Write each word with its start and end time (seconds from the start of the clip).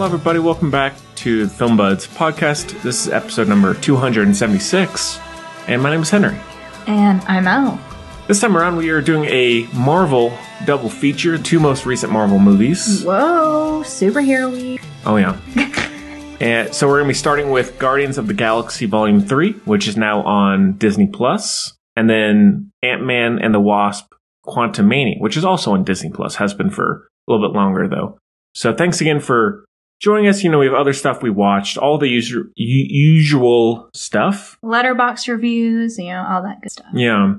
Hello, 0.00 0.14
everybody. 0.14 0.38
Welcome 0.38 0.70
back 0.70 0.94
to 1.16 1.44
the 1.44 1.50
Film 1.52 1.76
Buds 1.76 2.06
podcast. 2.06 2.80
This 2.80 3.04
is 3.04 3.12
episode 3.12 3.48
number 3.48 3.74
276, 3.74 5.20
and 5.68 5.82
my 5.82 5.90
name 5.90 6.00
is 6.00 6.08
Henry. 6.08 6.38
And 6.86 7.20
I'm 7.28 7.46
out. 7.46 7.78
This 8.26 8.40
time 8.40 8.56
around, 8.56 8.76
we 8.76 8.88
are 8.88 9.02
doing 9.02 9.26
a 9.26 9.68
Marvel 9.74 10.32
double 10.64 10.88
feature, 10.88 11.36
two 11.36 11.60
most 11.60 11.84
recent 11.84 12.10
Marvel 12.10 12.38
movies. 12.38 13.04
Whoa, 13.04 13.82
superhero 13.84 14.50
week. 14.50 14.80
Oh, 15.04 15.16
yeah. 15.16 15.38
and 16.40 16.74
so 16.74 16.88
we're 16.88 17.00
going 17.00 17.08
to 17.08 17.10
be 17.10 17.14
starting 17.14 17.50
with 17.50 17.78
Guardians 17.78 18.16
of 18.16 18.26
the 18.26 18.32
Galaxy 18.32 18.86
Volume 18.86 19.20
3, 19.20 19.52
which 19.66 19.86
is 19.86 19.98
now 19.98 20.22
on 20.22 20.78
Disney 20.78 21.08
Plus, 21.08 21.76
and 21.94 22.08
then 22.08 22.72
Ant 22.82 23.04
Man 23.04 23.38
and 23.38 23.54
the 23.54 23.60
Wasp 23.60 24.14
Quantumania, 24.46 25.20
which 25.20 25.36
is 25.36 25.44
also 25.44 25.74
on 25.74 25.84
Disney 25.84 26.08
Plus, 26.08 26.36
has 26.36 26.54
been 26.54 26.70
for 26.70 27.10
a 27.28 27.30
little 27.30 27.46
bit 27.46 27.54
longer, 27.54 27.86
though. 27.86 28.16
So 28.54 28.74
thanks 28.74 29.02
again 29.02 29.20
for 29.20 29.66
joining 30.00 30.28
us. 30.28 30.42
You 30.42 30.50
know, 30.50 30.58
we 30.58 30.66
have 30.66 30.74
other 30.74 30.92
stuff 30.92 31.22
we 31.22 31.30
watched, 31.30 31.76
all 31.78 31.98
the 31.98 32.08
usual, 32.08 32.44
usual 32.56 33.88
stuff. 33.94 34.58
Letterboxd 34.64 35.28
reviews, 35.28 35.98
you 35.98 36.08
know, 36.08 36.26
all 36.28 36.42
that 36.42 36.60
good 36.62 36.72
stuff. 36.72 36.88
Yeah. 36.94 37.34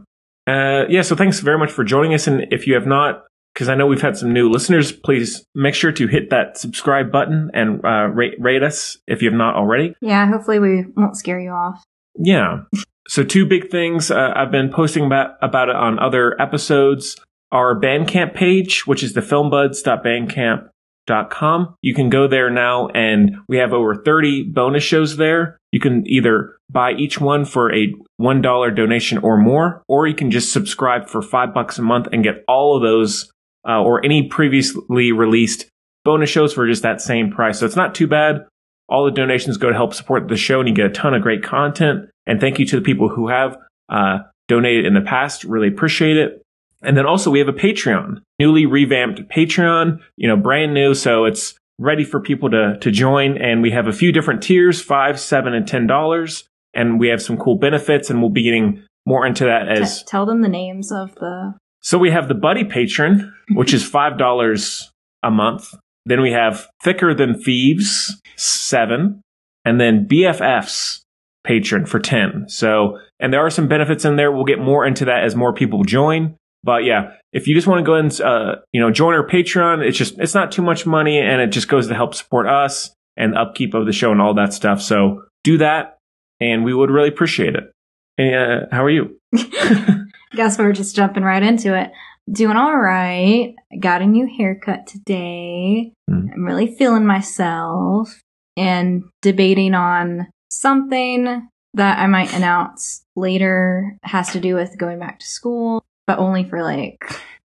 Uh, 0.47 0.85
yeah, 0.89 1.01
so 1.01 1.15
thanks 1.15 1.39
very 1.39 1.57
much 1.57 1.71
for 1.71 1.83
joining 1.83 2.13
us. 2.13 2.27
And 2.27 2.47
if 2.51 2.65
you 2.65 2.73
have 2.73 2.87
not, 2.87 3.23
because 3.53 3.69
I 3.69 3.75
know 3.75 3.85
we've 3.85 4.01
had 4.01 4.17
some 4.17 4.33
new 4.33 4.49
listeners, 4.49 4.91
please 4.91 5.45
make 5.53 5.75
sure 5.75 5.91
to 5.91 6.07
hit 6.07 6.29
that 6.29 6.57
subscribe 6.57 7.11
button 7.11 7.51
and 7.53 7.83
uh, 7.83 8.07
rate, 8.07 8.35
rate 8.39 8.63
us 8.63 8.97
if 9.07 9.21
you 9.21 9.29
have 9.29 9.37
not 9.37 9.55
already. 9.55 9.93
Yeah, 10.01 10.27
hopefully 10.27 10.59
we 10.59 10.85
won't 10.95 11.17
scare 11.17 11.39
you 11.39 11.51
off. 11.51 11.83
Yeah. 12.17 12.61
So 13.07 13.23
two 13.23 13.45
big 13.45 13.69
things 13.69 14.09
uh, 14.09 14.33
I've 14.35 14.51
been 14.51 14.71
posting 14.71 15.05
about, 15.05 15.31
about 15.41 15.69
it 15.69 15.75
on 15.75 15.99
other 15.99 16.39
episodes. 16.41 17.17
Our 17.51 17.79
Bandcamp 17.79 18.33
page, 18.33 18.87
which 18.87 19.03
is 19.03 19.13
the 19.13 19.21
filmbuds.bandcamp 19.21 20.69
com. 21.07 21.75
You 21.81 21.93
can 21.93 22.09
go 22.09 22.27
there 22.27 22.49
now 22.49 22.87
and 22.89 23.37
we 23.47 23.57
have 23.57 23.73
over 23.73 23.95
30 23.95 24.43
bonus 24.53 24.83
shows 24.83 25.17
there. 25.17 25.57
You 25.71 25.79
can 25.79 26.03
either 26.07 26.57
buy 26.69 26.93
each 26.93 27.19
one 27.19 27.45
for 27.45 27.73
a 27.73 27.93
$1 28.19 28.75
donation 28.75 29.17
or 29.19 29.37
more, 29.37 29.83
or 29.87 30.07
you 30.07 30.15
can 30.15 30.31
just 30.31 30.51
subscribe 30.51 31.07
for 31.07 31.21
five 31.21 31.53
bucks 31.53 31.77
a 31.77 31.81
month 31.81 32.07
and 32.11 32.23
get 32.23 32.43
all 32.47 32.75
of 32.75 32.83
those 32.83 33.31
uh, 33.67 33.81
or 33.81 34.03
any 34.03 34.27
previously 34.27 35.11
released 35.11 35.67
bonus 36.03 36.29
shows 36.29 36.53
for 36.53 36.67
just 36.67 36.83
that 36.83 37.01
same 37.01 37.31
price. 37.31 37.59
So 37.59 37.65
it's 37.65 37.75
not 37.75 37.95
too 37.95 38.07
bad. 38.07 38.45
All 38.89 39.05
the 39.05 39.11
donations 39.11 39.57
go 39.57 39.69
to 39.69 39.75
help 39.75 39.93
support 39.93 40.27
the 40.27 40.35
show 40.35 40.59
and 40.59 40.67
you 40.67 40.75
get 40.75 40.87
a 40.87 40.89
ton 40.89 41.13
of 41.13 41.21
great 41.21 41.43
content. 41.43 42.09
And 42.27 42.39
thank 42.39 42.59
you 42.59 42.65
to 42.67 42.75
the 42.75 42.81
people 42.81 43.09
who 43.09 43.29
have 43.29 43.57
uh, 43.89 44.19
donated 44.47 44.85
in 44.85 44.93
the 44.93 45.01
past. 45.01 45.43
Really 45.43 45.67
appreciate 45.67 46.17
it. 46.17 46.40
And 46.81 46.97
then 46.97 47.05
also 47.05 47.29
we 47.29 47.39
have 47.39 47.47
a 47.47 47.53
Patreon, 47.53 48.21
newly 48.39 48.65
revamped 48.65 49.21
Patreon, 49.29 49.99
you 50.17 50.27
know, 50.27 50.37
brand 50.37 50.73
new. 50.73 50.93
So 50.93 51.25
it's 51.25 51.55
ready 51.79 52.03
for 52.03 52.19
people 52.19 52.49
to, 52.49 52.77
to 52.79 52.91
join. 52.91 53.37
And 53.37 53.61
we 53.61 53.71
have 53.71 53.87
a 53.87 53.93
few 53.93 54.11
different 54.11 54.41
tiers, 54.41 54.81
five, 54.81 55.19
seven, 55.19 55.53
and 55.53 55.67
ten 55.67 55.87
dollars. 55.87 56.47
And 56.73 56.99
we 56.99 57.09
have 57.09 57.21
some 57.21 57.37
cool 57.37 57.57
benefits 57.57 58.09
and 58.09 58.21
we'll 58.21 58.31
be 58.31 58.43
getting 58.43 58.83
more 59.05 59.25
into 59.25 59.45
that 59.45 59.67
as 59.67 59.99
T- 59.99 60.05
tell 60.07 60.25
them 60.25 60.41
the 60.41 60.47
names 60.47 60.91
of 60.91 61.13
the 61.15 61.55
So 61.81 61.97
we 61.97 62.11
have 62.11 62.27
the 62.27 62.35
buddy 62.35 62.63
patron, 62.63 63.33
which 63.51 63.73
is 63.73 63.83
five 63.87 64.17
dollars 64.17 64.91
a 65.23 65.31
month. 65.31 65.73
Then 66.05 66.21
we 66.21 66.31
have 66.31 66.67
thicker 66.81 67.13
than 67.13 67.39
thieves, 67.39 68.19
seven, 68.35 69.21
and 69.65 69.79
then 69.79 70.07
BFFs 70.09 71.01
patron 71.43 71.85
for 71.85 71.99
10. 71.99 72.45
So, 72.47 72.99
and 73.19 73.33
there 73.33 73.45
are 73.45 73.49
some 73.49 73.67
benefits 73.67 74.05
in 74.05 74.15
there. 74.15 74.31
We'll 74.31 74.45
get 74.45 74.59
more 74.59 74.85
into 74.85 75.05
that 75.05 75.23
as 75.23 75.35
more 75.35 75.53
people 75.53 75.83
join. 75.83 76.35
But 76.63 76.83
yeah, 76.83 77.13
if 77.33 77.47
you 77.47 77.55
just 77.55 77.67
want 77.67 77.79
to 77.79 77.83
go 77.83 77.95
and 77.95 78.21
uh, 78.21 78.57
you 78.71 78.81
know 78.81 78.91
join 78.91 79.13
our 79.13 79.27
Patreon, 79.27 79.85
it's 79.85 79.97
just 79.97 80.17
it's 80.19 80.35
not 80.35 80.51
too 80.51 80.61
much 80.61 80.85
money, 80.85 81.19
and 81.19 81.41
it 81.41 81.47
just 81.47 81.67
goes 81.67 81.87
to 81.87 81.95
help 81.95 82.13
support 82.13 82.47
us 82.47 82.93
and 83.17 83.37
upkeep 83.37 83.73
of 83.73 83.85
the 83.85 83.93
show 83.93 84.11
and 84.11 84.21
all 84.21 84.33
that 84.35 84.53
stuff. 84.53 84.81
So 84.81 85.23
do 85.43 85.57
that, 85.57 85.97
and 86.39 86.63
we 86.63 86.73
would 86.73 86.91
really 86.91 87.09
appreciate 87.09 87.55
it. 87.55 87.71
And, 88.17 88.35
uh, 88.35 88.65
how 88.71 88.83
are 88.83 88.89
you? 88.89 89.17
Guess 90.35 90.57
we're 90.57 90.71
just 90.71 90.95
jumping 90.95 91.23
right 91.23 91.43
into 91.43 91.77
it. 91.77 91.91
Doing 92.31 92.55
all 92.55 92.77
right. 92.77 93.55
Got 93.79 94.01
a 94.01 94.05
new 94.05 94.27
haircut 94.27 94.87
today. 94.87 95.91
Mm. 96.09 96.33
I'm 96.33 96.45
really 96.45 96.75
feeling 96.75 97.05
myself 97.05 98.21
and 98.55 99.03
debating 99.21 99.73
on 99.73 100.27
something 100.49 101.49
that 101.73 101.99
I 101.99 102.07
might 102.07 102.33
announce 102.33 103.03
later 103.15 103.97
has 104.03 104.31
to 104.33 104.39
do 104.39 104.55
with 104.55 104.77
going 104.77 104.99
back 104.99 105.19
to 105.19 105.25
school 105.25 105.83
but 106.17 106.19
only 106.21 106.43
for 106.43 106.61
like 106.61 107.03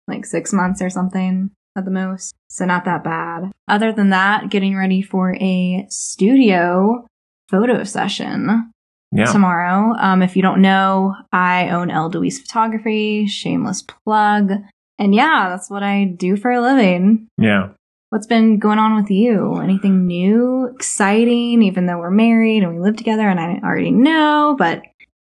like 0.09 0.25
six 0.25 0.53
months 0.53 0.81
or 0.81 0.89
something 0.91 1.51
at 1.77 1.85
the 1.85 1.91
most. 1.91 2.35
So 2.49 2.65
not 2.65 2.85
that 2.85 3.03
bad. 3.05 3.51
Other 3.69 3.93
than 3.93 4.11
that, 4.11 4.51
getting 4.51 4.77
ready 4.77 5.03
for 5.03 5.35
a 5.35 5.87
studio 5.91 7.07
photo 7.51 7.85
session 7.85 8.71
Yeah. 9.13 9.27
tomorrow. 9.27 9.95
Um, 9.99 10.23
if 10.23 10.37
you 10.37 10.43
don't 10.43 10.63
know, 10.63 11.15
I 11.33 11.69
own 11.71 11.91
Elle 11.91 12.11
DeWeese 12.11 12.41
Photography, 12.41 13.27
shameless 13.27 13.83
plug. 13.83 14.53
And 14.99 15.15
yeah, 15.15 15.49
that's 15.51 15.69
what 15.69 15.83
I 15.83 16.05
do 16.05 16.37
for 16.37 16.51
a 16.51 16.61
living. 16.63 17.29
Yeah. 17.37 17.69
What's 18.11 18.27
been 18.27 18.59
going 18.59 18.79
on 18.79 18.95
with 18.97 19.11
you? 19.11 19.57
Anything 19.57 20.07
new, 20.07 20.71
exciting, 20.75 21.63
even 21.63 21.87
though 21.87 21.99
we're 21.99 22.11
married 22.11 22.63
and 22.63 22.73
we 22.75 22.81
live 22.81 22.97
together 22.97 23.29
and 23.29 23.39
I 23.39 23.61
already 23.63 23.91
know, 23.91 24.55
but 24.59 24.79
in 24.79 24.83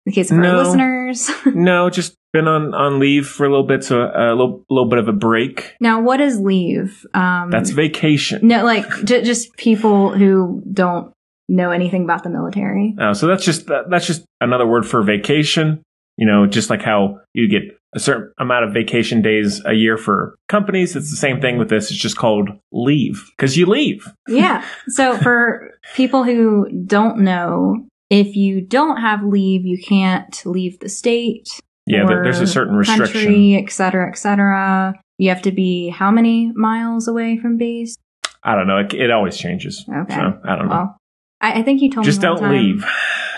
the 0.07 0.11
case 0.13 0.31
of 0.31 0.37
No. 0.37 0.51
our 0.57 0.63
listeners. 0.63 1.29
no, 1.53 1.89
just 1.89 2.15
been 2.33 2.47
on 2.47 2.73
on 2.73 2.99
leave 2.99 3.27
for 3.27 3.45
a 3.45 3.49
little 3.49 3.65
bit, 3.65 3.83
so 3.83 4.01
a 4.03 4.31
little 4.31 4.63
little 4.69 4.89
bit 4.89 4.99
of 4.99 5.07
a 5.07 5.13
break. 5.13 5.73
now, 5.79 6.01
what 6.01 6.21
is 6.21 6.39
leave? 6.39 7.05
Um, 7.13 7.49
That's 7.51 7.71
vacation. 7.71 8.47
no, 8.47 8.63
like 8.63 8.85
j- 9.03 9.23
just 9.23 9.55
people 9.57 10.13
who 10.13 10.61
don't 10.71 11.11
know 11.47 11.71
anything 11.71 12.03
about 12.03 12.23
the 12.23 12.29
military. 12.29 12.95
Uh, 12.99 13.13
so 13.13 13.25
that's 13.27 13.43
just 13.43 13.67
that, 13.67 13.89
that's 13.89 14.05
just 14.05 14.23
another 14.41 14.67
word 14.67 14.85
for 14.87 15.01
vacation. 15.03 15.81
You 16.17 16.27
know, 16.27 16.45
just 16.45 16.69
like 16.69 16.81
how 16.81 17.21
you 17.33 17.47
get 17.49 17.63
a 17.95 17.99
certain 17.99 18.31
amount 18.37 18.65
of 18.65 18.73
vacation 18.73 19.21
days 19.23 19.61
a 19.65 19.73
year 19.73 19.97
for 19.97 20.35
companies, 20.47 20.95
it's 20.95 21.09
the 21.09 21.17
same 21.17 21.41
thing 21.41 21.57
with 21.57 21.69
this. 21.69 21.89
It's 21.89 21.99
just 21.99 22.17
called 22.17 22.49
leave 22.71 23.23
because 23.37 23.57
you 23.57 23.65
leave. 23.65 24.07
Yeah. 24.27 24.63
So 24.89 25.17
for 25.17 25.71
people 25.95 26.23
who 26.23 26.67
don't 26.85 27.19
know, 27.21 27.87
if 28.11 28.35
you 28.35 28.61
don't 28.61 28.97
have 28.97 29.23
leave, 29.23 29.65
you 29.65 29.79
can't 29.81 30.39
leave 30.45 30.79
the 30.81 30.89
state. 30.89 31.49
Yeah, 31.89 32.05
there's 32.07 32.39
a 32.39 32.47
certain 32.47 32.75
restriction. 32.75 33.05
Country, 33.23 33.55
et 33.55 33.71
cetera, 33.71 34.09
et 34.09 34.17
cetera. 34.17 34.93
You 35.17 35.29
have 35.29 35.41
to 35.43 35.51
be 35.51 35.89
how 35.89 36.11
many 36.11 36.51
miles 36.55 37.07
away 37.07 37.37
from 37.37 37.57
base? 37.57 37.95
I 38.43 38.55
don't 38.55 38.67
know. 38.67 38.77
It, 38.77 38.93
it 38.93 39.11
always 39.11 39.37
changes. 39.37 39.85
Okay. 39.87 40.15
So 40.15 40.39
I 40.45 40.55
don't 40.55 40.67
know. 40.69 40.75
Well, 40.75 40.97
I, 41.41 41.59
I 41.59 41.63
think 41.63 41.81
you 41.81 41.89
told 41.91 42.05
just 42.05 42.21
me. 42.21 42.27
one 42.29 42.37
don't 42.37 42.43
time- 42.43 42.53
leave. 42.57 42.85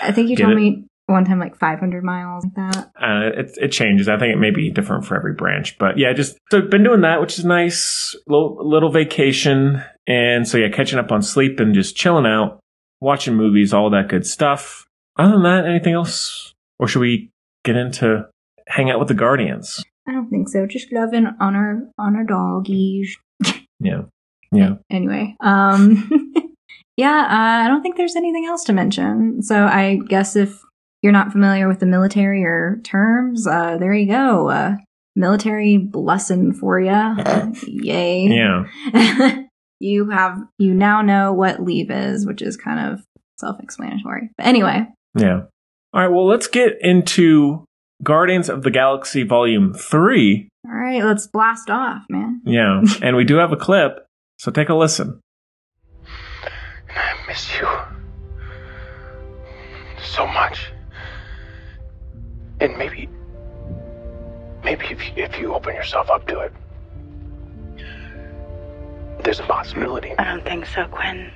I 0.02 0.12
think 0.12 0.28
you 0.28 0.36
Get 0.36 0.44
told 0.44 0.56
it? 0.56 0.60
me 0.60 0.84
one 1.06 1.24
time 1.24 1.38
like 1.40 1.56
500 1.56 2.04
miles 2.04 2.44
like 2.44 2.54
that. 2.54 2.90
Uh, 3.00 3.40
it, 3.40 3.50
it 3.60 3.68
changes. 3.72 4.08
I 4.08 4.18
think 4.18 4.32
it 4.34 4.38
may 4.38 4.50
be 4.50 4.70
different 4.70 5.04
for 5.04 5.16
every 5.16 5.34
branch, 5.34 5.76
but 5.78 5.98
yeah, 5.98 6.12
just 6.12 6.36
so 6.50 6.60
been 6.62 6.84
doing 6.84 7.00
that, 7.02 7.20
which 7.20 7.38
is 7.38 7.44
nice. 7.44 8.14
Little 8.26 8.68
little 8.68 8.90
vacation, 8.90 9.82
and 10.06 10.46
so 10.46 10.58
yeah, 10.58 10.68
catching 10.68 10.98
up 10.98 11.10
on 11.10 11.22
sleep 11.22 11.58
and 11.60 11.74
just 11.74 11.96
chilling 11.96 12.26
out, 12.26 12.60
watching 13.00 13.34
movies, 13.34 13.72
all 13.72 13.90
that 13.90 14.08
good 14.08 14.26
stuff. 14.26 14.86
Other 15.16 15.32
than 15.32 15.42
that, 15.42 15.66
anything 15.66 15.94
else, 15.94 16.54
or 16.78 16.86
should 16.88 17.00
we 17.00 17.30
get 17.64 17.76
into 17.76 18.28
hang 18.72 18.90
out 18.90 18.98
with 18.98 19.08
the 19.08 19.14
Guardians? 19.14 19.82
I 20.08 20.12
don't 20.12 20.28
think 20.30 20.48
so. 20.48 20.66
Just 20.66 20.92
loving 20.92 21.26
on 21.40 21.54
our 21.54 21.82
on 21.98 22.16
our 22.16 22.24
doggies. 22.24 23.16
Yeah, 23.78 24.02
yeah. 24.52 24.74
Anyway, 24.90 25.36
um, 25.40 26.08
yeah, 26.96 27.26
uh, 27.28 27.64
I 27.64 27.68
don't 27.68 27.82
think 27.82 27.96
there's 27.96 28.16
anything 28.16 28.46
else 28.46 28.64
to 28.64 28.72
mention. 28.72 29.42
So 29.42 29.64
I 29.64 30.00
guess 30.08 30.36
if 30.36 30.60
you're 31.02 31.12
not 31.12 31.32
familiar 31.32 31.68
with 31.68 31.80
the 31.80 31.86
military 31.86 32.44
or 32.44 32.80
terms, 32.84 33.46
uh, 33.46 33.76
there 33.78 33.94
you 33.94 34.06
go. 34.06 34.48
Uh, 34.48 34.76
military 35.16 35.88
lesson 35.92 36.52
for 36.54 36.80
you. 36.80 36.90
Yay. 37.66 38.26
Yeah. 38.28 38.64
you 39.80 40.10
have 40.10 40.38
you 40.58 40.74
now 40.74 41.02
know 41.02 41.32
what 41.32 41.62
leave 41.62 41.90
is, 41.90 42.26
which 42.26 42.42
is 42.42 42.56
kind 42.56 42.92
of 42.92 43.04
self-explanatory. 43.38 44.30
But 44.36 44.46
anyway, 44.46 44.86
Yeah. 45.16 45.42
All 45.94 46.00
right. 46.00 46.08
Well, 46.10 46.26
let's 46.26 46.46
get 46.46 46.78
into 46.80 47.64
Guardians 48.02 48.48
of 48.48 48.62
the 48.62 48.70
Galaxy 48.70 49.22
Volume 49.22 49.72
3. 49.74 50.48
all 50.64 50.72
right, 50.72 51.04
let's 51.04 51.26
blast 51.26 51.70
off, 51.70 52.02
man. 52.08 52.40
Yeah. 52.44 52.82
and 53.02 53.16
we 53.16 53.24
do 53.24 53.36
have 53.36 53.52
a 53.52 53.56
clip. 53.56 54.06
So 54.38 54.50
take 54.50 54.68
a 54.68 54.74
listen. 54.74 55.20
And 56.88 56.98
I 56.98 57.26
miss 57.28 57.48
you 57.58 57.68
so 60.02 60.26
much. 60.26 60.72
And 62.60 62.76
maybe, 62.76 63.08
maybe 64.64 64.86
if 64.86 65.00
you, 65.06 65.24
if 65.24 65.38
you 65.38 65.54
open 65.54 65.74
yourself 65.74 66.10
up 66.10 66.26
to 66.26 66.40
it, 66.40 66.52
there's 69.22 69.38
a 69.38 69.44
possibility. 69.44 70.12
I 70.18 70.24
don't 70.24 70.44
think 70.44 70.66
so, 70.66 70.86
Quinn. 70.86 71.30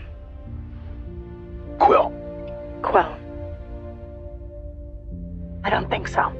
Quill, 1.78 2.12
Quill. 2.82 3.16
I 5.62 5.70
don't 5.70 5.88
think 5.88 6.08
so. 6.08 6.32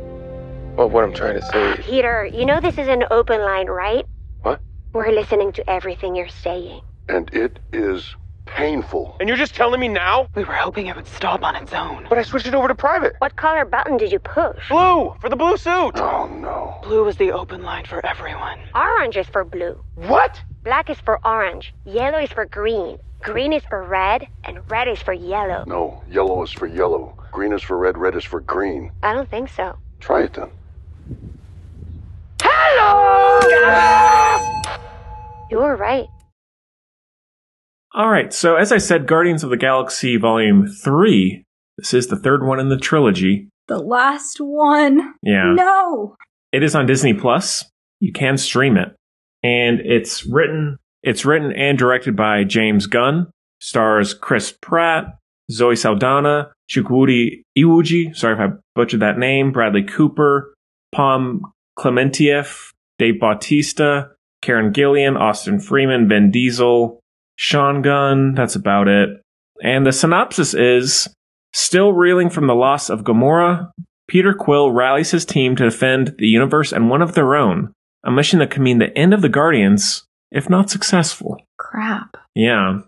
Well, 0.77 0.89
what 0.91 1.05
I'm 1.05 1.13
trying 1.13 1.35
to 1.35 1.43
say 1.43 1.73
is, 1.73 1.85
Peter, 1.87 2.25
you 2.27 2.45
know 2.47 2.61
this 2.61 2.79
is 2.79 2.89
an 2.89 3.05
open 3.11 3.41
line, 3.41 3.67
right? 3.67 4.05
What? 4.43 4.61
We're 4.93 5.11
listening 5.13 5.53
to 5.53 5.69
everything 5.71 6.15
you're 6.15 6.29
saying. 6.29 6.81
and 7.09 7.29
it 7.33 7.59
is 7.73 8.15
painful. 8.47 9.17
and 9.21 9.29
you're 9.29 9.37
just 9.39 9.55
telling 9.55 9.81
me 9.81 9.89
now? 9.89 10.29
We 10.35 10.45
were 10.45 10.53
hoping 10.55 10.87
it 10.87 10.95
would 10.97 11.07
stop 11.07 11.43
on 11.43 11.57
its 11.57 11.73
own. 11.73 12.07
But 12.09 12.19
I 12.19 12.23
switched 12.23 12.47
it 12.47 12.55
over 12.55 12.69
to 12.69 12.75
private. 12.75 13.15
What 13.19 13.37
color 13.37 13.65
button 13.65 13.97
did 13.97 14.13
you 14.13 14.19
push? 14.21 14.69
Blue 14.69 15.15
for 15.21 15.29
the 15.29 15.37
blue 15.37 15.57
suit. 15.57 15.93
Oh 15.97 16.27
no. 16.27 16.79
Blue 16.83 17.05
was 17.05 17.17
the 17.17 17.33
open 17.33 17.63
line 17.63 17.85
for 17.85 18.05
everyone. 18.07 18.59
Orange 18.75 19.17
is 19.17 19.27
for 19.27 19.45
blue. 19.45 19.83
What? 19.97 20.41
Black 20.63 20.89
is 20.91 20.99
for 21.01 21.19
orange. 21.27 21.75
Yellow 21.85 22.19
is 22.19 22.31
for 22.31 22.45
green. 22.45 22.99
Green 23.21 23.53
is 23.53 23.65
for 23.69 23.83
red. 23.83 24.29
And 24.45 24.59
red 24.71 24.87
is 24.89 25.01
for 25.03 25.13
yellow. 25.13 25.65
No, 25.67 26.03
yellow 26.09 26.43
is 26.45 26.53
for 26.53 26.67
yellow. 26.69 27.15
Green 27.33 27.53
is 27.53 27.63
for 27.63 27.77
red, 27.77 27.99
red 27.99 28.15
is 28.15 28.25
for 28.25 28.41
green. 28.41 28.93
I 29.03 29.13
don't 29.13 29.29
think 29.29 29.49
so. 29.51 29.77
Try 30.01 30.23
it 30.23 30.35
then. 30.35 30.51
You 35.51 35.59
were 35.59 35.77
right. 35.77 36.07
All 37.95 38.11
right. 38.11 38.33
So, 38.33 38.57
as 38.57 38.73
I 38.73 38.79
said, 38.79 39.07
Guardians 39.07 39.45
of 39.45 39.51
the 39.51 39.57
Galaxy 39.57 40.17
Volume 40.17 40.67
3. 40.67 41.45
This 41.79 41.95
is 41.95 42.09
the 42.09 42.19
third 42.19 42.45
one 42.45 42.59
in 42.59 42.69
the 42.69 42.77
trilogy. 42.77 43.49
The 43.69 43.79
last 43.79 44.39
one. 44.39 45.15
Yeah. 45.23 45.55
No. 45.55 46.17
It 46.53 46.63
is 46.63 46.75
on 46.75 46.87
Disney 46.87 47.15
Plus. 47.15 47.65
You 48.01 48.13
can 48.13 48.37
stream 48.39 48.77
it. 48.77 48.95
And 49.43 49.81
it's 49.81 50.27
written 50.27 50.79
it's 51.03 51.25
written 51.25 51.53
and 51.53 51.79
directed 51.79 52.17
by 52.17 52.43
James 52.45 52.87
Gunn. 52.87 53.29
Stars 53.61 54.13
Chris 54.13 54.53
Pratt, 54.61 55.19
Zoe 55.51 55.77
Saldana, 55.77 56.51
Chukwudi 56.69 57.43
Iwuji, 57.57 58.15
sorry 58.15 58.35
if 58.35 58.41
I 58.41 58.57
butchered 58.75 59.01
that 59.01 59.19
name, 59.19 59.53
Bradley 59.53 59.85
Cooper, 59.85 60.55
Pom 60.97 61.53
Klementieff, 61.79 62.73
Dave 62.99 63.21
Bautista, 63.21 64.11
Karen 64.41 64.73
Gillan, 64.73 65.21
Austin 65.21 65.61
Freeman, 65.61 66.09
Vin 66.09 66.31
Diesel, 66.31 67.01
Sean 67.37 67.83
Gunn, 67.83 68.35
that's 68.35 68.57
about 68.57 68.89
it. 68.89 69.11
And 69.63 69.87
the 69.87 69.93
synopsis 69.93 70.55
is 70.55 71.09
Still 71.57 71.95
reeling 71.95 72.29
from 72.29 72.49
the 72.49 72.55
loss 72.55 72.91
of 72.91 73.03
Gamora, 73.03 73.71
Peter 74.09 74.35
Quill 74.35 74.73
rallies 74.73 75.13
his 75.13 75.25
team 75.25 75.57
to 75.57 75.65
defend 75.65 76.15
the 76.19 76.27
universe 76.27 76.71
and 76.71 76.91
one 76.91 77.01
of 77.01 77.15
their 77.15 77.35
own, 77.35 77.73
a 78.05 78.11
mission 78.11 78.41
that 78.41 78.51
could 78.51 78.61
mean 78.61 78.79
the 78.79 78.95
end 78.95 79.15
of 79.15 79.23
the 79.23 79.31
Guardians, 79.31 80.05
if 80.31 80.51
not 80.51 80.69
successful. 80.69 81.39
Crap. 81.59 82.19
Yeah, 82.35 82.81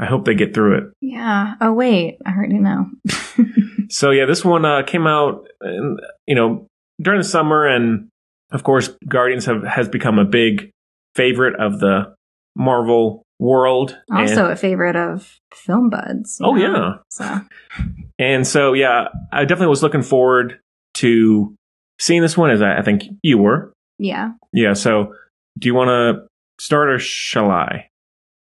I 0.00 0.06
hope 0.06 0.24
they 0.24 0.34
get 0.34 0.54
through 0.54 0.78
it. 0.78 0.84
Yeah. 1.00 1.54
Oh 1.60 1.72
wait, 1.72 2.18
I 2.26 2.32
already 2.32 2.58
know. 2.58 2.90
So 3.88 4.10
yeah, 4.10 4.24
this 4.24 4.44
one 4.44 4.64
uh, 4.64 4.82
came 4.82 5.06
out, 5.06 5.46
in, 5.60 5.98
you 6.26 6.34
know, 6.34 6.66
during 7.00 7.20
the 7.20 7.24
summer, 7.28 7.66
and 7.66 8.08
of 8.52 8.62
course, 8.62 8.88
Guardians 9.08 9.44
have 9.46 9.62
has 9.64 9.88
become 9.88 10.18
a 10.18 10.24
big 10.24 10.70
favorite 11.14 11.58
of 11.60 11.80
the 11.80 12.14
Marvel 12.54 13.22
world. 13.38 13.96
And- 14.08 14.20
also 14.20 14.46
a 14.50 14.56
favorite 14.56 14.96
of 14.96 15.38
film 15.54 15.90
buds. 15.90 16.40
Oh, 16.42 16.54
know? 16.54 16.60
yeah. 16.60 16.92
So 17.10 17.40
And 18.18 18.46
so, 18.46 18.72
yeah, 18.72 19.08
I 19.30 19.44
definitely 19.44 19.68
was 19.68 19.82
looking 19.82 20.00
forward 20.02 20.58
to 20.94 21.54
seeing 21.98 22.22
this 22.22 22.34
one, 22.36 22.50
as 22.50 22.62
I, 22.62 22.78
I 22.78 22.82
think 22.82 23.02
you 23.22 23.36
were. 23.38 23.72
yeah, 23.98 24.30
Yeah. 24.54 24.72
So, 24.72 25.12
do 25.58 25.68
you 25.68 25.74
want 25.74 25.88
to 25.88 26.26
start 26.58 26.88
or 26.88 26.98
shall 26.98 27.50
I? 27.50 27.88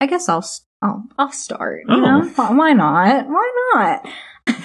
I 0.00 0.06
guess 0.06 0.28
I'll 0.28 0.44
I'll 0.82 1.04
oh, 1.08 1.14
I'll 1.19 1.32
start. 1.32 1.84
Oh. 1.88 1.94
You 1.96 2.02
know, 2.02 2.28
Why- 2.37 2.52
why 2.52 2.72
not? 2.75 3.26
Why 3.28 3.50
not? 3.75 4.08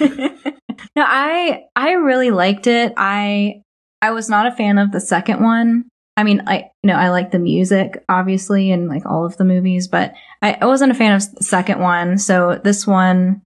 no, 0.96 1.04
I 1.06 1.62
I 1.76 1.92
really 1.92 2.30
liked 2.30 2.66
it. 2.66 2.92
I 2.96 3.62
I 4.02 4.10
was 4.12 4.28
not 4.28 4.46
a 4.46 4.52
fan 4.52 4.78
of 4.78 4.92
the 4.92 5.00
second 5.00 5.42
one. 5.42 5.84
I 6.16 6.24
mean, 6.24 6.42
I 6.46 6.70
you 6.82 6.88
know 6.88 6.94
I 6.96 7.10
like 7.10 7.30
the 7.30 7.38
music 7.38 8.04
obviously 8.08 8.70
and 8.72 8.88
like 8.88 9.06
all 9.06 9.24
of 9.24 9.36
the 9.36 9.44
movies, 9.44 9.86
but 9.88 10.14
I, 10.42 10.58
I 10.60 10.66
wasn't 10.66 10.92
a 10.92 10.94
fan 10.94 11.12
of 11.12 11.34
the 11.34 11.44
second 11.44 11.80
one. 11.80 12.18
So 12.18 12.60
this 12.62 12.86
one 12.86 13.42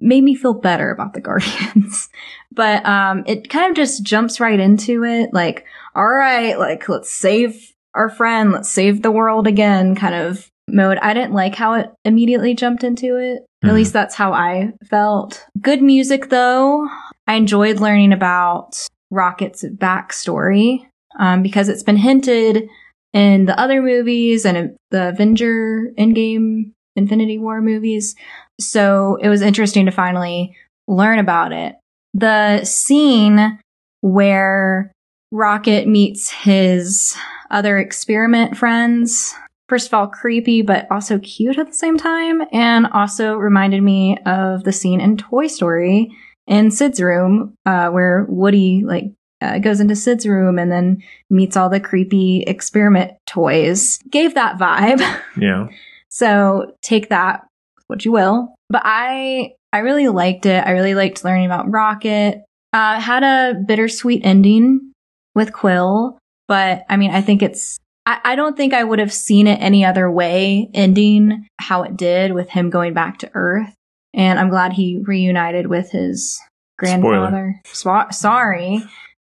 made 0.00 0.24
me 0.24 0.34
feel 0.34 0.54
better 0.54 0.90
about 0.90 1.12
the 1.12 1.20
Guardians. 1.28 2.08
but 2.52 2.84
um, 2.86 3.24
it 3.26 3.50
kind 3.50 3.70
of 3.70 3.76
just 3.76 4.02
jumps 4.02 4.40
right 4.40 4.58
into 4.58 5.04
it. 5.04 5.30
Like, 5.34 5.66
all 5.94 6.08
right, 6.08 6.58
like 6.58 6.88
let's 6.88 7.12
save 7.12 7.72
our 7.94 8.08
friend, 8.08 8.52
let's 8.52 8.70
save 8.70 9.02
the 9.02 9.10
world 9.10 9.46
again, 9.46 9.94
kind 9.94 10.14
of 10.14 10.48
mode. 10.68 10.98
I 10.98 11.12
didn't 11.14 11.32
like 11.34 11.54
how 11.54 11.74
it 11.74 11.90
immediately 12.04 12.54
jumped 12.54 12.84
into 12.84 13.16
it. 13.16 13.42
At 13.62 13.70
Mhm. 13.70 13.74
least 13.74 13.92
that's 13.92 14.14
how 14.14 14.32
I 14.32 14.72
felt. 14.88 15.44
Good 15.60 15.82
music 15.82 16.28
though. 16.30 16.88
I 17.26 17.34
enjoyed 17.34 17.80
learning 17.80 18.12
about 18.12 18.86
Rocket's 19.10 19.64
backstory 19.64 20.86
um, 21.18 21.42
because 21.42 21.68
it's 21.68 21.82
been 21.82 21.96
hinted 21.96 22.68
in 23.12 23.46
the 23.46 23.58
other 23.58 23.80
movies 23.80 24.44
and 24.44 24.76
the 24.90 25.08
Avenger 25.08 25.92
Endgame 25.98 26.72
Infinity 26.96 27.38
War 27.38 27.60
movies. 27.60 28.14
So 28.60 29.18
it 29.20 29.28
was 29.28 29.42
interesting 29.42 29.86
to 29.86 29.92
finally 29.92 30.56
learn 30.88 31.18
about 31.18 31.52
it. 31.52 31.76
The 32.14 32.64
scene 32.64 33.58
where 34.00 34.92
Rocket 35.32 35.88
meets 35.88 36.30
his 36.30 37.16
other 37.50 37.78
experiment 37.78 38.56
friends. 38.56 39.34
First 39.68 39.88
of 39.88 39.94
all, 39.94 40.06
creepy, 40.06 40.62
but 40.62 40.86
also 40.90 41.18
cute 41.18 41.58
at 41.58 41.66
the 41.66 41.74
same 41.74 41.98
time, 41.98 42.42
and 42.52 42.86
also 42.86 43.34
reminded 43.34 43.82
me 43.82 44.16
of 44.24 44.62
the 44.64 44.72
scene 44.72 45.00
in 45.00 45.16
Toy 45.16 45.48
Story 45.48 46.16
in 46.46 46.70
Sid's 46.70 47.00
room, 47.00 47.54
uh, 47.64 47.90
where 47.90 48.26
Woody 48.28 48.82
like 48.84 49.12
uh, 49.40 49.58
goes 49.58 49.80
into 49.80 49.96
Sid's 49.96 50.26
room 50.26 50.58
and 50.58 50.70
then 50.70 51.02
meets 51.30 51.56
all 51.56 51.68
the 51.68 51.80
creepy 51.80 52.42
experiment 52.46 53.12
toys. 53.26 53.98
Gave 54.10 54.34
that 54.34 54.58
vibe. 54.58 55.02
Yeah. 55.38 55.68
So 56.08 56.72
take 56.80 57.10
that 57.10 57.46
what 57.88 58.06
you 58.06 58.12
will. 58.12 58.54
But 58.70 58.80
I 58.84 59.52
I 59.70 59.80
really 59.80 60.08
liked 60.08 60.46
it. 60.46 60.66
I 60.66 60.70
really 60.70 60.94
liked 60.94 61.24
learning 61.24 61.44
about 61.44 61.70
Rocket. 61.70 62.42
Uh, 62.72 62.98
had 62.98 63.22
a 63.22 63.60
bittersweet 63.66 64.24
ending 64.24 64.92
with 65.34 65.52
Quill, 65.52 66.18
but 66.48 66.84
I 66.88 66.96
mean, 66.96 67.10
I 67.10 67.20
think 67.20 67.42
it's. 67.42 67.78
I, 68.06 68.20
I 68.24 68.36
don't 68.36 68.56
think 68.56 68.72
I 68.72 68.84
would 68.84 68.98
have 68.98 69.12
seen 69.12 69.46
it 69.46 69.60
any 69.60 69.84
other 69.84 70.10
way 70.10 70.70
ending 70.72 71.46
how 71.58 71.82
it 71.82 71.96
did 71.96 72.32
with 72.32 72.48
him 72.48 72.70
going 72.70 72.94
back 72.94 73.18
to 73.18 73.30
Earth. 73.34 73.74
And 74.16 74.38
I'm 74.40 74.48
glad 74.48 74.72
he 74.72 75.00
reunited 75.04 75.66
with 75.68 75.90
his 75.92 76.40
grandfather. 76.78 77.60
Swa- 77.66 78.12
sorry. 78.12 78.82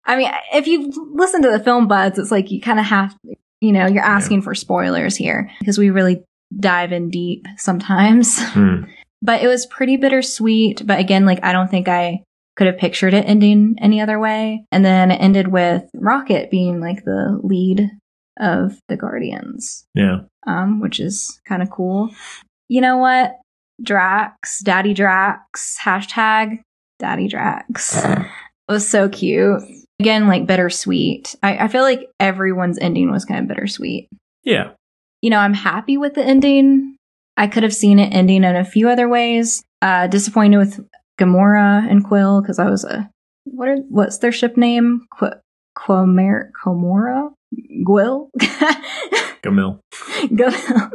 I 0.04 0.16
mean, 0.16 0.30
if 0.54 0.66
you 0.66 0.90
listen 1.14 1.42
to 1.42 1.50
the 1.50 1.60
film 1.60 1.86
buds, 1.86 2.18
it's 2.18 2.30
like 2.30 2.50
you 2.50 2.60
kind 2.60 2.80
of 2.80 2.86
have, 2.86 3.14
you 3.60 3.72
know, 3.72 3.86
you're 3.86 4.02
asking 4.02 4.42
for 4.42 4.54
spoilers 4.54 5.14
here 5.16 5.50
because 5.60 5.76
we 5.78 5.90
really 5.90 6.24
dive 6.58 6.92
in 6.92 7.10
deep 7.10 7.46
sometimes. 7.58 8.38
Hmm. 8.52 8.84
but 9.20 9.42
it 9.42 9.46
was 9.48 9.66
pretty 9.66 9.96
bittersweet. 9.98 10.86
But 10.86 10.98
again, 11.00 11.26
like 11.26 11.44
I 11.44 11.52
don't 11.52 11.70
think 11.70 11.88
I 11.88 12.22
could 12.56 12.66
have 12.68 12.78
pictured 12.78 13.12
it 13.14 13.24
ending 13.28 13.76
any 13.80 14.00
other 14.00 14.18
way. 14.18 14.64
And 14.72 14.84
then 14.84 15.10
it 15.10 15.16
ended 15.20 15.48
with 15.48 15.84
Rocket 15.94 16.50
being 16.50 16.80
like 16.80 17.04
the 17.04 17.38
lead 17.42 17.90
of 18.40 18.78
the 18.88 18.96
Guardians, 18.96 19.84
Yeah. 19.94 20.20
um, 20.46 20.80
which 20.80 20.98
is 21.00 21.40
kind 21.46 21.62
of 21.62 21.70
cool. 21.70 22.10
You 22.68 22.80
know 22.80 22.96
what? 22.98 23.36
Drax, 23.82 24.60
Daddy 24.62 24.94
Drax, 24.94 25.76
hashtag 25.82 26.60
Daddy 26.98 27.28
Drax. 27.28 28.04
It 28.04 28.26
was 28.68 28.86
so 28.88 29.08
cute. 29.08 29.62
Again, 30.00 30.26
like 30.28 30.46
bittersweet. 30.46 31.34
I, 31.42 31.58
I 31.58 31.68
feel 31.68 31.82
like 31.82 32.08
everyone's 32.20 32.78
ending 32.78 33.10
was 33.10 33.24
kind 33.24 33.40
of 33.40 33.48
bittersweet 33.48 34.08
Yeah. 34.44 34.70
you 35.22 35.30
know, 35.30 35.38
I'm 35.38 35.54
happy 35.54 35.96
with 35.96 36.14
the 36.14 36.24
ending. 36.24 36.96
I 37.36 37.46
could 37.46 37.62
have 37.62 37.74
seen 37.74 37.98
it 37.98 38.12
ending 38.14 38.44
in 38.44 38.56
a 38.56 38.64
few 38.64 38.88
other 38.88 39.08
ways. 39.08 39.62
Uh, 39.80 40.06
disappointed 40.08 40.58
with 40.58 40.84
Gamora 41.20 41.88
and 41.88 42.04
Quill 42.04 42.40
because 42.40 42.58
I 42.58 42.68
was 42.68 42.84
a 42.84 43.08
what 43.44 43.68
are 43.68 43.76
what's 43.88 44.18
their 44.18 44.32
ship 44.32 44.56
name? 44.56 45.06
Qu- 45.18 45.30
Quamer 45.76 46.50
Comora 46.64 47.30
Gwill. 47.86 48.28
Gamil. 49.42 49.78
Go- 50.34 50.90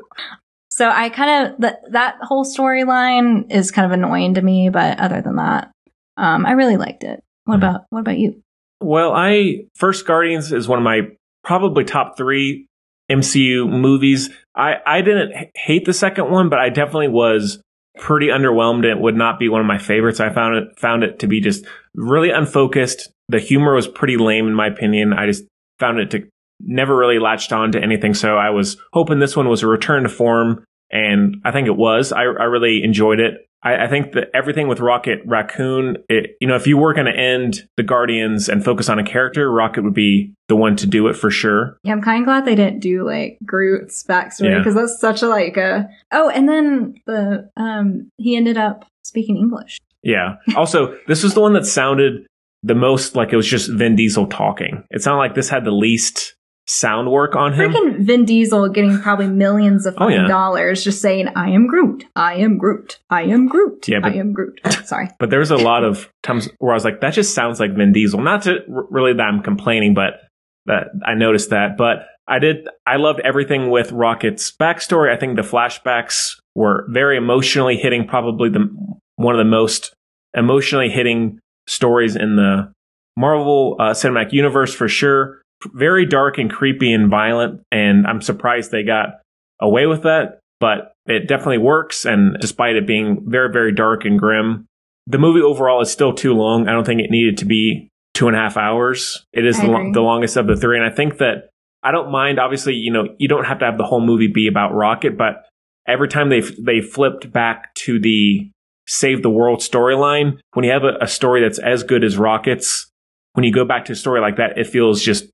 So 0.75 0.89
I 0.89 1.09
kind 1.09 1.53
of 1.53 1.61
that 1.61 1.81
that 1.91 2.15
whole 2.21 2.43
storyline 2.43 3.51
is 3.51 3.69
kind 3.69 3.85
of 3.85 3.91
annoying 3.91 4.33
to 4.33 4.41
me, 4.41 4.69
but 4.69 4.99
other 4.99 5.21
than 5.21 5.35
that, 5.35 5.69
um, 6.17 6.47
I 6.47 6.53
really 6.53 6.77
liked 6.77 7.03
it. 7.03 7.19
What 7.45 7.55
Mhm. 7.55 7.57
about 7.57 7.81
what 7.91 7.99
about 7.99 8.17
you? 8.17 8.41
Well, 8.81 9.11
I 9.13 9.65
First 9.75 10.07
Guardians 10.07 10.51
is 10.51 10.67
one 10.67 10.79
of 10.79 10.83
my 10.83 11.01
probably 11.43 11.83
top 11.83 12.17
three 12.17 12.65
MCU 13.07 13.67
movies. 13.67 14.31
I 14.55 14.77
I 14.83 15.01
didn't 15.01 15.33
h- 15.35 15.49
hate 15.55 15.85
the 15.85 15.93
second 15.93 16.31
one, 16.31 16.49
but 16.49 16.57
I 16.57 16.69
definitely 16.69 17.09
was 17.09 17.61
pretty 17.99 18.29
underwhelmed. 18.29 18.83
It 18.83 18.99
would 18.99 19.15
not 19.15 19.37
be 19.37 19.49
one 19.49 19.61
of 19.61 19.67
my 19.67 19.77
favorites. 19.77 20.19
I 20.19 20.31
found 20.31 20.55
it 20.55 20.79
found 20.79 21.03
it 21.03 21.19
to 21.19 21.27
be 21.27 21.39
just 21.39 21.67
really 21.93 22.31
unfocused. 22.31 23.11
The 23.29 23.39
humor 23.39 23.75
was 23.75 23.87
pretty 23.87 24.17
lame 24.17 24.47
in 24.47 24.55
my 24.55 24.65
opinion. 24.67 25.13
I 25.13 25.27
just 25.27 25.43
found 25.79 25.99
it 25.99 26.09
to 26.11 26.23
never 26.63 26.95
really 26.95 27.19
latched 27.19 27.51
on 27.53 27.71
to 27.73 27.81
anything. 27.81 28.13
So 28.13 28.37
I 28.37 28.49
was 28.49 28.77
hoping 28.93 29.19
this 29.19 29.35
one 29.35 29.49
was 29.49 29.63
a 29.63 29.67
return 29.67 30.03
to 30.03 30.09
form, 30.09 30.63
and 30.91 31.37
I 31.43 31.51
think 31.51 31.67
it 31.67 31.75
was. 31.77 32.11
I, 32.11 32.21
I 32.21 32.45
really 32.45 32.83
enjoyed 32.83 33.19
it. 33.19 33.47
I, 33.63 33.85
I 33.85 33.87
think 33.87 34.11
that 34.13 34.29
everything 34.33 34.67
with 34.67 34.79
Rocket 34.79 35.21
Raccoon, 35.25 35.97
it, 36.09 36.31
you 36.41 36.47
know, 36.47 36.55
if 36.55 36.67
you 36.67 36.77
were 36.77 36.93
going 36.93 37.05
to 37.05 37.17
end 37.17 37.67
the 37.77 37.83
Guardians 37.83 38.49
and 38.49 38.63
focus 38.63 38.89
on 38.89 38.99
a 38.99 39.03
character, 39.03 39.49
Rocket 39.51 39.83
would 39.83 39.93
be 39.93 40.33
the 40.49 40.55
one 40.55 40.75
to 40.77 40.87
do 40.87 41.07
it 41.07 41.13
for 41.15 41.31
sure. 41.31 41.77
Yeah, 41.83 41.93
I'm 41.93 42.01
kind 42.01 42.21
of 42.21 42.25
glad 42.25 42.45
they 42.45 42.55
didn't 42.55 42.79
do 42.79 43.05
like 43.05 43.37
Groot's 43.45 44.03
backstory 44.03 44.51
Yeah. 44.51 44.57
because 44.59 44.75
that's 44.75 44.99
such 44.99 45.21
a 45.21 45.27
like 45.29 45.55
a 45.57 45.87
oh, 46.11 46.29
and 46.29 46.47
then 46.49 46.95
the 47.05 47.49
um 47.55 48.09
he 48.17 48.35
ended 48.35 48.57
up 48.57 48.85
speaking 49.03 49.37
English. 49.37 49.79
Yeah. 50.01 50.35
Also, 50.57 50.97
this 51.07 51.23
was 51.23 51.33
the 51.33 51.39
one 51.41 51.53
that 51.53 51.65
sounded 51.65 52.27
the 52.63 52.75
most 52.75 53.15
like 53.15 53.31
it 53.31 53.37
was 53.37 53.47
just 53.47 53.71
Vin 53.71 53.95
Diesel 53.95 54.27
talking. 54.27 54.83
It 54.91 55.01
sounded 55.01 55.19
like 55.19 55.35
this 55.35 55.49
had 55.49 55.63
the 55.63 55.71
least 55.71 56.35
sound 56.67 57.11
work 57.11 57.35
on 57.35 57.53
him. 57.53 57.71
Freaking 57.71 57.97
Vin 58.05 58.25
Diesel 58.25 58.69
getting 58.69 58.99
probably 59.01 59.27
millions 59.27 59.85
of 59.85 59.95
Oh, 59.97 60.07
yeah. 60.07 60.27
dollars 60.27 60.83
just 60.83 61.01
saying, 61.01 61.27
I 61.35 61.49
am 61.49 61.67
Groot. 61.67 62.05
I 62.15 62.35
am 62.35 62.57
Groot. 62.57 62.99
I 63.09 63.23
am 63.23 63.47
Groot. 63.47 63.87
Yeah, 63.87 63.99
but- 63.99 64.13
I 64.13 64.15
am 64.15 64.31
Groot. 64.33 64.59
Sorry. 64.85 65.09
But 65.19 65.29
there's 65.29 65.51
a 65.51 65.57
lot 65.57 65.83
of 65.83 66.09
times 66.23 66.47
where 66.59 66.71
I 66.71 66.75
was 66.75 66.85
like, 66.85 67.01
that 67.01 67.13
just 67.13 67.33
sounds 67.35 67.59
like 67.59 67.75
Vin 67.75 67.91
Diesel. 67.91 68.21
Not 68.21 68.43
to 68.43 68.59
r- 68.73 68.85
really 68.89 69.13
that 69.13 69.23
I'm 69.23 69.41
complaining, 69.43 69.93
but 69.93 70.21
that 70.65 70.87
I 71.05 71.13
noticed 71.15 71.49
that. 71.49 71.75
But 71.77 72.05
I 72.27 72.39
did, 72.39 72.67
I 72.87 72.95
loved 72.95 73.19
everything 73.21 73.69
with 73.69 73.91
Rocket's 73.91 74.51
backstory. 74.57 75.13
I 75.13 75.17
think 75.19 75.35
the 75.35 75.41
flashbacks 75.41 76.39
were 76.55 76.85
very 76.89 77.17
emotionally 77.17 77.75
hitting, 77.75 78.07
probably 78.07 78.49
the 78.49 78.69
one 79.17 79.35
of 79.35 79.39
the 79.39 79.49
most 79.49 79.93
emotionally 80.33 80.89
hitting 80.89 81.39
stories 81.67 82.15
in 82.15 82.37
the 82.37 82.71
Marvel 83.17 83.75
uh, 83.79 83.91
Cinematic 83.91 84.31
Universe 84.31 84.73
for 84.73 84.87
sure. 84.87 85.41
Very 85.73 86.05
dark 86.05 86.37
and 86.37 86.51
creepy 86.51 86.91
and 86.91 87.09
violent. 87.09 87.61
And 87.71 88.05
I'm 88.07 88.21
surprised 88.21 88.71
they 88.71 88.83
got 88.83 89.21
away 89.61 89.85
with 89.85 90.03
that, 90.03 90.39
but 90.59 90.93
it 91.05 91.27
definitely 91.27 91.59
works. 91.59 92.05
And 92.05 92.37
despite 92.39 92.75
it 92.75 92.87
being 92.87 93.23
very, 93.27 93.51
very 93.51 93.73
dark 93.73 94.05
and 94.05 94.19
grim, 94.19 94.65
the 95.07 95.19
movie 95.19 95.41
overall 95.41 95.81
is 95.81 95.91
still 95.91 96.13
too 96.13 96.33
long. 96.33 96.67
I 96.67 96.71
don't 96.71 96.85
think 96.85 97.01
it 97.01 97.11
needed 97.11 97.37
to 97.39 97.45
be 97.45 97.89
two 98.13 98.27
and 98.27 98.35
a 98.35 98.39
half 98.39 98.57
hours. 98.57 99.25
It 99.33 99.45
is 99.45 99.59
the, 99.59 99.67
lo- 99.67 99.91
the 99.91 100.01
longest 100.01 100.37
of 100.37 100.47
the 100.47 100.55
three. 100.55 100.77
And 100.77 100.85
I 100.85 100.93
think 100.93 101.17
that 101.17 101.49
I 101.83 101.91
don't 101.91 102.11
mind, 102.11 102.39
obviously, 102.39 102.75
you 102.75 102.91
know, 102.91 103.07
you 103.17 103.27
don't 103.27 103.45
have 103.45 103.59
to 103.59 103.65
have 103.65 103.77
the 103.77 103.83
whole 103.83 103.99
movie 103.99 104.27
be 104.27 104.47
about 104.47 104.73
Rocket, 104.73 105.17
but 105.17 105.43
every 105.87 106.07
time 106.07 106.29
they 106.29 106.39
they 106.39 106.79
flipped 106.79 107.31
back 107.31 107.73
to 107.75 107.99
the 107.99 108.49
save 108.87 109.21
the 109.21 109.29
world 109.29 109.59
storyline, 109.59 110.39
when 110.53 110.63
you 110.63 110.71
have 110.71 110.83
a, 110.83 110.97
a 111.01 111.07
story 111.07 111.41
that's 111.41 111.59
as 111.59 111.83
good 111.83 112.03
as 112.03 112.17
Rocket's, 112.17 112.89
when 113.33 113.43
you 113.43 113.51
go 113.51 113.65
back 113.65 113.85
to 113.85 113.93
a 113.93 113.95
story 113.95 114.21
like 114.21 114.37
that, 114.37 114.57
it 114.57 114.67
feels 114.67 115.01
just 115.01 115.25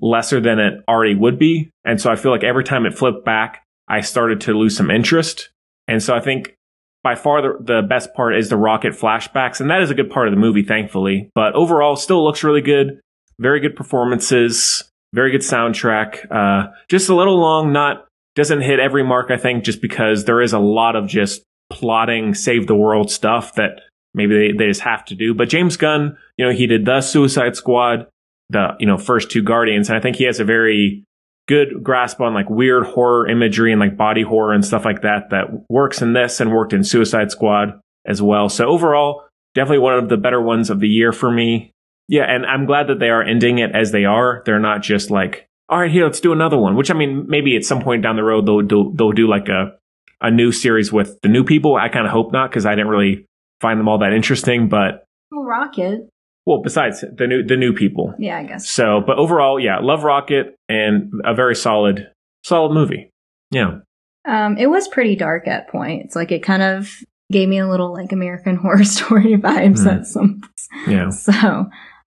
lesser 0.00 0.40
than 0.40 0.58
it 0.58 0.84
already 0.88 1.14
would 1.14 1.38
be. 1.38 1.70
And 1.84 2.00
so 2.00 2.10
I 2.10 2.16
feel 2.16 2.30
like 2.30 2.44
every 2.44 2.64
time 2.64 2.86
it 2.86 2.96
flipped 2.96 3.24
back, 3.24 3.64
I 3.88 4.00
started 4.00 4.40
to 4.42 4.52
lose 4.52 4.76
some 4.76 4.90
interest. 4.90 5.50
And 5.86 6.02
so 6.02 6.14
I 6.14 6.20
think 6.20 6.54
by 7.02 7.14
far 7.14 7.40
the, 7.40 7.58
the 7.60 7.82
best 7.82 8.12
part 8.14 8.36
is 8.36 8.48
the 8.48 8.56
rocket 8.56 8.92
flashbacks. 8.92 9.60
And 9.60 9.70
that 9.70 9.82
is 9.82 9.90
a 9.90 9.94
good 9.94 10.10
part 10.10 10.28
of 10.28 10.34
the 10.34 10.40
movie, 10.40 10.62
thankfully. 10.62 11.30
But 11.34 11.54
overall, 11.54 11.96
still 11.96 12.24
looks 12.24 12.44
really 12.44 12.60
good. 12.60 13.00
Very 13.38 13.60
good 13.60 13.76
performances. 13.76 14.82
Very 15.14 15.30
good 15.30 15.40
soundtrack. 15.40 16.30
Uh, 16.30 16.70
just 16.88 17.08
a 17.08 17.14
little 17.14 17.38
long, 17.38 17.72
not, 17.72 18.06
doesn't 18.34 18.60
hit 18.60 18.78
every 18.78 19.02
mark, 19.02 19.30
I 19.30 19.36
think, 19.36 19.64
just 19.64 19.80
because 19.80 20.24
there 20.24 20.42
is 20.42 20.52
a 20.52 20.58
lot 20.58 20.96
of 20.96 21.06
just 21.06 21.42
plotting, 21.70 22.34
save 22.34 22.66
the 22.66 22.74
world 22.74 23.10
stuff 23.10 23.54
that 23.54 23.80
maybe 24.14 24.34
they, 24.34 24.56
they 24.56 24.66
just 24.66 24.82
have 24.82 25.04
to 25.06 25.14
do. 25.14 25.34
But 25.34 25.48
James 25.48 25.76
Gunn, 25.76 26.16
you 26.36 26.44
know, 26.44 26.52
he 26.52 26.66
did 26.66 26.84
the 26.84 27.00
Suicide 27.00 27.56
Squad, 27.56 28.06
the, 28.50 28.76
you 28.78 28.86
know, 28.86 28.98
first 28.98 29.30
two 29.30 29.42
Guardians. 29.42 29.88
And 29.88 29.96
I 29.96 30.00
think 30.00 30.16
he 30.16 30.24
has 30.24 30.40
a 30.40 30.44
very 30.44 31.04
good 31.46 31.82
grasp 31.82 32.20
on 32.20 32.34
like 32.34 32.48
weird 32.50 32.84
horror 32.84 33.28
imagery 33.28 33.72
and 33.72 33.80
like 33.80 33.96
body 33.96 34.22
horror 34.22 34.52
and 34.52 34.64
stuff 34.64 34.84
like 34.84 35.02
that 35.02 35.30
that 35.30 35.46
works 35.68 36.02
in 36.02 36.12
this 36.12 36.40
and 36.40 36.52
worked 36.52 36.72
in 36.72 36.84
Suicide 36.84 37.30
Squad 37.30 37.80
as 38.06 38.20
well. 38.22 38.48
So 38.48 38.66
overall, 38.66 39.24
definitely 39.54 39.78
one 39.78 39.94
of 39.94 40.08
the 40.08 40.16
better 40.16 40.40
ones 40.40 40.70
of 40.70 40.80
the 40.80 40.88
year 40.88 41.12
for 41.12 41.30
me. 41.30 41.72
Yeah, 42.06 42.24
and 42.24 42.46
I'm 42.46 42.66
glad 42.66 42.86
that 42.88 43.00
they 43.00 43.10
are 43.10 43.22
ending 43.22 43.58
it 43.58 43.74
as 43.74 43.92
they 43.92 44.04
are. 44.04 44.42
They're 44.46 44.58
not 44.58 44.82
just 44.82 45.10
like, 45.10 45.46
all 45.68 45.78
right, 45.78 45.90
here, 45.90 46.04
let's 46.04 46.20
do 46.20 46.32
another 46.32 46.56
one. 46.56 46.76
Which 46.76 46.90
I 46.90 46.94
mean, 46.94 47.26
maybe 47.28 47.56
at 47.56 47.64
some 47.64 47.82
point 47.82 48.02
down 48.02 48.16
the 48.16 48.24
road 48.24 48.46
they'll 48.46 48.62
do 48.62 48.92
they'll 48.96 49.12
do 49.12 49.28
like 49.28 49.48
a 49.48 49.76
a 50.20 50.30
new 50.30 50.52
series 50.52 50.92
with 50.92 51.20
the 51.22 51.28
new 51.28 51.44
people. 51.44 51.76
I 51.76 51.88
kind 51.88 52.06
of 52.06 52.12
hope 52.12 52.32
not 52.32 52.50
because 52.50 52.66
I 52.66 52.74
didn't 52.74 52.88
really 52.88 53.26
find 53.60 53.78
them 53.78 53.88
all 53.88 53.98
that 53.98 54.12
interesting. 54.12 54.68
But 54.68 55.04
Rocket. 55.30 56.08
Well, 56.48 56.62
besides 56.62 57.04
the 57.16 57.26
new 57.26 57.42
the 57.44 57.56
new 57.56 57.72
people, 57.74 58.14
Yeah, 58.18 58.38
I 58.38 58.44
guess. 58.44 58.68
so, 58.70 59.02
but 59.06 59.18
overall, 59.18 59.60
yeah, 59.60 59.78
love 59.80 60.02
Rocket 60.02 60.56
and 60.68 61.12
a 61.24 61.34
very 61.34 61.54
solid, 61.54 62.10
solid 62.42 62.72
movie. 62.72 63.10
Yeah. 63.50 63.80
Um, 64.24 64.56
it 64.58 64.66
was 64.68 64.88
pretty 64.88 65.14
dark 65.16 65.46
at 65.46 65.68
points. 65.68 66.16
Like 66.16 66.32
it 66.32 66.42
kind 66.42 66.62
of 66.62 66.90
gave 67.30 67.48
me 67.48 67.58
a 67.58 67.68
little 67.68 67.92
like 67.92 68.12
American 68.12 68.56
Horror 68.62 68.84
Story 68.84 69.36
vibes 69.36 69.82
Hmm. 69.82 69.88
at 69.88 70.06
some. 70.06 70.40
Yeah. 70.86 71.10
So 71.12 71.66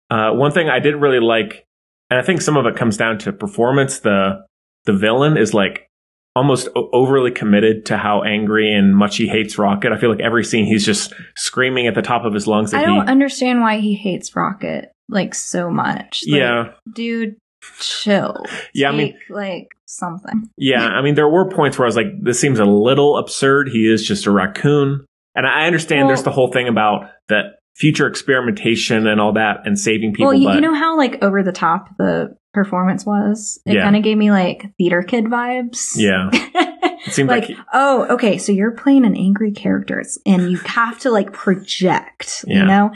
Uh, 0.09 0.31
one 0.33 0.51
thing 0.51 0.69
I 0.69 0.79
did 0.79 0.95
really 0.95 1.19
like, 1.21 1.63
and 2.09 2.19
I 2.19 2.23
think 2.23 2.41
some 2.41 2.57
of 2.57 2.65
it 2.65 2.75
comes 2.75 2.97
down 2.97 3.17
to 3.19 3.31
performance. 3.31 3.99
The 3.99 4.43
the 4.85 4.93
villain 4.93 5.37
is 5.37 5.53
like 5.53 5.87
almost 6.35 6.69
o- 6.75 6.89
overly 6.93 7.31
committed 7.31 7.85
to 7.87 7.97
how 7.97 8.23
angry 8.23 8.73
and 8.73 8.95
much 8.95 9.17
he 9.17 9.27
hates 9.27 9.57
Rocket. 9.57 9.91
I 9.91 9.97
feel 9.97 10.09
like 10.09 10.21
every 10.21 10.43
scene 10.43 10.65
he's 10.65 10.85
just 10.85 11.13
screaming 11.35 11.87
at 11.87 11.95
the 11.95 12.01
top 12.01 12.25
of 12.25 12.33
his 12.33 12.47
lungs. 12.47 12.71
That 12.71 12.81
I 12.83 12.85
don't 12.85 13.05
he, 13.05 13.11
understand 13.11 13.61
why 13.61 13.79
he 13.79 13.95
hates 13.95 14.35
Rocket 14.35 14.91
like 15.09 15.33
so 15.35 15.69
much. 15.69 16.21
Like, 16.27 16.39
yeah, 16.39 16.71
dude, 16.93 17.35
chill. 17.79 18.45
Yeah, 18.73 18.89
I 18.89 18.95
mean- 18.95 19.17
like 19.29 19.67
something. 19.85 20.49
yeah. 20.57 20.87
I 20.87 21.01
mean, 21.01 21.15
there 21.15 21.27
were 21.27 21.49
points 21.49 21.77
where 21.77 21.85
I 21.85 21.89
was 21.89 21.97
like, 21.97 22.07
this 22.21 22.39
seems 22.39 22.59
a 22.59 22.65
little 22.65 23.17
absurd. 23.17 23.69
He 23.69 23.91
is 23.91 24.05
just 24.05 24.25
a 24.25 24.31
raccoon, 24.31 25.05
and 25.35 25.45
I 25.45 25.65
understand 25.65 26.07
there's 26.07 26.23
the 26.23 26.31
whole 26.31 26.51
thing 26.51 26.67
about 26.67 27.09
the 27.27 27.51
future 27.75 28.07
experimentation 28.07 29.07
and 29.07 29.19
all 29.19 29.33
that 29.33 29.61
and 29.65 29.79
saving 29.79 30.13
people. 30.13 30.27
well, 30.27 30.35
you, 30.37 30.47
but 30.47 30.55
you 30.55 30.61
know 30.61 30.73
how 30.73 30.97
like 30.97 31.21
over 31.23 31.41
the 31.43 31.51
top 31.51 31.89
the 31.97 32.35
performance 32.53 33.05
was. 33.05 33.59
It 33.65 33.75
Yeah. 33.75 33.83
kind 33.83 33.95
of 33.95 34.03
gave 34.03 34.17
me 34.17 34.31
like 34.31 34.65
theater 34.77 35.01
kid 35.01 35.25
vibes. 35.25 35.93
yeah, 35.95 36.29
it 36.33 37.13
seemed 37.13 37.29
like, 37.29 37.49
like, 37.49 37.57
oh, 37.73 38.05
okay, 38.15 38.37
so 38.37 38.51
you're 38.51 38.71
playing 38.71 39.05
an 39.05 39.15
angry 39.15 39.51
character 39.51 40.03
and 40.25 40.51
you 40.51 40.57
have 40.59 40.99
to 40.99 41.11
like 41.11 41.33
project, 41.33 42.43
Yeah. 42.47 42.59
you 42.61 42.65
know? 42.65 42.91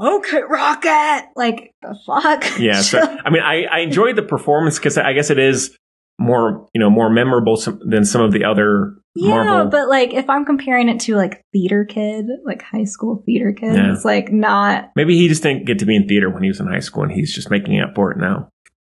Okay, 0.00 0.42
Rocket! 0.48 1.24
Like, 1.34 1.74
the 1.82 1.98
fuck? 2.06 2.44
yeah. 2.58 2.80
So 2.82 3.00
I 3.00 3.30
mean, 3.30 3.42
I 3.42 3.64
I 3.64 3.78
enjoyed 3.80 4.14
the 4.16 4.22
performance 4.22 4.78
because 4.78 4.96
I 4.96 5.12
guess 5.12 5.30
it 5.30 5.38
is 5.40 5.76
more 6.20 6.66
you 6.74 6.80
know 6.80 6.90
more 6.90 7.08
memorable 7.10 7.56
some, 7.56 7.80
than 7.84 8.04
some 8.04 8.20
of 8.22 8.32
the 8.32 8.44
other 8.44 8.94
yeah, 9.14 9.28
Marvel. 9.44 9.70
but 9.70 9.88
like 9.88 10.12
if 10.14 10.28
I'm 10.30 10.44
comparing 10.44 10.88
it 10.88 11.00
to 11.00 11.16
like 11.16 11.42
theater 11.52 11.84
kid, 11.84 12.26
like 12.44 12.62
high 12.62 12.84
school 12.84 13.22
theater 13.26 13.52
kid, 13.52 13.74
Yeah. 13.74 13.92
it's 13.92 14.04
like 14.04 14.30
not. 14.32 14.90
Maybe 14.94 15.16
he 15.16 15.26
just 15.28 15.42
didn't 15.42 15.64
get 15.66 15.80
to 15.80 15.86
be 15.86 15.96
in 15.96 16.06
theater 16.06 16.30
when 16.30 16.42
he 16.44 16.48
was 16.48 16.60
in 16.60 16.68
high 16.68 16.78
school, 16.80 17.02
and 17.02 17.10
he's 17.12 17.34
just 17.34 17.50
making 17.50 17.80
up 17.80 17.94
for 17.96 18.12
it 18.12 18.18
now. 18.18 18.48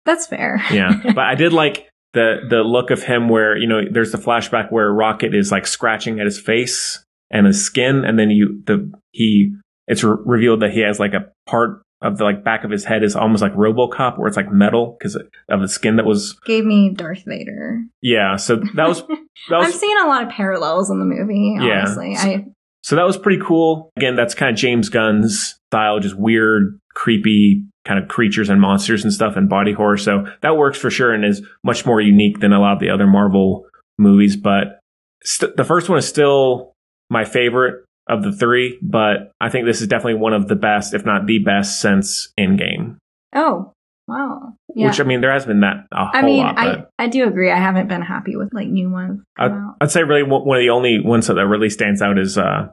That's 0.09 0.27
fair. 0.27 0.59
Yeah, 0.73 1.01
but 1.05 1.19
I 1.19 1.35
did 1.35 1.53
like 1.53 1.87
the 2.15 2.39
the 2.49 2.63
look 2.63 2.91
of 2.91 3.03
him 3.03 3.29
where 3.29 3.55
you 3.59 3.69
know 3.69 3.83
there's 3.91 4.11
the 4.13 4.19
flashback 4.19 4.73
where 4.73 4.91
Rocket 4.91 5.35
is 5.35 5.53
like 5.53 5.67
scratching 5.67 6.19
at 6.19 6.25
his 6.25 6.41
face 6.41 7.05
and 7.31 7.47
his 7.47 7.63
skin, 7.63 8.05
and 8.07 8.19
then 8.19 8.31
you 8.31 8.63
the 8.65 8.91
he 9.13 9.55
it's 9.87 10.03
re- 10.03 10.17
revealed 10.25 10.61
that 10.63 10.71
he 10.71 10.81
has 10.81 10.99
like 10.99 11.13
a 11.13 11.31
part 11.47 11.83
of 12.01 12.17
the 12.17 12.25
like 12.25 12.43
back 12.43 12.65
of 12.65 12.71
his 12.71 12.85
head 12.87 13.03
is 13.03 13.15
almost 13.17 13.43
like 13.43 13.53
RoboCop, 13.55 14.19
where 14.19 14.29
it's 14.29 14.37
like 14.39 14.51
metal 14.51 14.97
because 14.99 15.15
of 15.17 15.61
the 15.61 15.69
skin 15.69 15.97
that 15.97 16.07
was 16.07 16.39
Gave 16.47 16.65
me 16.65 16.91
Darth 16.95 17.25
Vader. 17.27 17.83
yeah. 18.01 18.37
So 18.37 18.57
that 18.77 18.89
was 18.89 19.03
that 19.51 19.57
I'm 19.61 19.73
seeing 19.73 19.99
a 20.03 20.07
lot 20.07 20.23
of 20.23 20.31
parallels 20.31 20.91
in 20.91 21.01
the 21.01 21.05
movie. 21.05 21.57
Yeah. 21.61 21.81
Honestly, 21.81 22.15
I 22.17 22.47
so 22.83 22.97
that 22.97 23.05
was 23.05 23.19
pretty 23.19 23.43
cool. 23.45 23.91
Again, 23.99 24.17
that's 24.17 24.35
kind 24.35 24.51
of 24.51 24.57
James 24.57 24.89
Gunn's 24.89 25.57
style, 25.71 26.01
just 26.01 26.17
weird, 26.17 26.79
creepy 26.99 27.65
kind 27.85 28.03
of 28.03 28.09
creatures 28.09 28.51
and 28.51 28.61
monsters 28.61 29.05
and 29.05 29.13
stuff 29.13 29.37
and 29.37 29.49
body 29.49 29.73
horror. 29.73 29.97
So 29.97 30.27
that 30.43 30.57
works 30.57 30.77
for 30.77 30.91
sure 30.91 31.15
and 31.15 31.25
is 31.25 31.41
much 31.63 31.87
more 31.87 32.01
unique 32.01 32.41
than 32.41 32.53
a 32.53 32.61
lot 32.61 32.73
of 32.73 32.81
the 32.81 32.91
other 32.91 33.07
Marvel 33.07 33.67
movies. 33.99 34.37
But 34.37 34.81
st- 35.23 35.57
the 35.57 35.65
first 35.65 35.89
one 35.89 35.99
is 35.99 36.09
still 36.09 36.73
my 37.09 37.25
favorite 37.25 37.85
of 38.09 38.25
the 38.25 38.33
three, 38.33 38.79
but 38.83 39.31
I 39.41 39.49
think 39.49 39.65
this 39.65 39.81
is 39.81 39.87
definitely 39.87 40.15
one 40.15 40.33
of 40.33 40.49
the 40.49 40.57
best, 40.57 40.93
if 40.93 41.07
not 41.07 41.27
the 41.27 41.39
best, 41.39 41.81
since 41.81 42.33
Endgame. 42.39 42.97
oh 43.33 43.73
Wow. 44.09 44.55
Yeah. 44.75 44.87
Which 44.87 45.01
I 45.01 45.05
mean, 45.05 45.21
there 45.21 45.33
has 45.33 45.45
been 45.45 45.61
that 45.61 45.87
a 45.93 46.07
whole 46.07 46.11
I 46.15 46.23
mean, 46.23 46.43
lot. 46.43 46.59
I, 46.59 46.87
I 46.99 47.09
do 47.09 47.29
agree. 47.29 47.51
I 47.53 47.59
haven't 47.59 47.89
been 47.89 48.01
happy 48.01 48.37
with 48.37 48.55
like 48.55 48.67
new 48.67 48.91
ones. 48.91 49.21
out. 49.39 49.77
I'd 49.83 49.91
say 49.91 50.03
really 50.03 50.23
one 50.23 50.47
one 50.47 50.57
of 50.57 50.63
the 50.63 50.71
only 50.71 50.99
ones 50.99 51.27
that 51.27 51.35
really 51.35 51.69
stands 51.69 52.01
out 52.01 52.19
is 52.19 52.39
uh, 52.39 52.69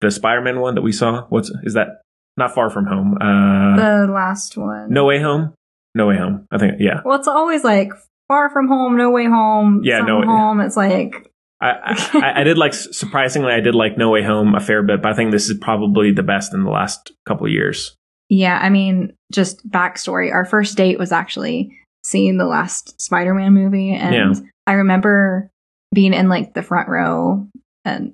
the 0.00 0.10
Spider-Man 0.10 0.60
one 0.60 0.74
that 0.74 0.82
we 0.82 0.92
saw. 0.92 1.26
What's 1.28 1.52
is 1.62 1.74
that? 1.74 2.00
Not 2.36 2.54
far 2.54 2.70
from 2.70 2.86
home. 2.86 3.16
Uh, 3.20 3.76
the 4.06 4.12
last 4.12 4.56
one. 4.56 4.92
no 4.92 5.04
way 5.04 5.20
home. 5.20 5.54
No 5.94 6.06
way 6.06 6.16
home. 6.16 6.46
I 6.50 6.58
think 6.58 6.74
yeah. 6.78 7.00
Well, 7.04 7.18
it's 7.18 7.28
always 7.28 7.64
like 7.64 7.90
far 8.28 8.50
from 8.50 8.68
home, 8.68 8.96
no 8.96 9.10
way 9.10 9.24
home. 9.26 9.80
Yeah, 9.84 10.00
no 10.00 10.18
way- 10.20 10.26
home. 10.26 10.60
It's 10.60 10.76
like 10.76 11.30
I, 11.60 11.70
I, 12.12 12.40
I- 12.40 12.44
did 12.44 12.58
like 12.58 12.74
surprisingly 12.74 13.52
I 13.52 13.60
did 13.60 13.74
like 13.74 13.96
No 13.96 14.10
Way 14.10 14.22
Home 14.22 14.54
a 14.54 14.60
fair 14.60 14.82
bit, 14.82 15.00
but 15.00 15.10
I 15.12 15.14
think 15.14 15.30
this 15.30 15.48
is 15.48 15.56
probably 15.58 16.12
the 16.12 16.22
best 16.22 16.52
in 16.52 16.64
the 16.64 16.70
last 16.70 17.12
couple 17.26 17.46
of 17.46 17.52
years. 17.52 17.96
Yeah, 18.28 18.58
I 18.60 18.68
mean, 18.68 19.14
just 19.32 19.66
backstory. 19.70 20.30
Our 20.32 20.44
first 20.44 20.76
date 20.76 20.98
was 20.98 21.12
actually 21.12 21.74
seeing 22.04 22.36
the 22.36 22.44
last 22.44 23.00
Spider 23.00 23.32
Man 23.32 23.54
movie. 23.54 23.92
And 23.92 24.14
Yeah. 24.14 24.48
I 24.66 24.72
remember 24.74 25.48
being 25.94 26.12
in 26.12 26.28
like 26.28 26.52
the 26.52 26.62
front 26.62 26.88
row 26.90 27.46
and, 27.86 28.12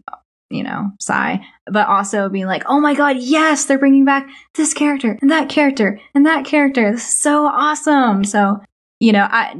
you 0.53 0.63
know, 0.63 0.91
sigh, 1.01 1.45
but 1.67 1.89
also 1.89 2.29
being 2.29 2.47
like, 2.47 2.65
oh 2.67 2.81
my 2.81 2.95
God, 2.95 3.17
yes, 3.19 3.65
they're 3.65 3.79
bringing 3.79 4.05
back 4.05 4.29
this 4.55 4.75
character 4.75 5.19
and 5.21 5.31
that 5.31 5.49
character 5.49 6.01
and 6.15 6.27
that 6.27 6.45
character. 6.45 6.93
This 6.93 7.09
is 7.09 7.19
so 7.19 7.47
awesome. 7.47 8.25
So, 8.25 8.61
you 9.01 9.13
know, 9.13 9.27
I, 9.31 9.57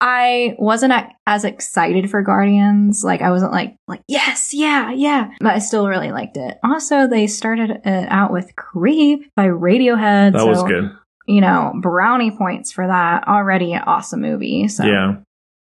I 0.00 0.56
wasn't 0.58 0.92
as 1.26 1.44
excited 1.44 2.10
for 2.10 2.22
Guardians. 2.22 3.02
Like 3.02 3.22
I 3.22 3.30
wasn't 3.30 3.52
like 3.52 3.76
like 3.88 4.02
yes, 4.08 4.52
yeah, 4.52 4.90
yeah. 4.92 5.30
But 5.40 5.54
I 5.54 5.58
still 5.58 5.88
really 5.88 6.12
liked 6.12 6.36
it. 6.36 6.58
Also, 6.62 7.06
they 7.06 7.26
started 7.26 7.70
it 7.84 8.08
out 8.10 8.30
with 8.30 8.54
"Creep" 8.56 9.34
by 9.34 9.46
Radiohead. 9.46 10.32
That 10.32 10.40
so, 10.40 10.48
was 10.48 10.62
good. 10.64 10.90
You 11.26 11.40
know, 11.40 11.72
brownie 11.80 12.30
points 12.30 12.72
for 12.72 12.86
that. 12.86 13.26
Already 13.26 13.72
an 13.72 13.82
awesome 13.86 14.20
movie. 14.20 14.68
So 14.68 14.84
Yeah. 14.84 15.16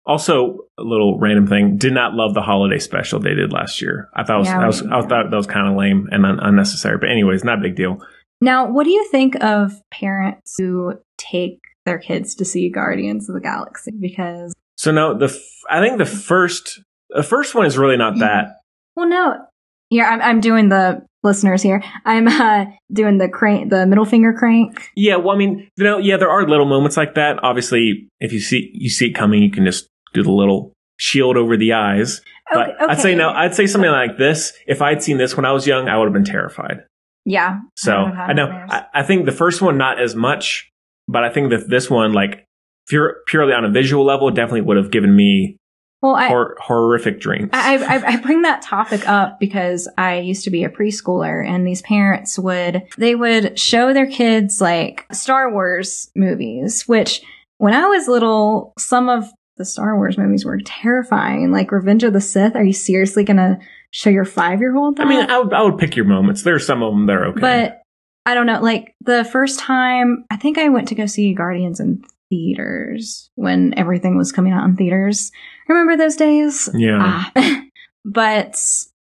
Also, 0.07 0.59
a 0.79 0.83
little 0.83 1.19
random 1.19 1.47
thing. 1.47 1.77
Did 1.79 1.95
not 1.95 2.15
love 2.15 2.35
the 2.35 2.43
holiday 2.43 2.79
special 2.79 3.21
they 3.21 3.35
did 3.35 3.53
last 3.53 3.81
year. 3.81 4.11
I 4.15 4.23
thought 4.25 4.37
it 4.37 4.39
was, 4.41 4.49
I, 4.49 4.67
was, 4.67 4.83
I 4.83 5.01
thought 5.01 5.31
that 5.31 5.37
was 5.37 5.47
kind 5.47 5.67
of 5.67 5.77
lame 5.77 6.09
and 6.13 6.27
un- 6.27 6.41
unnecessary. 6.41 6.99
But 6.99 7.11
anyways, 7.11 7.43
not 7.45 7.59
a 7.59 7.63
big 7.63 7.77
deal. 7.77 7.99
now, 8.41 8.71
what 8.71 8.85
do 8.85 8.91
you 8.91 9.09
think 9.11 9.43
of 9.43 9.73
parents 9.91 10.55
who 10.59 10.95
take 11.17 11.59
their 11.87 11.99
kids 11.99 12.35
to 12.37 12.45
see 12.45 12.69
Guardians 12.69 13.29
of 13.29 13.35
the 13.35 13.41
Galaxy? 13.41 13.93
Because 13.99 14.53
So 14.77 14.91
no, 14.93 15.17
the 15.17 15.27
f- 15.27 15.39
I 15.71 15.81
think 15.81 15.99
the 15.99 16.05
first 16.07 16.81
the 17.11 17.23
first 17.23 17.55
one 17.55 17.65
is 17.65 17.79
really 17.79 17.97
not 17.97 18.19
that. 18.19 18.57
Well, 18.97 19.09
no. 19.09 19.35
Here, 19.91 20.05
I'm, 20.05 20.23
I'm 20.23 20.41
doing 20.41 20.69
the 20.69 21.05
listeners 21.25 21.63
here. 21.63 21.83
I'm 22.05 22.29
uh, 22.29 22.67
doing 22.93 23.19
the 23.19 23.29
crank, 23.29 23.71
the 23.71 23.87
middle 23.87 24.05
finger 24.05 24.33
crank. 24.33 24.89
Yeah, 24.95 25.17
well, 25.17 25.35
I 25.35 25.39
mean, 25.39 25.69
you 25.77 25.83
know, 25.85 25.99
yeah, 25.99 26.17
there 26.17 26.31
are 26.31 26.47
little 26.49 26.65
moments 26.67 26.97
like 26.97 27.17
that. 27.17 27.43
Obviously, 27.43 28.09
if 28.21 28.33
you 28.33 28.39
see 28.39 28.71
you 28.73 28.89
see 28.91 29.07
it 29.07 29.15
coming, 29.15 29.43
you 29.43 29.51
can 29.51 29.65
just 29.65 29.89
do 30.15 30.23
the 30.23 30.33
little 30.33 30.73
shield 30.97 31.37
over 31.37 31.57
the 31.57 31.73
eyes. 31.73 32.23
But 32.51 32.71
Okay, 32.71 32.87
I'd 32.89 33.01
say 33.01 33.15
no. 33.15 33.31
I'd 33.31 33.55
say 33.55 33.67
something 33.67 33.91
like 33.91 34.17
this. 34.17 34.53
If 34.67 34.81
I'd 34.81 35.03
seen 35.03 35.19
this 35.19 35.37
when 35.37 35.45
I 35.45 35.53
was 35.53 35.67
young, 35.67 35.89
I 35.89 35.99
would 35.99 36.07
have 36.07 36.13
been 36.13 36.25
terrified. 36.25 36.85
Yeah. 37.25 37.61
So 37.77 37.93
I 37.93 38.33
know. 38.33 38.47
I, 38.47 38.85
I 38.95 39.03
think 39.03 39.27
the 39.27 39.33
first 39.33 39.61
one 39.63 39.77
not 39.77 40.01
as 40.01 40.15
much, 40.15 40.71
but 41.09 41.25
I 41.25 41.31
think 41.31 41.51
that 41.51 41.69
this 41.69 41.91
one, 41.91 42.13
like, 42.13 42.45
pure, 42.89 43.17
purely 43.27 43.53
on 43.53 43.65
a 43.65 43.71
visual 43.71 44.05
level, 44.05 44.31
definitely 44.31 44.61
would 44.63 44.77
have 44.77 44.91
given 44.91 45.15
me 45.17 45.57
well, 46.03 46.17
I, 46.17 46.29
hor- 46.29 46.57
horrific 46.61 47.19
dreams. 47.19 47.49
I, 47.55 47.79
I, 47.79 48.07
I 48.09 48.17
bring 48.17 48.43
that 48.43 48.61
topic 48.61 49.09
up 49.09 49.41
because 49.41 49.89
I 49.97 50.19
used 50.19 50.45
to 50.45 50.51
be 50.51 50.65
a 50.65 50.69
preschooler 50.69 51.47
and 51.47 51.67
these 51.67 51.81
parents 51.81 52.39
would, 52.39 52.83
they 52.99 53.15
would 53.15 53.59
show 53.59 53.95
their 53.95 54.07
kids 54.07 54.61
like 54.61 55.07
Star 55.13 55.51
Wars 55.51 56.11
movies, 56.15 56.87
which 56.87 57.23
when 57.57 57.73
I 57.73 57.87
was 57.87 58.07
little, 58.07 58.75
some 58.79 59.09
of 59.09 59.25
the 59.57 59.65
Star 59.65 59.97
Wars 59.97 60.19
movies 60.19 60.45
were 60.45 60.59
terrifying. 60.65 61.53
Like 61.53 61.73
Revenge 61.73 62.05
of 62.05 62.13
the 62.13 62.21
Sith. 62.21 62.57
Are 62.57 62.65
you 62.65 62.73
seriously 62.73 63.25
going 63.25 63.37
to 63.37 63.59
show 63.91 64.11
your 64.11 64.25
five 64.25 64.61
year 64.61 64.77
old? 64.77 65.01
I 65.01 65.05
mean, 65.05 65.31
I 65.31 65.39
would, 65.39 65.53
I 65.53 65.63
would 65.63 65.79
pick 65.79 65.97
your 65.97 66.07
moments. 66.07 66.43
There 66.43 66.55
are 66.55 66.61
some 66.61 66.83
of 66.83 66.93
them 66.93 67.07
that 67.07 67.17
are 67.17 67.27
okay. 67.27 67.41
But 67.41 67.83
I 68.27 68.35
don't 68.35 68.47
know. 68.47 68.61
Like 68.61 68.95
the 69.01 69.25
first 69.25 69.59
time, 69.59 70.25
I 70.31 70.37
think 70.37 70.59
I 70.59 70.69
went 70.69 70.89
to 70.89 70.95
go 70.95 71.07
see 71.07 71.35
Guardians 71.35 71.81
in 71.81 72.03
theaters 72.31 73.31
when 73.35 73.75
everything 73.77 74.17
was 74.17 74.33
coming 74.33 74.53
out 74.53 74.65
in 74.65 74.77
theaters. 74.77 75.31
Remember 75.69 75.97
those 75.97 76.17
days? 76.17 76.69
yeah. 76.75 76.99
Ah. 77.01 77.63
but 78.05 78.57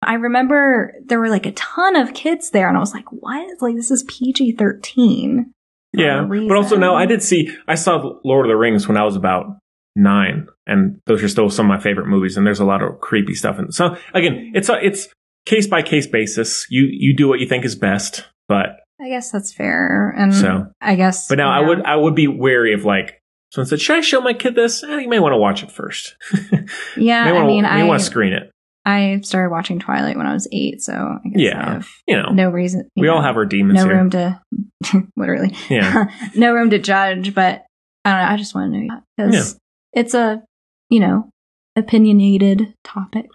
I 0.01 0.13
remember 0.15 0.93
there 1.05 1.19
were 1.19 1.29
like 1.29 1.45
a 1.45 1.51
ton 1.53 1.95
of 1.95 2.13
kids 2.13 2.51
there, 2.51 2.67
and 2.67 2.77
I 2.77 2.79
was 2.79 2.93
like, 2.93 3.11
"What? 3.11 3.61
Like 3.61 3.75
this 3.75 3.91
is 3.91 4.03
PG 4.03 4.53
thirteen." 4.53 5.51
Yeah, 5.93 6.27
but 6.29 6.55
also 6.55 6.77
now 6.77 6.95
I 6.95 7.05
did 7.05 7.23
see. 7.23 7.49
I 7.67 7.75
saw 7.75 8.19
Lord 8.23 8.45
of 8.45 8.49
the 8.49 8.57
Rings 8.57 8.87
when 8.87 8.97
I 8.97 9.03
was 9.03 9.15
about 9.15 9.57
nine, 9.97 10.47
and 10.65 10.99
those 11.07 11.23
are 11.23 11.27
still 11.27 11.49
some 11.49 11.65
of 11.69 11.77
my 11.77 11.81
favorite 11.83 12.07
movies. 12.07 12.37
And 12.37 12.45
there's 12.47 12.59
a 12.59 12.65
lot 12.65 12.81
of 12.83 12.99
creepy 13.01 13.33
stuff. 13.33 13.57
And 13.59 13.73
so 13.73 13.95
again, 14.13 14.51
it's 14.55 14.69
a 14.69 14.77
it's 14.85 15.07
case 15.45 15.67
by 15.67 15.81
case 15.81 16.07
basis. 16.07 16.65
You 16.69 16.87
you 16.89 17.15
do 17.15 17.27
what 17.27 17.39
you 17.39 17.47
think 17.47 17.65
is 17.65 17.75
best, 17.75 18.25
but 18.47 18.79
I 19.01 19.09
guess 19.09 19.31
that's 19.31 19.53
fair. 19.53 20.13
And 20.17 20.33
So- 20.33 20.67
I 20.81 20.95
guess. 20.95 21.27
but 21.27 21.37
now 21.37 21.49
I 21.51 21.59
would 21.59 21.81
I 21.83 21.95
would 21.95 22.15
be 22.15 22.27
wary 22.27 22.73
of 22.73 22.85
like 22.85 23.21
someone 23.53 23.67
said, 23.67 23.79
should 23.81 23.97
I 23.97 24.01
show 24.01 24.21
my 24.21 24.33
kid 24.33 24.55
this? 24.55 24.83
Eh, 24.83 24.99
you 24.99 25.09
may 25.09 25.19
want 25.19 25.33
to 25.33 25.37
watch 25.37 25.63
it 25.63 25.71
first. 25.71 26.15
Yeah, 26.97 27.25
may 27.31 27.37
I 27.37 27.45
mean, 27.47 27.65
I 27.65 27.83
want 27.83 27.99
to 28.01 28.05
screen 28.05 28.33
it. 28.33 28.51
I 28.85 29.19
started 29.23 29.51
watching 29.51 29.79
Twilight 29.79 30.15
when 30.17 30.25
I 30.27 30.33
was 30.33 30.47
eight, 30.51 30.81
so 30.81 30.93
I 30.93 31.27
guess 31.29 31.41
Yeah. 31.41 31.59
I 31.69 31.73
have 31.73 31.89
You 32.07 32.15
know, 32.17 32.29
no 32.31 32.49
reason. 32.49 32.87
we 32.95 33.07
all 33.09 33.21
have 33.21 33.35
our 33.35 33.45
demons 33.45 33.77
no 33.79 33.85
here. 33.85 33.95
room 33.97 34.09
to 34.11 34.41
literally 35.15 35.53
Yeah. 35.69 36.05
no 36.35 36.53
room 36.53 36.69
to 36.71 36.79
judge 36.79 37.33
but 37.35 37.65
i 38.05 38.11
don't 38.11 38.21
know 38.21 38.33
i 38.33 38.37
just 38.37 38.55
want 38.55 38.73
to 38.73 38.79
know 38.79 39.01
because 39.17 39.59
it's 39.93 40.13
a 40.13 40.43
you 40.89 40.99
know 40.99 41.29
opinionated 41.75 42.73
topic 42.83 43.27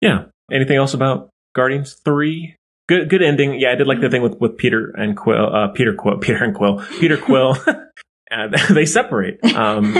Yeah. 0.00 0.26
Anything 0.52 0.76
else 0.76 0.94
about 0.94 1.30
Guardians 1.54 1.94
three? 2.04 2.54
Good, 2.88 3.08
good 3.10 3.20
ending. 3.22 3.58
Yeah, 3.58 3.72
I 3.72 3.74
did 3.74 3.88
like 3.88 4.00
the 4.00 4.08
thing 4.08 4.22
with, 4.22 4.38
with 4.40 4.56
Peter 4.56 4.92
and 4.96 5.16
Quill. 5.16 5.52
Uh, 5.52 5.68
Peter 5.68 5.92
Quill, 5.92 6.18
Peter 6.20 6.44
and 6.44 6.54
Quill, 6.54 6.80
Peter 7.00 7.16
Quill. 7.16 7.56
uh, 8.30 8.48
they 8.72 8.86
separate. 8.86 9.42
Um, 9.56 9.96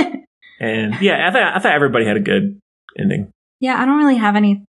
and 0.60 0.94
yeah, 1.00 1.26
I 1.28 1.32
thought 1.32 1.56
I 1.56 1.58
thought 1.58 1.72
everybody 1.74 2.04
had 2.06 2.16
a 2.16 2.20
good 2.20 2.60
ending. 2.98 3.30
yeah 3.60 3.80
i 3.80 3.84
don't 3.84 3.98
really 3.98 4.16
have 4.16 4.36
anything 4.36 4.64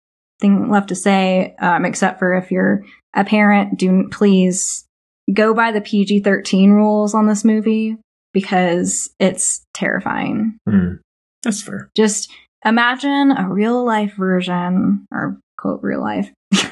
left 0.69 0.89
to 0.89 0.95
say 0.95 1.55
um, 1.59 1.85
except 1.85 2.19
for 2.19 2.33
if 2.35 2.51
you're 2.51 2.83
a 3.15 3.23
parent 3.23 3.77
do 3.77 4.07
please 4.11 4.85
go 5.33 5.53
by 5.53 5.71
the 5.71 5.79
pg-13 5.79 6.71
rules 6.73 7.13
on 7.13 7.27
this 7.27 7.45
movie 7.45 7.95
because 8.33 9.09
it's 9.19 9.63
terrifying 9.73 10.57
Hmm. 10.67 10.95
That's 11.47 11.61
fair. 11.61 11.89
just 11.95 12.29
imagine 12.65 13.31
a 13.31 13.47
real 13.47 13.85
life 13.85 14.13
version 14.17 15.05
or 15.11 15.39
quote 15.57 15.81
real 15.81 16.01
life. 16.01 16.31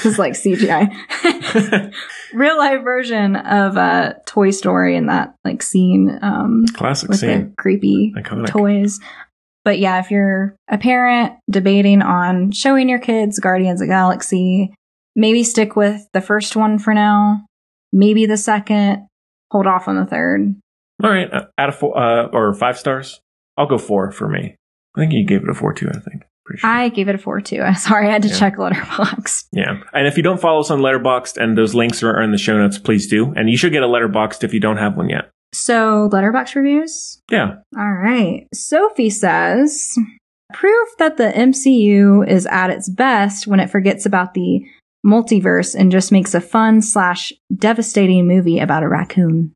Because 0.00 0.18
like 0.18 0.32
cgi 0.32 1.92
real 2.32 2.56
life 2.56 2.82
version 2.82 3.36
of 3.36 3.76
uh 3.76 4.14
toy 4.24 4.48
story 4.50 4.96
in 4.96 5.06
that 5.06 5.34
like 5.44 5.62
scene 5.62 6.18
um 6.22 6.64
Classic 6.72 7.12
scene. 7.12 7.52
creepy 7.58 8.14
Iconic. 8.16 8.46
toys. 8.46 8.98
But 9.62 9.78
yeah 9.78 10.00
if 10.00 10.10
you're 10.10 10.56
a 10.70 10.78
parent 10.78 11.34
debating 11.50 12.00
on 12.00 12.50
showing 12.52 12.88
your 12.88 12.98
kids 12.98 13.38
guardians 13.38 13.82
of 13.82 13.88
the 13.88 13.92
galaxy 13.92 14.72
maybe 15.14 15.44
stick 15.44 15.76
with 15.76 16.06
the 16.14 16.22
first 16.22 16.56
one 16.56 16.78
for 16.78 16.94
now. 16.94 17.44
Maybe 17.92 18.24
the 18.24 18.38
second. 18.38 19.06
Hold 19.50 19.66
off 19.66 19.86
on 19.86 19.96
the 19.96 20.06
third. 20.06 20.54
All 21.04 21.10
right, 21.10 21.30
out 21.58 21.68
of 21.68 21.76
four 21.76 21.98
uh, 21.98 22.26
or 22.28 22.54
five 22.54 22.78
stars, 22.78 23.20
I'll 23.60 23.66
go 23.68 23.78
four 23.78 24.10
for 24.10 24.28
me. 24.28 24.56
I 24.96 25.00
think 25.00 25.12
you 25.12 25.24
gave 25.26 25.42
it 25.44 25.48
a 25.50 25.54
four 25.54 25.72
too. 25.72 25.88
I 25.88 25.98
think. 26.00 26.22
Sure. 26.56 26.68
i 26.68 26.88
gave 26.88 27.08
it 27.08 27.14
a 27.14 27.18
four 27.18 27.40
too 27.40 27.60
i'm 27.62 27.74
sorry 27.88 28.08
i 28.08 28.10
had 28.10 28.22
to 28.22 28.28
Yeah. 28.28 28.38
check 28.40 28.56
letterboxd 28.56 29.44
Yeah. 29.52 29.82
And 29.92 30.08
if 30.08 30.16
you 30.16 30.22
don't 30.24 30.40
follow 30.40 30.58
us 30.60 30.70
on 30.72 30.80
Letterboxd 30.80 31.36
and 31.36 31.56
those 31.56 31.76
links 31.76 32.02
are 32.02 32.20
in 32.20 32.32
the 32.32 32.38
show 32.38 32.56
notes, 32.58 32.76
please 32.76 33.06
do. 33.06 33.32
And 33.36 33.48
you 33.48 33.56
should 33.56 33.70
get 33.72 33.84
a 33.84 33.86
Letterboxd 33.86 34.42
if 34.42 34.52
you 34.52 34.58
don't 34.58 34.78
have 34.78 34.96
one 34.96 35.08
yet. 35.08 35.30
so 35.52 36.08
letterboxd 36.12 36.56
reviews 36.56 37.20
Yeah. 37.30 37.56
All 37.78 37.92
right. 37.92 38.48
Sophie 38.52 39.10
says 39.10 39.96
proof 40.52 40.88
that 40.98 41.18
the 41.18 41.30
MCU 41.30 42.26
is 42.26 42.46
at 42.46 42.70
its 42.70 42.88
best 42.88 43.46
when 43.46 43.60
it 43.60 43.70
forgets 43.70 44.04
about 44.04 44.34
the 44.34 44.64
multiverse 45.06 45.76
and 45.78 45.92
just 45.92 46.10
makes 46.10 46.34
a 46.34 46.40
fun 46.40 46.82
slash 46.82 47.32
devastating 47.54 48.26
movie 48.26 48.58
about 48.58 48.82
a 48.82 48.88
raccoon. 48.88 49.52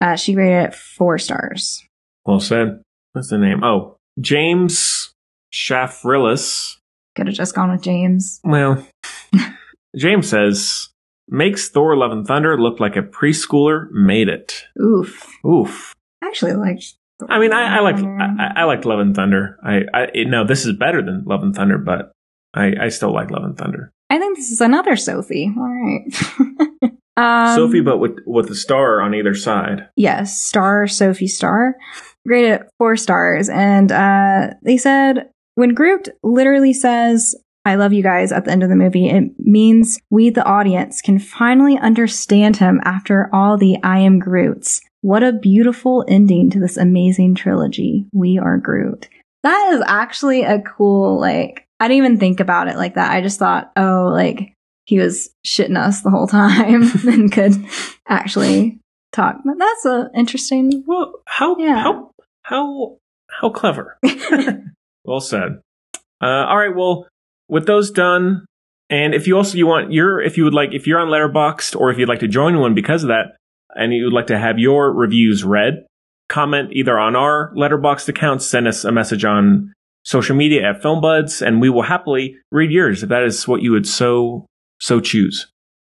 Uh, 0.00 0.14
she 0.14 0.36
rated 0.36 0.68
it 0.68 0.74
four 0.74 1.18
stars. 1.18 1.82
Well 2.24 2.38
said. 2.40 2.80
What's 3.16 3.30
the 3.30 3.38
name? 3.38 3.64
Oh, 3.64 3.96
James 4.20 5.14
Shafrillis. 5.50 6.76
Could 7.14 7.28
have 7.28 7.34
just 7.34 7.54
gone 7.54 7.70
with 7.70 7.80
James. 7.80 8.40
Well, 8.44 8.86
James 9.96 10.28
says, 10.28 10.90
makes 11.26 11.70
Thor 11.70 11.96
Love 11.96 12.12
and 12.12 12.26
Thunder 12.26 12.60
look 12.60 12.78
like 12.78 12.94
a 12.94 13.00
preschooler 13.00 13.90
made 13.90 14.28
it. 14.28 14.66
Oof. 14.78 15.26
Oof. 15.46 15.94
I 16.22 16.26
actually 16.26 16.52
liked. 16.52 16.96
Thor 17.18 17.32
I 17.32 17.38
mean, 17.38 17.54
I, 17.54 17.78
I 17.78 17.80
like 17.80 17.96
I, 17.96 18.52
I 18.54 18.64
liked 18.64 18.84
Love 18.84 18.98
and 18.98 19.16
Thunder. 19.16 19.56
I, 19.64 19.84
I 19.94 20.08
no, 20.26 20.46
this 20.46 20.66
is 20.66 20.76
better 20.76 21.00
than 21.00 21.24
Love 21.24 21.42
and 21.42 21.54
Thunder, 21.54 21.78
but 21.78 22.12
I, 22.52 22.74
I 22.78 22.88
still 22.90 23.14
like 23.14 23.30
Love 23.30 23.44
and 23.44 23.56
Thunder. 23.56 23.92
I 24.10 24.18
think 24.18 24.36
this 24.36 24.50
is 24.50 24.60
another 24.60 24.94
Sophie. 24.94 25.50
All 25.56 25.72
right. 25.72 26.92
Um, 27.18 27.56
Sophie, 27.56 27.80
but 27.80 27.96
with 27.96 28.18
with 28.26 28.50
a 28.50 28.54
star 28.54 29.00
on 29.00 29.14
either 29.14 29.34
side. 29.34 29.88
yes, 29.96 30.38
star 30.38 30.86
Sophie 30.86 31.28
Star, 31.28 31.76
rated 32.26 32.52
at 32.52 32.68
four 32.78 32.96
stars, 32.96 33.48
and 33.48 33.90
uh, 33.90 34.50
they 34.62 34.76
said 34.76 35.30
when 35.54 35.74
Groot 35.74 36.08
literally 36.22 36.72
says 36.72 37.34
"I 37.64 37.76
love 37.76 37.92
you 37.92 38.02
guys" 38.02 38.32
at 38.32 38.44
the 38.44 38.50
end 38.50 38.62
of 38.62 38.68
the 38.68 38.76
movie, 38.76 39.08
it 39.08 39.32
means 39.38 39.98
we, 40.10 40.30
the 40.30 40.44
audience, 40.44 41.00
can 41.00 41.18
finally 41.18 41.78
understand 41.78 42.56
him 42.58 42.80
after 42.84 43.30
all 43.32 43.56
the 43.56 43.76
"I 43.82 44.00
am 44.00 44.18
Groots." 44.18 44.80
What 45.02 45.22
a 45.22 45.32
beautiful 45.32 46.04
ending 46.08 46.50
to 46.50 46.58
this 46.60 46.76
amazing 46.76 47.36
trilogy. 47.36 48.06
We 48.12 48.38
are 48.38 48.58
Groot. 48.58 49.08
That 49.44 49.72
is 49.74 49.82
actually 49.86 50.42
a 50.42 50.60
cool 50.60 51.20
like. 51.20 51.62
I 51.78 51.88
didn't 51.88 52.04
even 52.04 52.18
think 52.18 52.40
about 52.40 52.68
it 52.68 52.76
like 52.76 52.94
that. 52.94 53.12
I 53.12 53.20
just 53.20 53.38
thought, 53.38 53.70
oh, 53.76 54.08
like 54.12 54.54
he 54.86 54.98
was 54.98 55.30
shitting 55.46 55.76
us 55.76 56.00
the 56.00 56.10
whole 56.10 56.26
time 56.42 56.82
and 57.06 57.30
could 57.30 57.52
actually 58.08 58.80
talk. 59.12 59.36
But 59.44 59.58
that's 59.58 59.84
a 59.84 60.10
interesting. 60.16 60.84
Well, 60.86 61.12
how 61.26 61.56
Yeah. 61.58 61.82
how 61.82 62.10
how 62.46 62.98
how 63.28 63.50
clever. 63.50 63.98
well 65.04 65.20
said. 65.20 65.60
Uh, 66.22 66.46
all 66.46 66.56
right. 66.56 66.74
Well, 66.74 67.08
with 67.48 67.66
those 67.66 67.90
done, 67.90 68.46
and 68.88 69.14
if 69.14 69.26
you 69.26 69.36
also 69.36 69.58
you 69.58 69.66
want 69.66 69.92
your 69.92 70.20
if 70.22 70.36
you 70.36 70.44
would 70.44 70.54
like 70.54 70.70
if 70.72 70.86
you're 70.86 71.00
on 71.00 71.08
Letterboxd 71.08 71.76
or 71.76 71.90
if 71.90 71.98
you'd 71.98 72.08
like 72.08 72.20
to 72.20 72.28
join 72.28 72.58
one 72.60 72.74
because 72.74 73.02
of 73.02 73.08
that, 73.08 73.36
and 73.74 73.92
you 73.92 74.04
would 74.04 74.12
like 74.12 74.28
to 74.28 74.38
have 74.38 74.58
your 74.58 74.92
reviews 74.92 75.42
read, 75.42 75.86
comment 76.28 76.70
either 76.72 76.96
on 76.98 77.16
our 77.16 77.52
Letterboxd 77.56 78.08
account, 78.08 78.42
send 78.42 78.68
us 78.68 78.84
a 78.84 78.92
message 78.92 79.24
on 79.24 79.72
social 80.04 80.36
media 80.36 80.70
at 80.70 80.80
FilmBuds, 80.80 81.44
and 81.44 81.60
we 81.60 81.68
will 81.68 81.82
happily 81.82 82.36
read 82.52 82.70
yours 82.70 83.02
if 83.02 83.08
that 83.08 83.24
is 83.24 83.48
what 83.48 83.60
you 83.60 83.72
would 83.72 83.88
so 83.88 84.46
so 84.80 85.00
choose. 85.00 85.48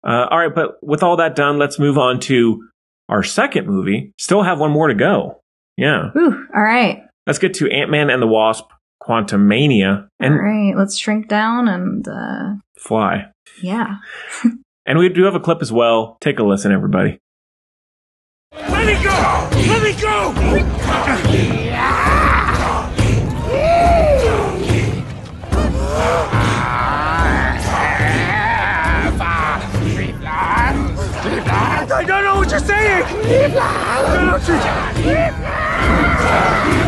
Uh, 0.07 0.27
all 0.31 0.39
right, 0.39 0.55
but 0.55 0.77
with 0.83 1.03
all 1.03 1.17
that 1.17 1.35
done, 1.35 1.59
let's 1.59 1.81
move 1.81 1.99
on 1.99 2.21
to 2.21 2.69
our 3.09 3.25
second 3.25 3.67
movie. 3.67 4.13
Still 4.19 4.43
have 4.43 4.61
one 4.61 4.71
more 4.71 4.87
to 4.87 4.95
go. 4.95 5.41
Yeah. 5.77 6.11
Whew, 6.13 6.47
all 6.55 6.63
right. 6.63 7.03
Let's 7.27 7.39
get 7.39 7.55
to 7.55 7.69
Ant 7.71 7.91
Man 7.91 8.11
and 8.11 8.21
the 8.23 8.27
Wasp, 8.27 8.67
Quantumania, 9.03 10.09
and 10.21 10.35
all 10.35 10.41
right. 10.41 10.75
Let's 10.77 10.97
shrink 10.99 11.29
down 11.29 11.69
and 11.69 12.07
uh, 12.09 12.55
fly. 12.79 13.31
yeah. 13.63 13.97
And 14.87 14.99
we 14.99 15.09
do 15.09 15.23
have 15.25 15.35
a 15.35 15.41
clip 15.41 15.63
as 15.63 15.73
well. 15.73 16.19
Take 16.21 16.39
a 16.39 16.43
listen, 16.45 16.71
everybody. 16.71 17.19
Let 18.53 18.87
me 18.87 19.03
go! 19.03 19.49
Let 19.73 19.83
me 19.83 19.95
go! 19.99 20.35
I 31.97 32.05
don't 32.07 32.25
know 32.25 32.37
what 32.37 32.51
you're 32.51 32.61
saying! 32.61 33.05
I 36.35 36.84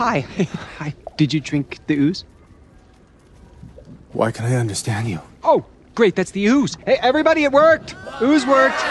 Hi. 0.00 0.20
Hi. 0.78 0.94
Did 1.18 1.34
you 1.34 1.40
drink 1.40 1.78
the 1.86 1.94
ooze? 1.94 2.24
why 4.14 4.32
can 4.32 4.46
I 4.46 4.54
understand 4.54 5.08
you? 5.08 5.20
Oh, 5.44 5.66
great. 5.94 6.16
That's 6.16 6.30
the 6.30 6.46
ooze. 6.46 6.78
Hey, 6.86 6.96
everybody, 7.02 7.44
it 7.44 7.52
worked. 7.52 7.94
Ooze 8.22 8.46
worked. 8.46 8.82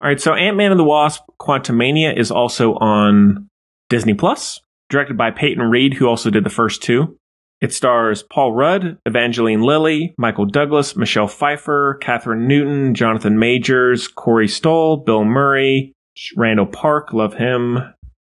All 0.00 0.08
right, 0.08 0.20
so 0.20 0.32
Ant 0.32 0.56
Man 0.56 0.70
and 0.70 0.78
the 0.78 0.84
Wasp, 0.84 1.24
Quantumania 1.40 2.16
is 2.16 2.30
also 2.30 2.74
on 2.74 3.48
Disney 3.88 4.14
Plus, 4.14 4.60
directed 4.88 5.16
by 5.16 5.32
Peyton 5.32 5.64
Reed, 5.64 5.94
who 5.94 6.06
also 6.06 6.30
did 6.30 6.44
the 6.44 6.50
first 6.50 6.84
two. 6.84 7.16
It 7.62 7.72
stars 7.72 8.22
Paul 8.22 8.52
Rudd, 8.52 8.98
Evangeline 9.06 9.62
Lilly, 9.62 10.14
Michael 10.18 10.46
Douglas, 10.46 10.94
Michelle 10.94 11.26
Pfeiffer, 11.26 11.98
Kathryn 12.00 12.46
Newton, 12.46 12.94
Jonathan 12.94 13.40
Majors, 13.40 14.06
Corey 14.06 14.46
Stoll, 14.46 14.98
Bill 14.98 15.24
Murray, 15.24 15.94
Randall 16.36 16.66
Park, 16.66 17.12
love 17.12 17.34
him, 17.34 17.78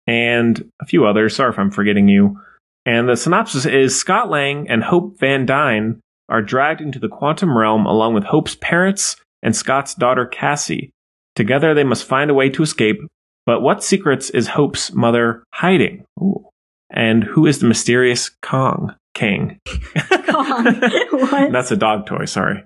and 0.07 0.71
a 0.81 0.87
few 0.87 1.07
others. 1.07 1.37
Sorry 1.37 1.51
if 1.51 1.59
I'm 1.59 1.71
forgetting 1.71 2.09
you. 2.09 2.41
And 2.87 3.09
the 3.09 3.17
synopsis 3.17 3.65
is 3.67 3.99
Scott 3.99 4.31
Lang 4.31 4.69
and 4.69 4.85
Hope 4.85 5.19
Van 5.19 5.47
Dyne 5.47 6.01
are 6.29 6.43
dragged 6.43 6.81
into 6.81 6.99
the 6.99 7.09
quantum 7.09 7.57
realm 7.57 7.87
along 7.87 8.15
with 8.15 8.25
Hope's 8.25 8.57
parents 8.57 9.17
and 9.43 9.55
Scott's 9.55 9.95
daughter 9.95 10.27
Cassie. 10.27 10.91
Together 11.35 11.75
they 11.75 11.85
must 11.85 12.05
find 12.05 12.31
a 12.31 12.35
way 12.35 12.49
to 12.51 12.63
escape, 12.63 13.01
but 13.47 13.61
what 13.61 13.83
secrets 13.83 14.31
is 14.31 14.49
Hope's 14.49 14.93
mother 14.93 15.45
hiding? 15.53 16.05
Ooh. 16.21 16.47
And 16.91 17.25
who 17.25 17.47
is 17.47 17.59
the 17.59 17.67
mysterious 17.67 18.31
Kong 18.43 18.95
King? 19.15 19.59
Kong. 20.29 20.67
What? 21.11 21.53
That's 21.53 21.71
a 21.71 21.77
dog 21.77 22.07
toy, 22.07 22.25
sorry. 22.27 22.65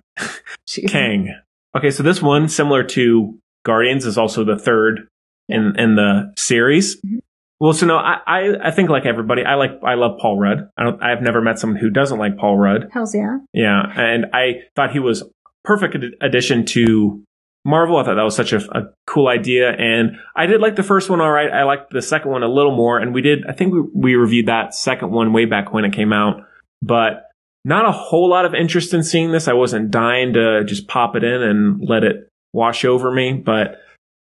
Jeez. 0.67 0.89
Kang. 0.89 1.35
Okay, 1.77 1.91
so 1.91 2.03
this 2.03 2.21
one, 2.21 2.49
similar 2.49 2.83
to 2.83 3.39
Guardians, 3.69 4.05
is 4.05 4.19
also 4.19 4.45
the 4.45 4.59
third 4.59 5.07
in 5.49 5.75
in 5.79 5.95
the 5.95 6.33
series. 6.37 6.97
Mm-hmm. 6.97 7.19
Well, 7.61 7.73
so 7.73 7.87
no, 7.87 7.97
I, 7.97 8.19
I 8.27 8.69
I 8.69 8.71
think 8.71 8.89
like 8.89 9.05
everybody, 9.05 9.45
I 9.45 9.55
like 9.55 9.73
I 9.85 9.95
love 9.95 10.19
Paul 10.21 10.39
Rudd. 10.39 10.71
I 10.77 10.85
don't 10.85 11.03
I've 11.03 11.23
never 11.23 11.41
met 11.41 11.59
someone 11.59 11.79
who 11.79 11.91
doesn't 11.91 12.19
like 12.19 12.37
Paul 12.37 12.57
Rudd. 12.57 12.89
Hells 12.93 13.15
yeah. 13.15 13.39
Yeah, 13.53 13.83
and 13.97 14.27
I 14.33 14.63
thought 14.77 14.93
he 14.93 15.01
was 15.01 15.25
perfect 15.65 15.97
ad- 15.97 16.15
addition 16.21 16.65
to 16.67 17.23
Marvel. 17.65 17.97
I 17.97 18.05
thought 18.05 18.15
that 18.15 18.23
was 18.23 18.37
such 18.37 18.53
a, 18.53 18.59
a 18.77 18.83
cool 19.07 19.27
idea, 19.27 19.71
and 19.71 20.17
I 20.37 20.47
did 20.47 20.61
like 20.61 20.77
the 20.77 20.85
first 20.85 21.11
one. 21.11 21.21
All 21.21 21.33
right, 21.33 21.51
I 21.51 21.65
liked 21.65 21.93
the 21.93 22.03
second 22.03 22.31
one 22.31 22.45
a 22.45 22.49
little 22.49 22.77
more, 22.77 22.99
and 22.99 23.13
we 23.13 23.23
did. 23.23 23.45
I 23.49 23.53
think 23.53 23.73
we 23.73 23.81
we 23.93 24.15
reviewed 24.15 24.47
that 24.47 24.75
second 24.75 25.11
one 25.11 25.33
way 25.33 25.45
back 25.45 25.73
when 25.73 25.85
it 25.85 25.93
came 25.93 26.13
out, 26.13 26.43
but 26.81 27.25
not 27.65 27.89
a 27.89 27.93
whole 27.93 28.31
lot 28.31 28.45
of 28.45 28.55
interest 28.55 28.95
in 28.95 29.03
seeing 29.03 29.33
this. 29.33 29.49
I 29.49 29.53
wasn't 29.53 29.91
dying 29.91 30.35
to 30.35 30.65
just 30.65 30.87
pop 30.87 31.17
it 31.17 31.25
in 31.25 31.43
and 31.43 31.81
let 31.87 32.05
it 32.05 32.31
wash 32.53 32.85
over 32.85 33.13
me, 33.13 33.33
but 33.33 33.77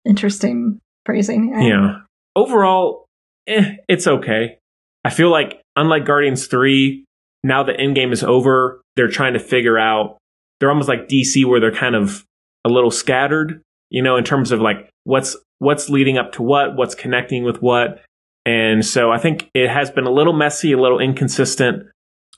Interesting 0.06 0.80
phrasing. 1.06 1.54
yeah. 1.62 2.00
Overall, 2.36 3.06
eh, 3.48 3.76
it's 3.88 4.08
okay. 4.08 4.58
I 5.04 5.10
feel 5.10 5.32
like, 5.32 5.62
unlike 5.76 6.06
Guardians 6.06 6.48
3, 6.48 7.06
now 7.44 7.64
the 7.64 7.78
end 7.78 7.96
game 7.96 8.12
is 8.12 8.24
over, 8.24 8.82
they're 8.96 9.08
trying 9.08 9.34
to 9.34 9.40
figure 9.40 9.78
out, 9.78 10.18
they're 10.60 10.70
almost 10.70 10.90
like 10.90 11.08
DC 11.08 11.46
where 11.46 11.60
they're 11.60 11.72
kind 11.74 11.96
of 11.96 12.26
a 12.66 12.70
little 12.70 12.92
scattered, 12.92 13.62
you 13.90 14.02
know, 14.02 14.18
in 14.18 14.24
terms 14.24 14.52
of 14.52 14.60
like 14.60 14.90
what's, 15.04 15.38
what's 15.60 15.90
leading 15.90 16.18
up 16.18 16.34
to 16.34 16.44
what, 16.44 16.76
what's 16.76 16.96
connecting 16.96 17.44
with 17.44 17.62
what. 17.62 18.02
And 18.46 18.86
so 18.86 19.12
I 19.12 19.18
think 19.18 19.50
it 19.54 19.70
has 19.70 19.92
been 19.92 20.06
a 20.06 20.12
little 20.12 20.34
messy, 20.34 20.72
a 20.72 20.82
little 20.82 21.00
inconsistent. 21.00 21.84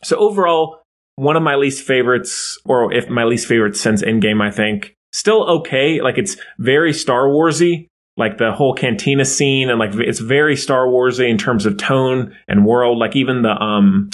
So 0.03 0.17
overall, 0.17 0.79
one 1.15 1.35
of 1.35 1.43
my 1.43 1.55
least 1.55 1.85
favorites, 1.85 2.57
or 2.65 2.93
if 2.93 3.09
my 3.09 3.25
least 3.25 3.47
favorite 3.47 3.75
since 3.75 4.01
Endgame, 4.01 4.41
I 4.41 4.51
think. 4.51 4.95
Still 5.11 5.43
okay. 5.59 6.01
Like 6.01 6.17
it's 6.17 6.37
very 6.57 6.93
Star 6.93 7.27
Warsy, 7.27 7.87
like 8.17 8.37
the 8.37 8.51
whole 8.51 8.73
cantina 8.73 9.25
scene, 9.25 9.69
and 9.69 9.79
like 9.79 9.91
it's 9.95 10.19
very 10.19 10.55
Star 10.55 10.87
Warsy 10.87 11.29
in 11.29 11.37
terms 11.37 11.65
of 11.65 11.77
tone 11.77 12.35
and 12.47 12.65
world. 12.65 12.97
Like 12.99 13.15
even 13.15 13.41
the 13.41 13.51
um 13.51 14.09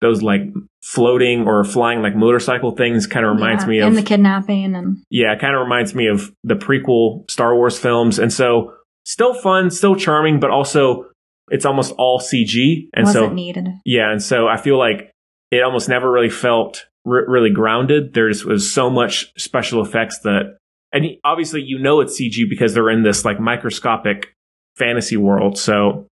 those 0.00 0.22
like 0.22 0.42
floating 0.82 1.46
or 1.46 1.64
flying 1.64 2.02
like 2.02 2.14
motorcycle 2.14 2.72
things 2.72 3.06
kind 3.06 3.24
of 3.24 3.32
reminds 3.34 3.64
Yeah, 3.64 3.68
me 3.70 3.78
of 3.80 3.88
and 3.88 3.96
the 3.96 4.02
kidnapping 4.02 4.74
and 4.76 4.98
yeah, 5.08 5.32
it 5.32 5.40
kind 5.40 5.54
of 5.54 5.62
reminds 5.62 5.94
me 5.94 6.08
of 6.08 6.30
the 6.42 6.56
prequel 6.56 7.30
Star 7.30 7.54
Wars 7.54 7.78
films. 7.78 8.18
And 8.18 8.30
so 8.32 8.74
still 9.06 9.32
fun, 9.34 9.70
still 9.70 9.96
charming, 9.96 10.40
but 10.40 10.50
also 10.50 11.06
it's 11.50 11.64
almost 11.64 11.92
all 11.96 12.18
CG. 12.20 12.88
And 12.92 13.06
wasn't 13.06 13.28
so 13.30 13.32
needed. 13.32 13.68
yeah, 13.86 14.10
and 14.10 14.22
so 14.22 14.46
I 14.48 14.56
feel 14.58 14.78
like 14.78 15.10
it 15.50 15.62
almost 15.62 15.88
never 15.88 16.10
really 16.10 16.28
felt 16.30 16.86
r- 17.06 17.24
really 17.28 17.50
grounded. 17.50 18.14
There 18.14 18.28
just 18.30 18.44
was 18.44 18.72
so 18.72 18.90
much 18.90 19.32
special 19.36 19.82
effects 19.84 20.20
that, 20.20 20.56
and 20.92 21.06
obviously 21.24 21.62
you 21.62 21.78
know 21.78 22.00
it's 22.00 22.20
CG 22.20 22.48
because 22.48 22.74
they're 22.74 22.90
in 22.90 23.02
this 23.02 23.24
like 23.24 23.40
microscopic 23.40 24.34
fantasy 24.76 25.16
world. 25.16 25.58
So 25.58 26.06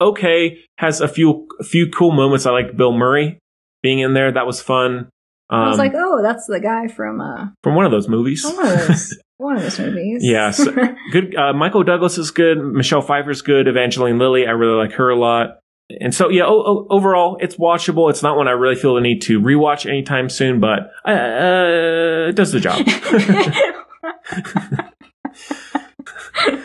okay, 0.00 0.58
has 0.78 1.00
a 1.00 1.08
few 1.08 1.48
a 1.60 1.64
few 1.64 1.88
cool 1.90 2.12
moments. 2.12 2.46
I 2.46 2.50
like 2.50 2.76
Bill 2.76 2.92
Murray 2.92 3.38
being 3.82 4.00
in 4.00 4.14
there. 4.14 4.32
That 4.32 4.46
was 4.46 4.60
fun. 4.60 5.08
Um, 5.50 5.60
I 5.60 5.68
was 5.68 5.78
like, 5.78 5.92
oh, 5.94 6.22
that's 6.22 6.46
the 6.46 6.60
guy 6.60 6.88
from 6.88 7.20
uh 7.20 7.48
from 7.62 7.74
one 7.74 7.84
of 7.84 7.90
those 7.92 8.08
movies. 8.08 8.44
one 8.44 8.66
of 8.66 8.86
those. 8.88 9.18
One 9.38 9.56
of 9.56 9.62
those 9.64 9.80
movies. 9.80 10.22
Yes, 10.24 10.64
good. 11.10 11.34
Uh, 11.34 11.52
Michael 11.52 11.82
Douglas 11.82 12.16
is 12.16 12.30
good. 12.30 12.58
Michelle 12.58 13.02
Pfeiffer's 13.02 13.42
good. 13.42 13.66
Evangeline 13.66 14.16
Lilly, 14.16 14.46
I 14.46 14.52
really 14.52 14.76
like 14.76 14.92
her 14.92 15.10
a 15.10 15.18
lot. 15.18 15.58
And 16.00 16.14
so, 16.14 16.28
yeah, 16.28 16.44
o- 16.44 16.62
o- 16.64 16.86
overall, 16.90 17.38
it's 17.40 17.56
watchable. 17.56 18.10
It's 18.10 18.22
not 18.22 18.36
one 18.36 18.48
I 18.48 18.52
really 18.52 18.76
feel 18.76 18.94
the 18.94 19.00
need 19.00 19.22
to 19.22 19.40
rewatch 19.40 19.86
anytime 19.86 20.28
soon, 20.28 20.60
but 20.60 20.90
uh, 21.06 22.28
it 22.28 22.36
does 22.36 22.52
the 22.52 22.60
job. 22.60 22.86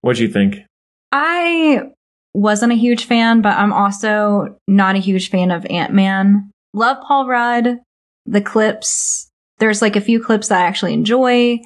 what 0.00 0.16
do 0.16 0.22
you 0.22 0.28
think? 0.28 0.58
I 1.12 1.82
wasn't 2.34 2.72
a 2.72 2.76
huge 2.76 3.06
fan, 3.06 3.40
but 3.40 3.56
I'm 3.56 3.72
also 3.72 4.58
not 4.66 4.96
a 4.96 5.00
huge 5.00 5.30
fan 5.30 5.50
of 5.50 5.64
Ant 5.66 5.92
Man. 5.92 6.50
Love 6.72 6.98
Paul 7.06 7.28
Rudd. 7.28 7.78
The 8.26 8.40
clips, 8.40 9.28
there's 9.58 9.82
like 9.82 9.96
a 9.96 10.00
few 10.00 10.22
clips 10.22 10.48
that 10.48 10.60
I 10.60 10.66
actually 10.66 10.94
enjoy. 10.94 11.60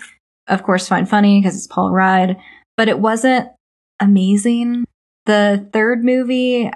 Of 0.48 0.62
course, 0.62 0.88
find 0.88 1.09
funny 1.09 1.40
because 1.40 1.57
it's 1.57 1.66
Paul 1.66 1.92
Rudd, 1.92 2.37
but 2.76 2.88
it 2.88 2.98
wasn't 2.98 3.48
amazing. 4.00 4.85
The 5.26 5.68
third 5.72 6.04
movie, 6.04 6.70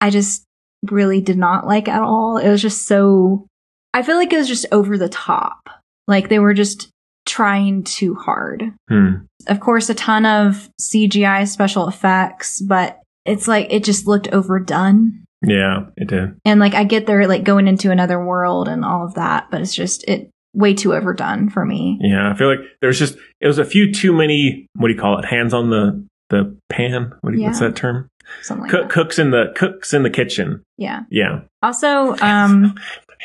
I 0.00 0.10
just 0.10 0.44
really 0.90 1.20
did 1.20 1.38
not 1.38 1.66
like 1.66 1.88
at 1.88 2.02
all. 2.02 2.38
It 2.38 2.48
was 2.48 2.62
just 2.62 2.86
so, 2.86 3.46
I 3.92 4.02
feel 4.02 4.16
like 4.16 4.32
it 4.32 4.36
was 4.38 4.48
just 4.48 4.66
over 4.72 4.96
the 4.96 5.08
top. 5.08 5.68
Like 6.06 6.28
they 6.28 6.38
were 6.38 6.54
just 6.54 6.88
trying 7.26 7.84
too 7.84 8.14
hard 8.14 8.72
Hmm. 8.88 9.10
of 9.48 9.60
course, 9.60 9.90
a 9.90 9.94
ton 9.94 10.24
of 10.24 10.70
CGI 10.80 11.46
special 11.46 11.86
effects, 11.88 12.62
but 12.62 13.00
it's 13.26 13.46
like 13.46 13.66
it 13.70 13.84
just 13.84 14.06
looked 14.06 14.28
overdone. 14.28 15.24
Yeah, 15.46 15.86
it 15.96 16.08
did. 16.08 16.36
And 16.46 16.58
like 16.58 16.74
I 16.74 16.84
get 16.84 17.06
they're 17.06 17.28
like 17.28 17.44
going 17.44 17.68
into 17.68 17.90
another 17.90 18.24
world 18.24 18.66
and 18.68 18.84
all 18.84 19.04
of 19.04 19.14
that, 19.14 19.48
but 19.50 19.60
it's 19.60 19.74
just 19.74 20.04
it 20.08 20.30
way 20.54 20.72
too 20.72 20.94
overdone 20.94 21.50
for 21.50 21.64
me. 21.66 21.98
Yeah, 22.00 22.30
I 22.32 22.34
feel 22.34 22.48
like 22.48 22.60
there's 22.80 22.98
just 22.98 23.16
it 23.40 23.46
was 23.46 23.58
a 23.58 23.64
few 23.64 23.92
too 23.92 24.12
many. 24.14 24.66
What 24.76 24.88
do 24.88 24.94
you 24.94 25.00
call 25.00 25.18
it? 25.18 25.26
Hands 25.26 25.52
on 25.52 25.68
the 25.70 26.06
the 26.30 26.56
pan. 26.70 27.12
What 27.20 27.32
do 27.34 27.38
you, 27.38 27.44
what's 27.44 27.60
that 27.60 27.76
term? 27.76 28.08
Something 28.42 28.62
like 28.62 28.70
Cook, 28.70 28.90
cooks 28.90 29.18
in 29.18 29.30
the 29.30 29.52
cooks 29.56 29.92
in 29.94 30.02
the 30.02 30.10
kitchen. 30.10 30.62
Yeah. 30.76 31.00
Yeah, 31.10 31.40
Also, 31.62 32.16
um, 32.20 32.74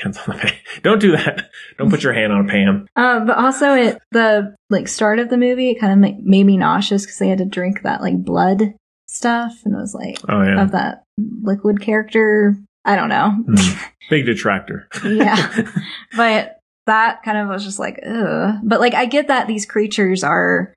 hands 0.02 0.18
on 0.18 0.24
the 0.28 0.42
pan. 0.42 0.54
Don't 0.84 1.00
do 1.00 1.12
that. 1.12 1.50
Don't 1.78 1.90
put 1.90 2.04
your 2.04 2.14
hand 2.14 2.34
on 2.34 2.46
a 2.46 2.50
pan. 2.52 2.88
uh, 2.96 3.20
but 3.26 3.38
also 3.38 3.74
it 3.76 3.98
the 4.12 4.56
like 4.70 4.88
start 4.88 5.20
of 5.20 5.30
the 5.30 5.38
movie 5.38 5.72
it 5.72 5.80
kind 5.80 5.94
of 5.94 6.00
ma- 6.00 6.18
made 6.24 6.46
me 6.46 6.58
nauseous 6.58 7.04
because 7.06 7.20
they 7.20 7.30
had 7.30 7.38
to 7.40 7.46
drink 7.46 7.82
that 7.84 8.02
like 8.02 8.24
blood 8.24 8.74
stuff 9.08 9.54
and 9.66 9.76
it 9.76 9.78
was 9.78 9.94
like 9.94 10.18
Oh 10.28 10.42
yeah, 10.42 10.62
of 10.64 10.72
that 10.72 11.04
liquid 11.18 11.80
character. 11.82 12.58
I 12.86 12.96
don't 12.96 13.10
know. 13.10 13.30
Hmm. 13.48 13.80
big 14.10 14.26
detractor. 14.26 14.88
yeah. 15.06 15.66
But 16.18 16.60
that 16.86 17.24
kind 17.24 17.38
of 17.38 17.48
was 17.48 17.64
just 17.64 17.80
like, 17.80 17.98
ugh. 18.06 18.56
But 18.62 18.82
like, 18.82 18.94
I 18.94 19.06
get 19.06 19.28
that 19.30 19.48
these 19.48 19.66
creatures 19.66 20.24
are 20.24 20.74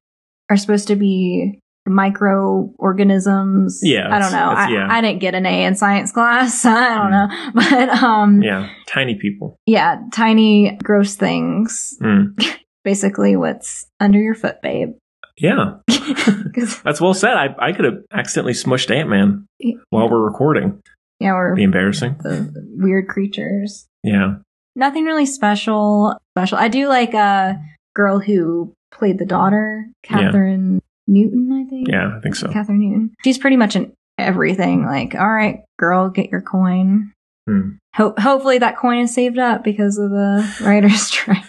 are 0.49 0.57
supposed 0.57 0.87
to 0.89 0.95
be 0.97 1.59
microorganisms. 1.91 3.81
Yeah, 3.83 4.15
I 4.15 4.19
don't 4.19 4.33
know. 4.33 4.51
I, 4.51 4.69
yeah. 4.69 4.87
I 4.91 5.01
didn't 5.01 5.21
get 5.21 5.35
an 5.35 5.47
A 5.47 5.65
in 5.65 5.75
science 5.75 6.13
class. 6.13 6.65
I 6.65 6.95
don't 6.97 7.11
know. 7.11 7.51
But 7.55 7.89
um, 8.03 8.43
yeah. 8.43 8.71
Tiny 8.87 9.17
people. 9.17 9.57
Yeah. 9.67 10.01
Tiny 10.13 10.77
gross 10.83 11.15
things. 11.17 11.97
Hmm. 12.01 12.23
Basically, 12.85 13.35
what's 13.37 13.87
under 13.99 14.19
your 14.21 14.35
foot, 14.35 14.63
babe. 14.63 14.91
Yeah. 15.39 15.79
that's 16.85 17.01
well 17.01 17.15
said. 17.15 17.35
I 17.37 17.55
I 17.59 17.73
could 17.73 17.85
have 17.85 17.99
accidentally 18.13 18.53
smushed 18.55 18.91
Ant 18.95 19.09
Man 19.11 19.47
while 19.91 20.09
we're 20.09 20.25
recording. 20.25 20.81
yeah, 21.21 21.33
we're 21.33 21.55
Be 21.55 21.65
embarrassing. 21.65 22.17
the 22.23 22.53
weird 22.77 23.09
creatures. 23.09 23.87
Yeah. 24.03 24.37
Nothing 24.77 25.05
really 25.05 25.27
special. 25.27 26.17
Special. 26.37 26.59
I 26.59 26.69
do 26.69 26.89
like 26.89 27.13
a 27.15 27.59
girl 27.95 28.19
who 28.19 28.73
played 28.93 29.19
the 29.19 29.27
daughter, 29.27 29.87
Yeah. 30.09 30.31
Newton. 31.07 31.53
I 31.53 31.69
think. 31.69 31.89
Yeah, 31.89 32.17
I 32.17 32.21
think 32.21 32.35
so. 32.37 32.49
Kathryn 32.49 32.79
Newton. 32.79 33.15
She's 33.25 33.39
pretty 33.39 33.57
much 33.57 33.77
in 33.77 33.93
everything. 34.19 34.85
Like, 34.85 35.15
all 35.15 35.31
right, 35.31 35.65
girl, 35.79 36.09
get 36.11 36.31
your 36.31 36.43
coin. 36.43 37.13
Hmm. 37.49 37.71
Ho- 37.95 38.15
hopefully 38.19 38.59
that 38.59 38.77
coin 38.77 38.99
is 38.99 39.15
saved 39.15 39.39
up 39.39 39.63
because 39.65 39.99
of 39.99 40.11
the 40.11 40.57
writer's 40.65 41.03
strike. 41.03 41.45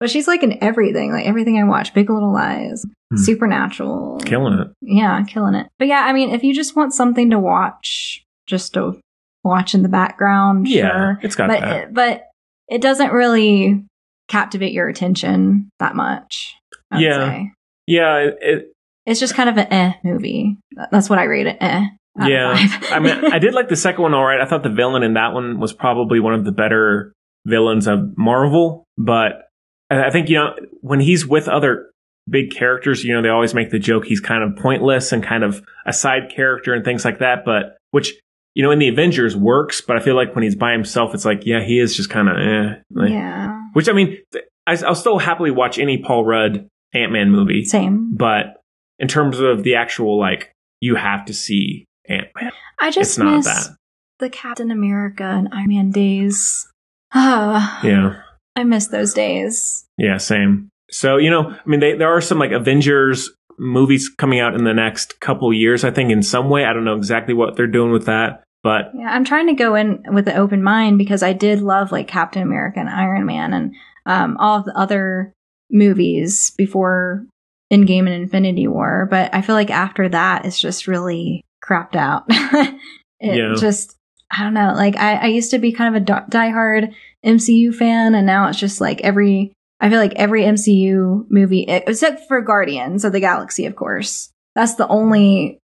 But 0.00 0.10
she's 0.10 0.28
like 0.28 0.42
in 0.42 0.62
everything, 0.62 1.12
like 1.12 1.24
everything 1.26 1.58
I 1.58 1.64
watch. 1.64 1.94
Big 1.94 2.10
Little 2.10 2.32
Lies, 2.32 2.84
Hmm. 3.10 3.16
Supernatural, 3.18 4.18
Killing 4.24 4.58
it. 4.58 4.68
yeah, 4.82 5.22
killing 5.24 5.54
it. 5.54 5.68
But 5.78 5.88
yeah, 5.88 6.00
I 6.06 6.12
mean, 6.12 6.30
if 6.30 6.42
you 6.42 6.52
just 6.54 6.74
want 6.76 6.92
something 6.92 7.30
to 7.30 7.38
watch, 7.38 8.22
just 8.48 8.74
to 8.74 9.00
watch 9.44 9.74
in 9.74 9.82
the 9.82 9.88
background, 9.88 10.66
Yeah, 10.68 10.90
sure. 10.90 11.20
it's 11.22 11.36
got 11.36 11.48
but 11.48 11.60
that. 11.60 11.94
but 11.94 12.28
it 12.68 12.80
doesn't 12.82 13.12
really 13.12 13.84
captivate 14.28 14.72
your 14.72 14.88
attention 14.88 15.70
that 15.78 15.94
much. 15.94 16.56
Yeah. 16.92 17.28
say. 17.28 17.52
Yeah, 17.86 18.16
it, 18.18 18.38
it 18.42 18.72
it's 19.06 19.20
just 19.20 19.34
kind 19.34 19.48
of 19.48 19.56
an 19.56 19.72
eh 19.72 19.92
movie. 20.04 20.56
That's 20.90 21.08
what 21.08 21.18
I 21.18 21.24
rate 21.24 21.46
it. 21.46 21.56
Eh. 21.60 21.86
yeah. 22.26 22.56
I 22.90 22.98
mean, 22.98 23.32
I 23.32 23.38
did 23.38 23.54
like 23.54 23.68
the 23.68 23.76
second 23.76 24.02
one 24.02 24.14
all 24.14 24.24
right. 24.24 24.40
I 24.40 24.46
thought 24.46 24.62
the 24.62 24.70
villain 24.70 25.02
in 25.02 25.14
that 25.14 25.32
one 25.32 25.60
was 25.60 25.72
probably 25.72 26.20
one 26.20 26.34
of 26.34 26.44
the 26.44 26.52
better 26.52 27.12
villains 27.46 27.86
of 27.86 28.16
Marvel, 28.16 28.84
but 28.98 29.48
I 29.90 30.06
I 30.06 30.10
think, 30.10 30.28
you 30.28 30.36
know, 30.36 30.54
when 30.80 31.00
he's 31.00 31.26
with 31.26 31.48
other 31.48 31.90
big 32.28 32.50
characters, 32.50 33.04
you 33.04 33.14
know, 33.14 33.22
they 33.22 33.28
always 33.28 33.54
make 33.54 33.70
the 33.70 33.78
joke 33.78 34.04
he's 34.04 34.20
kind 34.20 34.42
of 34.42 34.56
pointless 34.60 35.12
and 35.12 35.22
kind 35.22 35.44
of 35.44 35.62
a 35.86 35.92
side 35.92 36.32
character 36.34 36.74
and 36.74 36.84
things 36.84 37.04
like 37.04 37.20
that, 37.20 37.44
but 37.44 37.76
which, 37.92 38.14
you 38.54 38.62
know, 38.64 38.70
in 38.70 38.78
the 38.78 38.88
Avengers 38.88 39.36
works, 39.36 39.80
but 39.80 39.96
I 39.96 40.00
feel 40.00 40.16
like 40.16 40.34
when 40.34 40.42
he's 40.42 40.56
by 40.56 40.72
himself, 40.72 41.14
it's 41.14 41.24
like, 41.24 41.46
yeah, 41.46 41.62
he 41.62 41.78
is 41.78 41.94
just 41.94 42.10
kind 42.10 42.28
of 42.28 42.36
eh. 42.36 42.74
Like, 42.90 43.10
yeah, 43.10 43.60
Which 43.74 43.88
I 43.88 43.92
mean, 43.92 44.18
I, 44.66 44.76
I'll 44.84 44.94
still 44.94 45.18
happily 45.18 45.50
watch 45.50 45.78
any 45.78 46.02
Paul 46.02 46.24
Rudd 46.24 46.66
Ant 46.94 47.12
Man 47.12 47.30
movie, 47.30 47.64
same. 47.64 48.14
but 48.16 48.62
in 48.98 49.08
terms 49.08 49.38
of 49.40 49.62
the 49.62 49.74
actual, 49.74 50.18
like, 50.18 50.52
you 50.80 50.94
have 50.96 51.24
to 51.26 51.34
see 51.34 51.84
Ant 52.08 52.28
Man. 52.40 52.52
I 52.78 52.90
just 52.90 53.10
It's 53.12 53.18
not 53.18 53.36
miss 53.36 53.46
that. 53.46 53.76
the 54.18 54.30
Captain 54.30 54.70
America 54.70 55.24
and 55.24 55.48
Iron 55.52 55.68
Man 55.68 55.90
days. 55.90 56.66
Ah, 57.14 57.80
Yeah. 57.84 58.20
I 58.56 58.64
miss 58.64 58.86
those 58.86 59.12
days. 59.12 59.84
Yeah, 59.98 60.16
same. 60.16 60.70
So, 60.90 61.18
you 61.18 61.28
know, 61.30 61.50
I 61.50 61.60
mean, 61.68 61.80
they, 61.80 61.94
there 61.94 62.08
are 62.14 62.20
some 62.22 62.38
like 62.38 62.52
Avengers 62.52 63.30
movies 63.58 64.08
coming 64.08 64.40
out 64.40 64.54
in 64.54 64.64
the 64.64 64.72
next 64.74 65.20
couple 65.20 65.52
years, 65.52 65.84
I 65.84 65.90
think, 65.90 66.10
in 66.10 66.22
some 66.22 66.48
way. 66.48 66.64
I 66.64 66.72
don't 66.72 66.84
know 66.84 66.96
exactly 66.96 67.34
what 67.34 67.56
they're 67.56 67.66
doing 67.66 67.92
with 67.92 68.06
that, 68.06 68.44
but 68.62 68.92
Yeah, 68.94 69.10
I'm 69.10 69.24
trying 69.24 69.46
to 69.48 69.52
go 69.54 69.74
in 69.74 70.02
with 70.12 70.26
an 70.28 70.36
open 70.36 70.62
mind 70.62 70.96
because 70.98 71.22
I 71.22 71.32
did 71.34 71.60
love 71.60 71.92
like 71.92 72.08
Captain 72.08 72.42
America 72.42 72.80
and 72.80 72.88
Iron 72.88 73.26
Man 73.26 73.52
and 73.52 73.74
um, 74.06 74.36
all 74.38 74.58
of 74.60 74.64
the 74.64 74.76
other 74.78 75.32
movies 75.70 76.52
before 76.56 77.26
Endgame 77.72 78.00
and 78.06 78.22
Infinity 78.22 78.66
War. 78.68 79.06
But 79.10 79.34
I 79.34 79.42
feel 79.42 79.54
like 79.54 79.70
after 79.70 80.08
that, 80.08 80.44
it's 80.44 80.60
just 80.60 80.86
really 80.86 81.42
crapped 81.64 81.96
out. 81.96 82.24
it 82.28 82.74
Yeah. 83.20 83.54
just, 83.58 83.96
I 84.30 84.42
don't 84.42 84.54
know. 84.54 84.72
Like 84.74 84.96
I, 84.96 85.14
I 85.16 85.26
used 85.26 85.50
to 85.52 85.58
be 85.58 85.72
kind 85.72 85.94
of 85.94 86.02
a 86.02 86.04
di- 86.04 86.24
diehard 86.30 86.92
MCU 87.24 87.74
fan, 87.74 88.14
and 88.14 88.26
now 88.26 88.48
it's 88.48 88.58
just 88.58 88.80
like 88.80 89.00
every. 89.02 89.52
I 89.78 89.90
feel 89.90 89.98
like 89.98 90.14
every 90.14 90.42
MCU 90.42 91.26
movie, 91.28 91.64
except 91.64 92.26
for 92.28 92.40
Guardians 92.40 93.04
of 93.04 93.12
the 93.12 93.20
Galaxy, 93.20 93.66
of 93.66 93.76
course, 93.76 94.30
that's 94.54 94.76
the 94.76 94.88
only 94.88 95.58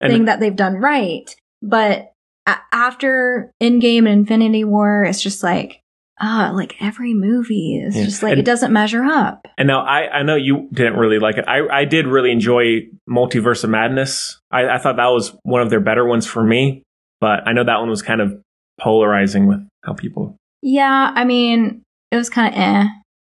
And- 0.00 0.10
thing 0.10 0.24
that 0.24 0.40
they've 0.40 0.56
done 0.56 0.76
right. 0.76 1.34
But 1.60 2.12
a- 2.46 2.56
after 2.72 3.50
Endgame 3.62 3.98
and 3.98 4.08
Infinity 4.08 4.64
War, 4.64 5.04
it's 5.04 5.20
just 5.20 5.42
like, 5.42 5.80
ah, 6.20 6.52
like 6.54 6.74
every 6.80 7.14
movie 7.14 7.78
is 7.78 7.96
Yeah. 7.96 8.04
just 8.04 8.22
like 8.22 8.32
And- 8.32 8.40
it 8.40 8.44
doesn't 8.44 8.72
measure 8.72 9.04
up. 9.04 9.46
And 9.58 9.66
now 9.66 9.80
I, 9.84 10.18
I 10.18 10.22
know 10.22 10.36
you 10.36 10.68
didn't 10.72 10.96
really 10.96 11.18
like 11.18 11.36
it. 11.38 11.44
I, 11.48 11.66
I 11.68 11.84
did 11.84 12.06
really 12.06 12.30
enjoy 12.30 12.88
Multiverse 13.08 13.64
of 13.64 13.70
Madness. 13.70 14.38
I, 14.50 14.68
I 14.68 14.78
thought 14.78 14.96
that 14.96 15.06
was 15.08 15.36
one 15.42 15.62
of 15.62 15.70
their 15.70 15.80
better 15.80 16.04
ones 16.06 16.26
for 16.26 16.42
me, 16.44 16.82
but 17.20 17.46
I 17.46 17.52
know 17.52 17.64
that 17.64 17.78
one 17.80 17.88
was 17.90 18.02
kind 18.02 18.20
of 18.20 18.40
polarizing 18.80 19.46
with 19.46 19.60
how 19.84 19.92
people. 19.94 20.36
Yeah, 20.62 21.12
I 21.14 21.24
mean, 21.24 21.82
it 22.10 22.16
was 22.16 22.30
kind 22.30 22.54
of 22.54 22.60
eh, 22.60 22.84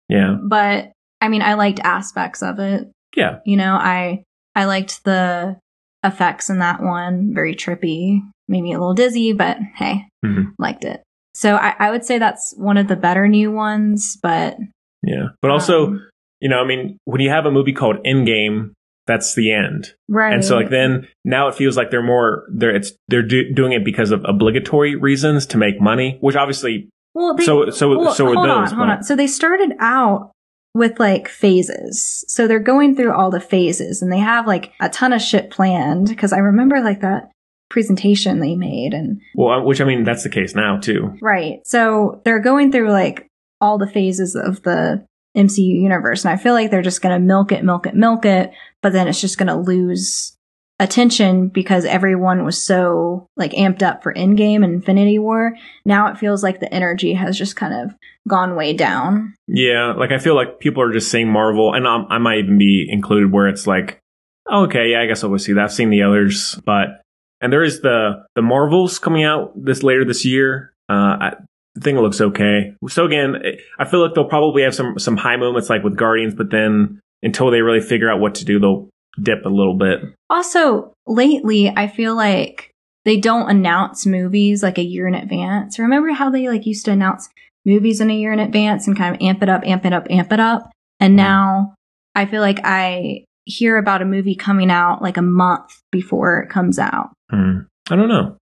Yeah. 0.09 0.37
but 0.43 0.93
I 1.21 1.29
mean, 1.29 1.43
I 1.43 1.55
liked 1.55 1.81
aspects 1.81 2.43
of 2.43 2.59
it. 2.59 2.91
Yeah. 3.17 3.39
You 3.47 3.57
know, 3.57 3.75
I 3.75 4.25
I 4.55 4.65
liked 4.67 5.05
the 5.05 5.57
effects 6.05 6.51
in 6.51 6.59
that 6.59 6.83
one, 6.83 7.33
very 7.33 7.55
trippy, 7.55 8.21
made 8.49 8.63
me 8.63 8.73
a 8.75 8.79
little 8.79 8.95
dizzy, 8.95 9.33
but 9.33 9.57
hey, 9.77 10.09
Mhm. 10.25 10.53
liked 10.59 10.85
it. 10.85 11.03
So 11.35 11.57
I, 11.57 11.75
I 11.79 11.91
would 11.91 12.05
say 12.05 12.19
that's 12.19 12.55
one 12.57 12.77
of 12.77 12.89
the 12.89 12.97
better 12.97 13.27
new 13.29 13.51
ones, 13.51 14.19
but 14.23 14.57
Yeah. 15.03 15.29
But 15.41 15.51
also, 15.51 15.87
um, 15.87 16.09
you 16.41 16.49
know, 16.49 16.61
I 16.61 16.67
mean, 16.67 16.99
when 17.05 17.21
you 17.21 17.31
have 17.31 17.47
a 17.47 17.51
movie 17.51 17.73
called 17.73 17.97
Endgame, 18.05 18.73
that's 19.07 19.35
the 19.35 19.51
end. 19.53 19.95
right. 20.09 20.33
And 20.33 20.45
so 20.45 20.55
like 20.57 20.71
then 20.71 21.09
now 21.25 21.49
it 21.49 21.57
feels 21.57 21.77
like 21.77 21.91
they're 21.91 22.03
more 22.03 22.45
they're 22.53 22.75
it's 22.77 22.93
they're 23.09 23.23
do, 23.27 23.53
doing 23.53 23.73
it 23.73 23.85
because 23.85 24.13
of 24.13 24.25
obligatory 24.25 24.95
reasons 24.95 25.45
to 25.47 25.57
make 25.59 25.81
money, 25.81 26.19
which 26.21 26.37
obviously 26.37 26.89
Well, 27.15 27.35
they, 27.35 27.45
so 27.45 27.71
so 27.71 27.97
well, 27.99 28.15
so 28.15 28.27
are 28.29 28.35
hold 28.35 28.49
those. 28.49 28.71
on, 28.73 28.79
hold 28.79 28.91
on. 28.91 29.03
So 29.03 29.17
they 29.17 29.27
started 29.27 29.73
out 29.81 30.31
with 30.75 31.01
like 31.01 31.29
phases. 31.29 32.25
So 32.29 32.47
they're 32.47 32.61
going 32.61 32.95
through 32.95 33.13
all 33.13 33.31
the 33.31 33.41
phases 33.41 34.03
and 34.03 34.13
they 34.13 34.21
have 34.21 34.47
like 34.47 34.73
a 34.81 34.89
ton 34.89 35.13
of 35.13 35.21
shit 35.21 35.51
planned 35.51 36.09
because 36.09 36.33
I 36.33 36.39
remember 36.39 36.81
like 36.81 37.01
that 37.01 37.32
presentation 37.73 38.39
they 38.39 38.55
made 38.55 38.93
and 38.95 39.21
Well, 39.35 39.61
uh, 39.61 39.63
which 39.65 39.81
I 39.81 39.85
mean 39.85 40.05
that's 40.05 40.23
the 40.23 40.29
case 40.29 40.55
now 40.55 40.79
too. 40.79 41.17
right. 41.21 41.59
So 41.65 42.21
they're 42.25 42.39
going 42.41 42.71
through 42.71 42.91
like 42.91 43.27
all 43.61 43.79
the 43.79 43.87
phases 43.87 44.37
of 44.37 44.63
the 44.63 45.05
MCU 45.37 45.59
universe. 45.83 46.25
And 46.25 46.33
I 46.33 46.37
feel 46.37 46.53
like 46.53 46.71
they're 46.71 46.83
just 46.83 47.01
going 47.01 47.15
to 47.19 47.27
milk 47.27 47.53
it, 47.53 47.65
milk 47.65 47.87
it, 47.87 47.95
milk 47.95 48.27
it, 48.27 48.53
but 48.83 48.93
then 48.93 49.09
it's 49.09 49.21
just 49.21 49.39
going 49.39 49.47
to 49.47 49.57
lose 49.57 50.37
attention 50.79 51.49
because 51.49 51.85
everyone 51.85 52.45
was 52.45 52.61
so 52.61 53.27
like 53.37 53.53
amped 53.53 53.83
up 53.83 54.03
for 54.03 54.13
Endgame 54.13 54.65
and 54.65 54.75
Infinity 54.75 55.19
War. 55.19 55.55
Now 55.87 56.09
it 56.09 56.19
feels 56.19 56.43
like 56.43 56.61
the 56.61 56.73
energy 56.75 57.15
has 57.15 57.39
just 57.39 57.57
kind 57.57 57.73
of 57.73 57.95
gone 58.29 58.57
way 58.57 58.73
down. 58.73 59.35
Yeah, 59.47 59.93
like 59.97 60.11
I 60.13 60.19
feel 60.19 60.35
like 60.35 60.61
people 60.61 60.83
are 60.83 60.93
just 60.93 61.11
saying 61.11 61.29
Marvel, 61.31 61.73
and 61.73 61.87
I'm, 61.87 62.07
I 62.11 62.19
might 62.19 62.39
even 62.39 62.59
be 62.59 62.87
included 62.91 63.31
where 63.33 63.49
it's 63.49 63.67
like, 63.67 64.01
okay, 64.53 64.91
yeah, 64.91 65.01
I 65.03 65.07
guess 65.07 65.23
I'll 65.23 65.31
go 65.31 65.37
see 65.37 65.53
that. 65.53 65.65
I've 65.65 65.73
seen 65.73 65.91
the 65.91 66.03
others, 66.03 66.59
but 66.67 67.02
and 67.43 67.53
there 67.53 67.63
is 67.63 67.81
the 67.81 68.25
the 68.35 68.43
Marvels 68.43 68.99
coming 68.99 69.25
out 69.25 69.53
this 69.57 69.83
later 69.83 70.05
this 70.05 70.25
year. 70.25 70.73
Uh, 70.89 71.17
I, 71.21 71.33
the 71.75 71.81
thing 71.81 71.97
looks 71.97 72.21
okay. 72.21 72.75
So 72.89 73.05
again, 73.05 73.37
I 73.79 73.85
feel 73.85 74.01
like 74.01 74.15
they'll 74.15 74.29
probably 74.29 74.63
have 74.63 74.75
some 74.75 74.99
some 74.99 75.17
high 75.17 75.37
moments 75.37 75.69
like 75.69 75.83
with 75.83 75.97
Guardians, 75.97 76.35
but 76.35 76.51
then 76.51 77.01
until 77.23 77.51
they 77.51 77.61
really 77.61 77.81
figure 77.81 78.11
out 78.11 78.21
what 78.21 78.37
to 78.37 78.45
do, 78.45 78.59
they'll 78.59 78.89
dip 79.21 79.45
a 79.45 79.49
little 79.49 79.77
bit. 79.77 80.01
Also, 80.31 80.93
lately, 81.07 81.73
I 81.75 81.89
feel 81.89 82.15
like 82.15 82.71
they 83.05 83.19
don't 83.19 83.51
announce 83.51 84.07
movies 84.07 84.63
like 84.63 84.79
a 84.79 84.85
year 84.85 85.07
in 85.07 85.15
advance. 85.15 85.79
Remember 85.79 86.13
how 86.13 86.31
they 86.31 86.49
like 86.49 86.67
used 86.67 86.85
to 86.85 86.93
announce 86.93 87.29
movies 87.65 88.01
in 88.01 88.11
a 88.11 88.15
year 88.15 88.33
in 88.33 88.39
advance 88.39 88.87
and 88.87 88.97
kind 88.97 89.15
of 89.15 89.23
amp 89.23 89.43
it 89.43 89.49
up, 89.49 89.63
amp 89.65 89.85
it 89.85 89.93
up, 89.93 90.07
amp 90.11 90.33
it 90.33 90.41
up? 90.41 90.71
And 91.01 91.17
now 91.17 91.75
I 92.15 92.27
feel 92.27 92.41
like 92.41 92.61
I 92.65 93.25
hear 93.45 93.77
about 93.77 94.03
a 94.03 94.07
movie 94.07 94.35
coming 94.35 94.71
out 94.71 95.03
like 95.03 95.17
a 95.17 95.23
month 95.23 95.83
before 95.91 96.41
it 96.41 96.51
comes 96.51 96.79
out. 96.79 97.11
Hmm. 97.31 97.61
I 97.91 97.97
don't 97.97 98.09
know. 98.09 98.37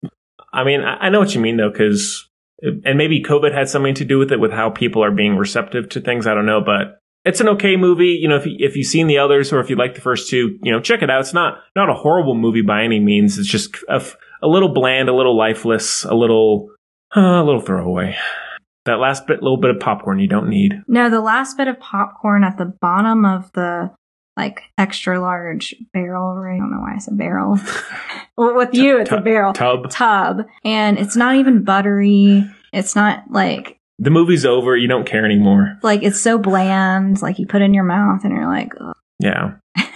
I 0.51 0.63
mean, 0.63 0.81
I, 0.81 0.95
I 1.05 1.09
know 1.09 1.19
what 1.19 1.33
you 1.33 1.41
mean 1.41 1.57
though, 1.57 1.71
because 1.71 2.27
and 2.62 2.97
maybe 2.97 3.23
COVID 3.23 3.53
had 3.53 3.69
something 3.69 3.95
to 3.95 4.05
do 4.05 4.19
with 4.19 4.31
it, 4.31 4.39
with 4.39 4.51
how 4.51 4.69
people 4.69 5.03
are 5.03 5.12
being 5.12 5.38
receptive 5.38 5.89
to 5.89 6.01
things. 6.01 6.27
I 6.27 6.33
don't 6.33 6.45
know, 6.45 6.62
but 6.62 6.99
it's 7.25 7.39
an 7.39 7.49
okay 7.49 7.75
movie. 7.75 8.17
You 8.19 8.27
know, 8.27 8.35
if 8.35 8.45
you, 8.45 8.55
if 8.59 8.75
you've 8.75 8.88
seen 8.88 9.07
the 9.07 9.17
others 9.17 9.53
or 9.53 9.59
if 9.59 9.69
you 9.69 9.75
like 9.75 9.95
the 9.95 10.01
first 10.01 10.29
two, 10.29 10.57
you 10.62 10.71
know, 10.71 10.79
check 10.79 11.01
it 11.01 11.09
out. 11.09 11.21
It's 11.21 11.33
not 11.33 11.59
not 11.75 11.89
a 11.89 11.93
horrible 11.93 12.35
movie 12.35 12.62
by 12.62 12.83
any 12.83 12.99
means. 12.99 13.38
It's 13.38 13.47
just 13.47 13.77
a, 13.88 14.03
a 14.41 14.47
little 14.47 14.73
bland, 14.73 15.09
a 15.09 15.15
little 15.15 15.38
lifeless, 15.38 16.03
a 16.03 16.13
little 16.13 16.69
uh, 17.15 17.41
a 17.41 17.43
little 17.43 17.62
throwaway. 17.62 18.17
That 18.85 18.95
last 18.95 19.27
bit, 19.27 19.43
little 19.43 19.59
bit 19.59 19.71
of 19.71 19.79
popcorn 19.79 20.19
you 20.19 20.27
don't 20.27 20.49
need. 20.49 20.73
No, 20.88 21.09
the 21.09 21.21
last 21.21 21.57
bit 21.57 21.67
of 21.67 21.79
popcorn 21.79 22.43
at 22.43 22.57
the 22.57 22.73
bottom 22.81 23.25
of 23.25 23.51
the 23.53 23.91
like 24.39 24.62
extra 24.78 25.19
large 25.19 25.75
barrel. 25.93 26.36
Right? 26.36 26.56
I 26.56 26.58
don't 26.60 26.71
know 26.71 26.80
why 26.80 26.95
I 26.95 26.99
said 26.99 27.17
barrel. 27.17 27.58
well, 28.38 28.56
with 28.56 28.73
you, 28.73 28.99
it's 28.99 29.12
a 29.12 29.21
barrel 29.21 29.54
Tub. 29.54 29.89
tub, 29.89 30.45
and 30.63 30.97
it's 30.97 31.15
not 31.15 31.36
even 31.36 31.63
buttery. 31.63 32.45
It's 32.71 32.95
not 32.95 33.23
like 33.32 33.78
The 33.99 34.12
movie's 34.12 34.45
over. 34.45 34.75
You 34.78 34.88
don't 34.88 35.06
care 35.08 35.25
anymore. 35.25 35.78
like 35.84 36.04
it's 36.04 36.21
so 36.21 36.38
bland. 36.38 37.21
Like 37.21 37.39
you 37.39 37.47
put 37.47 37.62
it 37.62 37.65
in 37.65 37.73
your 37.73 37.84
mouth, 37.84 38.23
and 38.23 38.34
you're 38.34 38.47
like, 38.47 38.73
Ugh. 38.80 38.95
Yeah. 39.19 39.56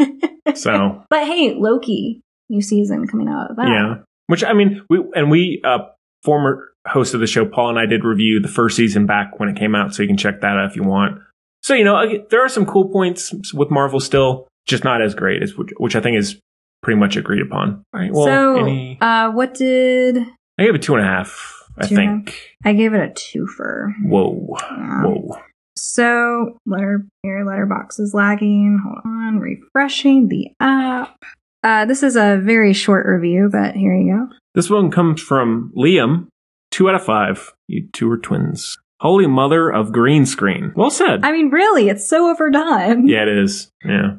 So 0.56 1.04
but 1.10 1.26
hey, 1.26 1.56
Loki, 1.58 2.22
new 2.50 2.62
season 2.62 3.08
coming 3.08 3.28
out 3.28 3.50
of 3.52 3.56
that. 3.58 3.68
Yeah. 3.68 4.04
Which 4.28 4.44
I 4.44 4.54
mean, 4.54 4.82
we 4.90 5.04
and 5.16 5.32
we 5.32 5.62
uh 5.66 5.80
former 6.24 6.70
host 6.86 7.14
of 7.14 7.22
the 7.22 7.28
show, 7.28 7.46
Paul 7.46 7.70
and 7.70 7.80
I 7.80 7.86
did 7.86 8.04
review 8.04 8.40
the 8.42 8.50
first 8.50 8.76
season 8.76 9.06
back 9.06 9.40
when 9.40 9.50
it 9.50 9.56
came 9.58 9.74
out, 9.74 9.94
so 9.96 10.04
you 10.04 10.08
can 10.08 10.18
check 10.18 10.42
that 10.42 10.58
out 10.58 10.70
if 10.70 10.76
you 10.76 10.84
want. 10.84 11.20
So 11.64 11.74
you 11.74 11.84
know, 11.84 12.26
there 12.30 12.44
are 12.44 12.50
some 12.50 12.66
cool 12.66 12.90
points 12.90 13.54
with 13.54 13.72
Marvel 13.72 14.00
still, 14.00 14.48
just 14.66 14.84
not 14.84 15.02
as 15.02 15.16
great 15.16 15.42
as 15.42 15.56
which, 15.56 15.72
which 15.78 15.96
I 15.96 16.02
think 16.02 16.18
is 16.18 16.40
pretty 16.82 17.00
much 17.00 17.16
agreed 17.16 17.42
upon. 17.42 17.84
All 17.94 18.00
right. 18.00 18.12
Well, 18.12 18.26
so, 18.26 18.58
any, 18.58 18.98
uh, 19.00 19.32
what 19.32 19.54
did 19.54 20.18
I 20.60 20.66
gave 20.66 20.76
it 20.76 20.82
two 20.82 20.96
and 20.96 21.04
a 21.04 21.08
half. 21.08 21.60
I 21.78 21.88
Two 21.88 21.96
and 21.96 22.04
a 22.04 22.32
think. 22.32 22.50
I 22.64 22.74
gave 22.74 22.94
it 22.94 23.00
a 23.00 23.14
twofer. 23.14 23.94
Whoa. 24.04 24.56
Yeah. 24.60 25.04
Whoa. 25.04 25.38
So 25.76 26.60
letter 26.66 27.06
your 27.24 27.44
letterboxd 27.46 28.00
is 28.00 28.14
lagging. 28.14 28.80
Hold 28.84 29.00
on, 29.06 29.40
refreshing 29.40 30.28
the 30.28 30.52
app. 30.60 31.18
Uh, 31.64 31.86
this 31.86 32.04
is 32.04 32.16
a 32.16 32.38
very 32.44 32.74
short 32.74 33.06
review, 33.08 33.50
but 33.52 33.76
here 33.76 33.96
you 33.96 34.14
go. 34.14 34.36
This 34.54 34.70
one 34.70 34.92
comes 34.92 35.22
from 35.22 35.72
Liam. 35.76 36.28
Two 36.72 36.90
out 36.90 36.96
of 36.96 37.04
five. 37.04 37.54
You 37.68 37.88
two 37.94 38.12
are 38.12 38.18
twins. 38.18 38.78
Holy 39.04 39.28
mother 39.28 39.70
of 39.70 39.92
green 39.92 40.26
screen. 40.26 40.72
Well 40.76 40.90
said. 40.90 41.24
I 41.24 41.32
mean, 41.34 41.50
really, 41.50 41.90
it's 41.90 42.10
so 42.10 42.30
overdone. 42.32 43.06
yeah, 43.08 43.22
it 43.24 43.28
is. 43.28 43.70
Yeah. 43.86 44.16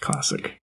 Classic. 0.00 0.56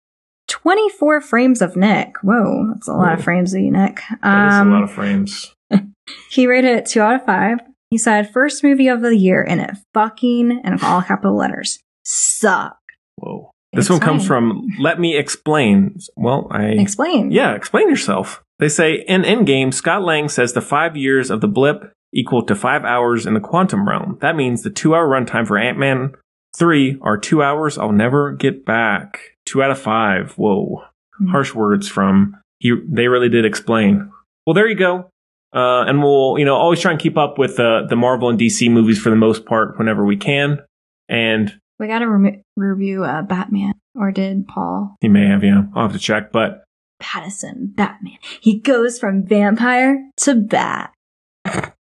24 0.48 1.22
frames 1.22 1.62
of 1.62 1.76
Nick. 1.76 2.16
Whoa, 2.24 2.72
that's 2.74 2.88
a 2.88 2.94
lot 2.94 3.14
of 3.18 3.24
frames 3.24 3.54
of 3.54 3.62
you, 3.62 3.72
Nick. 3.72 4.02
That 4.24 4.48
is 4.48 4.54
Um, 4.56 4.70
a 4.72 4.76
lot 4.76 4.84
of 4.84 4.92
frames. 4.92 5.54
He 6.30 6.46
rated 6.48 6.78
it 6.78 6.86
2 6.86 7.02
out 7.02 7.16
of 7.16 7.26
5. 7.26 7.58
He 7.90 7.98
said, 7.98 8.32
first 8.32 8.64
movie 8.64 8.88
of 8.88 9.02
the 9.02 9.18
year, 9.18 9.44
and 9.48 9.60
it 9.60 9.72
fucking, 9.94 10.62
and 10.64 10.80
all 10.84 11.02
capital 11.02 11.36
letters, 11.36 11.80
suck. 12.06 12.78
Whoa. 13.18 13.50
This 13.74 13.90
one 13.90 14.00
comes 14.00 14.26
from 14.26 14.68
Let 14.80 15.00
Me 15.00 15.18
Explain. 15.18 15.98
Well, 16.16 16.48
I. 16.52 16.68
Explain. 16.68 17.32
Yeah, 17.32 17.56
explain 17.56 17.90
yourself. 17.90 18.42
They 18.60 18.70
say 18.70 19.04
in 19.08 19.24
Endgame, 19.24 19.74
Scott 19.74 20.04
Lang 20.04 20.30
says 20.30 20.54
the 20.54 20.62
five 20.62 20.96
years 20.96 21.30
of 21.30 21.42
the 21.42 21.48
blip 21.48 21.92
equal 22.16 22.44
to 22.46 22.56
five 22.56 22.84
hours 22.84 23.26
in 23.26 23.34
the 23.34 23.40
quantum 23.40 23.88
realm. 23.88 24.18
That 24.22 24.36
means 24.36 24.64
the 24.64 24.70
two 24.70 24.96
hour 24.96 25.08
runtime 25.08 25.46
for 25.46 25.58
Ant 25.58 25.78
Man 25.78 26.14
3 26.58 26.98
are 27.02 27.18
two 27.18 27.44
hours 27.44 27.78
I'll 27.78 27.92
never 27.92 28.32
get 28.32 28.66
back. 28.66 29.20
Two 29.46 29.62
out 29.62 29.72
of 29.72 29.80
five. 29.80 30.32
Whoa. 30.38 30.84
Hmm. 31.18 31.28
Harsh 31.28 31.54
words 31.54 31.88
from. 31.88 32.38
He, 32.60 32.74
they 32.88 33.08
really 33.10 33.30
did 33.30 33.46
explain. 33.46 34.10
Well, 34.48 34.54
there 34.54 34.68
you 34.68 34.76
go. 34.76 35.10
Uh, 35.54 35.84
and 35.88 36.02
we'll, 36.02 36.38
you 36.40 36.46
know, 36.46 36.56
always 36.56 36.80
try 36.82 36.92
and 36.92 37.00
keep 37.00 37.18
up 37.18 37.38
with 37.38 37.60
uh, 37.60 37.84
the 37.90 37.96
Marvel 37.96 38.30
and 38.30 38.40
DC 38.40 38.70
movies 38.72 39.00
for 39.00 39.10
the 39.10 39.16
most 39.16 39.46
part 39.46 39.78
whenever 39.78 40.06
we 40.06 40.18
can. 40.18 40.60
And 41.08 41.54
We 41.80 41.88
gotta 41.88 42.08
rem- 42.10 42.42
review 42.56 43.04
uh, 43.04 43.22
Batman. 43.22 43.74
Or 43.98 44.12
did 44.12 44.48
Paul? 44.48 44.98
he 45.00 45.08
may 45.08 45.28
have, 45.28 45.44
yeah, 45.44 45.64
I'll 45.74 45.84
have 45.84 45.94
to 45.94 46.00
check. 46.00 46.32
But 46.34 46.64
Pattinson, 47.02 47.74
Batman. 47.76 48.18
He 48.42 48.60
goes 48.60 49.00
from 49.00 49.26
vampire 49.26 50.10
to 50.18 50.36
bat. 50.36 50.92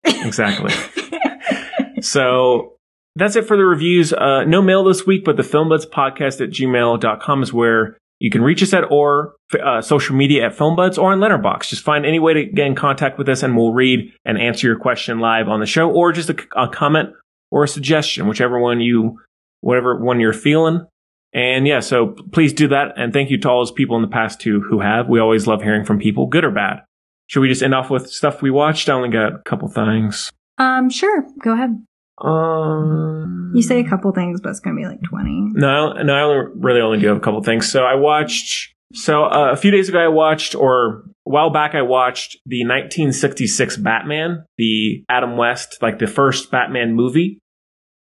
Exactly. 0.05 0.72
so 2.00 2.74
that's 3.16 3.37
it 3.37 3.46
for 3.46 3.57
the 3.57 3.64
reviews. 3.64 4.12
Uh, 4.12 4.44
no 4.44 4.62
mail 4.62 4.85
this 4.85 5.07
week, 5.07 5.24
but 5.24 5.37
the 5.37 5.42
filmbuds 5.42 5.87
podcast 5.87 6.40
at 6.40 6.50
gmail.com 6.50 7.42
is 7.42 7.53
where 7.53 7.98
you 8.18 8.31
can 8.31 8.42
reach 8.42 8.62
us 8.62 8.72
at 8.72 8.90
or 8.90 9.35
uh, 9.62 9.81
social 9.83 10.16
media 10.16 10.46
at 10.46 10.57
filmbuds 10.57 10.98
or 10.98 11.12
on 11.12 11.20
letterboxd. 11.20 11.68
Just 11.68 11.83
find 11.83 12.07
any 12.07 12.18
way 12.18 12.35
to 12.35 12.44
get 12.44 12.66
in 12.66 12.74
contact 12.74 13.18
with 13.18 13.29
us 13.29 13.42
and 13.42 13.57
we'll 13.57 13.72
read 13.72 14.12
and 14.24 14.38
answer 14.38 14.66
your 14.66 14.79
question 14.79 15.18
live 15.18 15.48
on 15.48 15.61
the 15.61 15.66
show 15.66 15.90
or 15.90 16.12
just 16.12 16.31
a, 16.31 16.37
a 16.57 16.68
comment 16.68 17.11
or 17.50 17.64
a 17.64 17.68
suggestion, 17.68 18.27
whichever 18.27 18.59
one 18.59 18.81
you, 18.81 19.20
whatever 19.61 20.03
one 20.03 20.20
you're 20.20 20.33
feeling. 20.33 20.87
And 21.33 21.66
yeah, 21.66 21.81
so 21.81 22.16
please 22.33 22.53
do 22.53 22.68
that. 22.68 22.94
And 22.96 23.12
thank 23.12 23.31
you 23.31 23.38
to 23.38 23.50
all 23.50 23.61
those 23.61 23.72
people 23.72 23.96
in 23.96 24.03
the 24.03 24.09
past 24.09 24.40
too 24.40 24.61
who 24.61 24.81
have. 24.81 25.09
We 25.09 25.20
always 25.20 25.46
love 25.46 25.62
hearing 25.62 25.85
from 25.85 25.98
people, 25.98 26.27
good 26.27 26.44
or 26.44 26.53
bad. 26.53 26.85
Should 27.35 27.40
we 27.40 27.49
just 27.49 27.64
end 27.64 27.75
off 27.75 27.90
with 27.90 28.09
stuff 28.09 28.42
we 28.42 28.53
watched? 28.53 28.88
I 28.88 28.92
only 28.92 29.09
got 29.09 29.33
a 29.33 29.38
couple 29.44 29.66
things. 29.66 30.31
Um, 30.57 30.88
sure. 30.88 31.27
Go 31.42 31.53
ahead. 31.55 31.85
Um, 32.23 33.51
You 33.57 33.61
say 33.61 33.81
a 33.81 33.88
couple 33.88 34.12
things, 34.12 34.40
but 34.40 34.51
it's 34.51 34.61
gonna 34.61 34.77
be 34.77 34.87
like 34.87 35.03
20. 35.03 35.51
no, 35.55 35.94
no, 35.94 36.14
I 36.14 36.20
only, 36.20 36.53
really 36.55 36.81
only 36.81 37.01
do 37.01 37.09
have 37.09 37.16
a 37.16 37.20
couple 37.20 37.42
things. 37.42 37.68
So 37.68 37.83
I 37.83 37.97
watched. 37.97 38.73
So 38.92 39.25
uh, 39.25 39.51
a 39.51 39.57
few 39.57 39.73
days 39.73 39.88
ago, 39.88 39.99
I 39.99 40.07
watched, 40.07 40.55
or 40.55 41.03
a 41.27 41.31
while 41.31 41.51
back, 41.51 41.75
I 41.75 41.83
watched 41.83 42.38
the 42.47 42.62
1966 42.62 43.79
Batman, 43.79 44.44
the 44.57 45.03
Adam 45.09 45.37
West, 45.37 45.79
like 45.83 45.99
the 45.99 46.07
first 46.07 46.53
Batman 46.53 46.94
movie. 46.94 47.40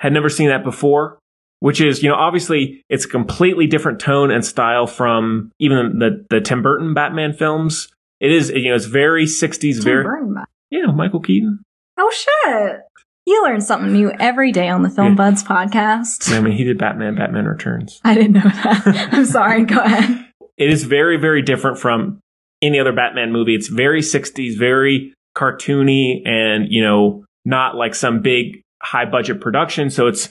Had 0.02 0.12
never 0.12 0.28
seen 0.28 0.50
that 0.50 0.66
before, 0.66 1.20
which 1.62 1.80
is, 1.80 2.04
you 2.04 2.10
know, 2.10 2.16
obviously 2.16 2.84
it's 2.90 3.06
a 3.06 3.08
completely 3.08 3.66
different 3.66 4.02
tone 4.02 4.30
and 4.30 4.44
style 4.44 4.88
from 4.88 5.54
even 5.58 6.00
the 6.00 6.26
the 6.30 6.42
Tim 6.42 6.62
Burton 6.62 6.94
Batman 6.94 7.32
films. 7.32 7.88
It 8.22 8.32
is, 8.32 8.50
you 8.50 8.70
know, 8.70 8.76
it's 8.76 8.86
very 8.86 9.26
60s, 9.26 9.76
Tim 9.76 9.84
very 9.84 10.04
Burton 10.04 10.36
yeah, 10.70 10.86
Michael 10.86 11.20
Keaton. 11.20 11.60
Oh 11.98 12.10
shit! 12.12 12.78
You 13.26 13.44
learn 13.44 13.60
something 13.62 13.92
new 13.92 14.12
every 14.20 14.52
day 14.52 14.70
on 14.70 14.84
the 14.84 14.90
Film 14.90 15.10
Yeah. 15.10 15.16
Buds 15.16 15.44
podcast. 15.44 16.32
I 16.34 16.40
mean, 16.40 16.54
he 16.56 16.64
did 16.64 16.78
Batman, 16.78 17.16
Batman 17.16 17.46
Returns. 17.46 18.00
I 18.04 18.14
didn't 18.16 18.34
know 18.34 18.42
that. 18.42 19.10
I'm 19.12 19.26
sorry. 19.26 19.66
Go 19.66 19.80
ahead. 19.82 20.28
it 20.58 20.70
is 20.70 20.84
very 20.86 21.18
very 21.18 21.42
different 21.42 21.78
from 21.80 22.20
any 22.62 22.80
other 22.80 22.92
batman 22.94 23.32
movie 23.32 23.56
it's 23.56 23.68
very 23.70 24.02
60s 24.02 24.56
very 24.60 25.14
cartoony 25.36 26.22
and 26.28 26.68
you 26.70 26.84
know 26.84 27.26
not 27.46 27.76
like 27.76 27.96
some 27.96 28.22
big 28.22 28.62
high 28.84 29.06
budget 29.06 29.42
production 29.42 29.90
so 29.90 30.06
it's 30.08 30.30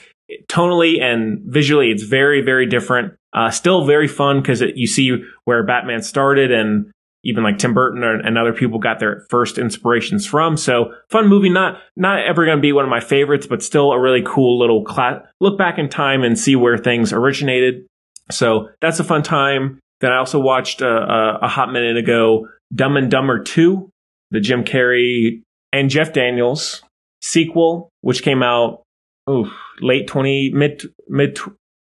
tonally 0.49 1.01
and 1.03 1.41
visually 1.47 1.91
it's 1.91 2.05
very 2.05 2.41
very 2.43 2.67
different 2.67 3.15
uh, 3.33 3.51
still 3.51 3.85
very 3.85 4.07
fun 4.07 4.41
because 4.41 4.61
you 4.77 4.87
see 4.87 5.17
where 5.45 5.65
batman 5.65 6.03
started 6.03 6.53
and 6.53 6.93
even 7.25 7.45
like 7.45 7.59
tim 7.59 7.75
burton 7.75 8.03
and, 8.03 8.39
other 8.39 8.53
people 8.53 8.79
got 8.79 8.99
their 8.99 9.27
first 9.29 9.59
inspirations 9.59 10.27
from 10.27 10.57
so 10.57 10.93
fun 11.11 11.29
movie 11.29 11.51
not 11.51 11.79
not 11.97 12.21
ever 12.21 12.45
going 12.45 12.57
to 12.57 12.63
be 12.63 12.73
one 12.73 12.85
of 12.85 12.91
my 12.91 13.01
favorites 13.01 13.47
but 13.47 13.63
still 13.63 13.93
a 13.93 14.01
really 14.01 14.23
cool 14.25 14.59
little 14.59 14.85
cla- 14.85 15.23
look 15.41 15.59
back 15.59 15.79
in 15.79 15.89
time 15.89 16.23
and 16.23 16.39
see 16.39 16.57
where 16.57 16.79
things 16.79 17.13
originated 17.13 17.87
so 18.31 18.69
that's 18.81 19.01
a 19.01 19.05
fun 19.05 19.23
time 19.23 19.81
then 20.01 20.13
I 20.13 20.17
also 20.17 20.41
watched 20.41 20.83
uh, 20.83 20.87
uh, 20.87 21.39
a 21.43 21.49
hot 21.49 21.73
minute 21.73 21.97
ago 21.97 22.49
Dumb 22.75 22.97
and 22.97 23.11
Dumber 23.11 23.43
To, 23.43 23.91
the 24.31 24.41
Jim 24.41 24.65
Carrey 24.65 25.43
and 25.73 25.91
Jeff 25.91 26.13
Daniels 26.13 26.83
sequel, 27.21 27.91
which 28.01 28.23
came 28.23 28.43
out 28.43 28.83
oh 29.27 29.53
late 29.81 30.09
twenty 30.09 30.51
mid 30.53 30.83
mid 31.09 31.39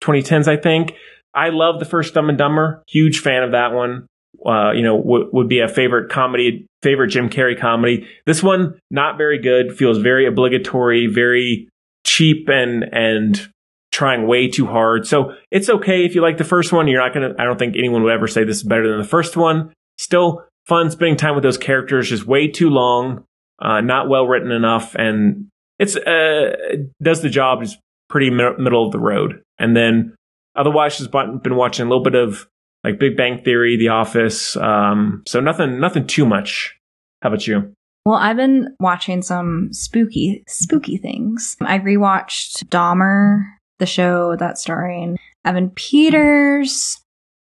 twenty 0.00 0.22
tens, 0.22 0.46
I 0.46 0.56
think. 0.56 0.92
I 1.34 1.48
love 1.48 1.78
the 1.78 1.86
first 1.86 2.12
Dumb 2.14 2.28
and 2.28 2.36
Dumber. 2.36 2.82
Huge 2.88 3.20
fan 3.20 3.42
of 3.42 3.52
that 3.52 3.72
one. 3.72 4.06
Uh, 4.46 4.72
you 4.72 4.82
know, 4.82 4.98
w- 4.98 5.28
would 5.32 5.48
be 5.48 5.60
a 5.60 5.68
favorite 5.68 6.10
comedy, 6.10 6.66
favorite 6.82 7.08
Jim 7.08 7.28
Carrey 7.28 7.58
comedy. 7.58 8.06
This 8.26 8.42
one, 8.42 8.78
not 8.90 9.16
very 9.16 9.38
good. 9.38 9.76
Feels 9.76 9.98
very 9.98 10.26
obligatory, 10.26 11.06
very 11.06 11.68
cheap, 12.04 12.48
and 12.48 12.84
and 12.92 13.48
trying 13.92 14.26
way 14.26 14.48
too 14.48 14.66
hard. 14.66 15.06
So 15.06 15.34
it's 15.50 15.68
okay 15.68 16.04
if 16.04 16.14
you 16.14 16.22
like 16.22 16.38
the 16.38 16.44
first 16.44 16.72
one. 16.72 16.88
You're 16.88 17.00
not 17.00 17.14
gonna. 17.14 17.34
I 17.38 17.44
don't 17.44 17.58
think 17.58 17.76
anyone 17.76 18.02
would 18.02 18.12
ever 18.12 18.26
say 18.26 18.44
this 18.44 18.58
is 18.58 18.62
better 18.62 18.88
than 18.88 18.98
the 18.98 19.08
first 19.08 19.36
one. 19.36 19.72
Still 19.98 20.44
fun 20.66 20.90
spending 20.90 21.16
time 21.16 21.34
with 21.34 21.44
those 21.44 21.58
characters. 21.58 22.08
Just 22.08 22.26
way 22.26 22.48
too 22.48 22.70
long. 22.70 23.24
Uh, 23.60 23.80
not 23.80 24.08
well 24.08 24.26
written 24.26 24.50
enough, 24.50 24.94
and 24.96 25.48
it's 25.78 25.96
uh 25.96 26.00
it 26.06 26.90
does 27.02 27.22
the 27.22 27.28
job. 27.30 27.62
Is 27.62 27.78
pretty 28.08 28.30
mi- 28.30 28.56
middle 28.58 28.84
of 28.84 28.92
the 28.92 28.98
road. 28.98 29.42
And 29.58 29.76
then 29.76 30.14
otherwise, 30.54 30.98
just 30.98 31.10
been 31.10 31.56
watching 31.56 31.86
a 31.86 31.88
little 31.88 32.04
bit 32.04 32.14
of 32.14 32.46
like 32.84 32.98
Big 32.98 33.16
Bang 33.16 33.42
Theory, 33.42 33.76
The 33.76 33.88
Office. 33.88 34.56
Um, 34.56 35.22
so 35.26 35.40
nothing, 35.40 35.78
nothing 35.80 36.06
too 36.06 36.26
much. 36.26 36.76
How 37.22 37.28
about 37.28 37.46
you? 37.46 37.72
Well, 38.04 38.16
I've 38.16 38.36
been 38.36 38.74
watching 38.80 39.22
some 39.22 39.68
spooky, 39.72 40.42
spooky 40.48 40.96
things. 40.96 41.56
I 41.60 41.78
rewatched 41.78 42.64
Dahmer, 42.64 43.44
the 43.78 43.86
show 43.86 44.34
that's 44.36 44.60
starring 44.62 45.18
Evan 45.44 45.70
Peters. 45.70 46.98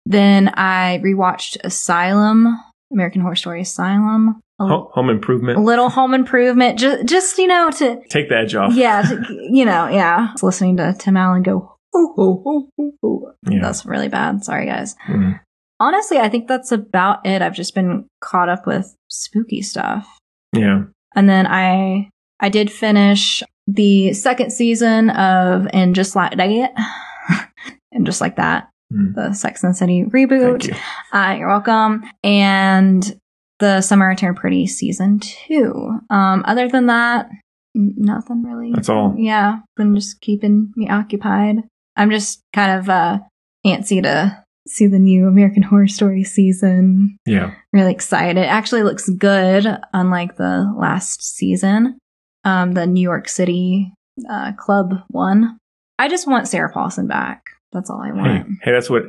Then 0.05 0.49
I 0.55 0.99
rewatched 1.03 1.57
Asylum, 1.63 2.59
American 2.91 3.21
Horror 3.21 3.35
Story 3.37 3.61
Asylum. 3.61 4.41
A 4.59 4.67
Ho- 4.67 4.91
Home 4.93 5.09
Improvement. 5.09 5.57
a 5.57 5.61
little 5.61 5.89
home 5.89 6.13
improvement, 6.13 6.77
just, 6.77 7.05
just, 7.05 7.37
you 7.39 7.47
know, 7.47 7.71
to, 7.71 7.99
Take 8.09 8.29
the 8.29 8.37
edge 8.37 8.53
off. 8.53 8.73
yeah, 8.75 9.01
to, 9.01 9.25
you 9.49 9.65
know, 9.65 9.87
yeah. 9.87 10.33
Listening 10.43 10.77
to 10.77 10.93
Tim 10.99 11.17
Allen 11.17 11.41
go, 11.41 11.72
"Hoo, 11.93 12.13
hoo, 12.15 12.41
hoo, 12.43 12.69
hoo, 12.77 12.93
hoo." 13.01 13.31
Yeah. 13.49 13.59
that's 13.61 13.85
really 13.85 14.09
bad. 14.09 14.43
Sorry, 14.43 14.65
guys. 14.65 14.95
Mhm. 15.07 15.39
Honestly, 15.79 16.17
I 16.19 16.29
think 16.29 16.47
that's 16.47 16.71
about 16.71 17.25
it. 17.25 17.41
I've 17.41 17.55
just 17.55 17.75
been 17.75 18.05
caught 18.21 18.49
up 18.49 18.65
with 18.67 18.95
spooky 19.09 19.61
stuff. 19.61 20.07
Yeah. 20.53 20.83
And 21.15 21.29
then 21.29 21.45
I 21.47 22.09
I 22.39 22.49
did 22.49 22.71
finish 22.71 23.43
the 23.67 24.13
second 24.13 24.51
season 24.51 25.09
of 25.11 25.67
And 25.73 25.95
Just 25.95 26.15
Like 26.15 26.35
That. 26.37 26.73
and 27.91 28.05
just 28.05 28.21
like 28.21 28.35
that. 28.35 28.69
Mm. 28.91 29.15
The 29.15 29.33
Sex 29.33 29.63
and 29.63 29.73
the 29.73 29.77
City 29.77 30.03
reboot. 30.03 30.61
Thank 30.63 30.67
you. 30.67 30.75
Uh, 31.17 31.35
you're 31.37 31.47
welcome. 31.47 32.03
And 32.23 33.19
the 33.59 33.81
Summer 33.81 34.09
I 34.11 34.15
Turned 34.15 34.37
Pretty 34.37 34.67
season 34.67 35.19
two. 35.19 35.99
Um, 36.09 36.43
other 36.45 36.67
than 36.67 36.87
that, 36.87 37.29
nothing 37.75 38.43
really. 38.43 38.71
That's 38.73 38.89
all. 38.89 39.15
Yeah, 39.17 39.59
been 39.77 39.95
just 39.95 40.19
keeping 40.21 40.73
me 40.75 40.89
occupied. 40.89 41.57
I'm 41.95 42.11
just 42.11 42.41
kind 42.53 42.79
of 42.79 42.89
uh, 42.89 43.19
antsy 43.65 44.01
to 44.03 44.43
see 44.67 44.87
the 44.87 44.99
new 44.99 45.27
American 45.27 45.63
Horror 45.63 45.87
Story 45.87 46.23
season. 46.23 47.17
Yeah. 47.25 47.53
Really 47.71 47.91
excited. 47.91 48.37
It 48.37 48.47
actually 48.47 48.83
looks 48.83 49.09
good, 49.09 49.67
unlike 49.93 50.37
the 50.37 50.73
last 50.77 51.21
season. 51.21 51.97
Um, 52.45 52.73
the 52.73 52.87
New 52.87 53.01
York 53.01 53.29
City 53.29 53.93
uh, 54.29 54.53
club 54.53 55.03
one. 55.09 55.57
I 55.99 56.07
just 56.09 56.27
want 56.27 56.47
Sarah 56.47 56.71
Paulson 56.71 57.07
back. 57.07 57.43
That's 57.71 57.89
all 57.89 58.01
I 58.01 58.11
want. 58.11 58.47
hey, 58.61 58.71
that's 58.71 58.89
what 58.89 59.03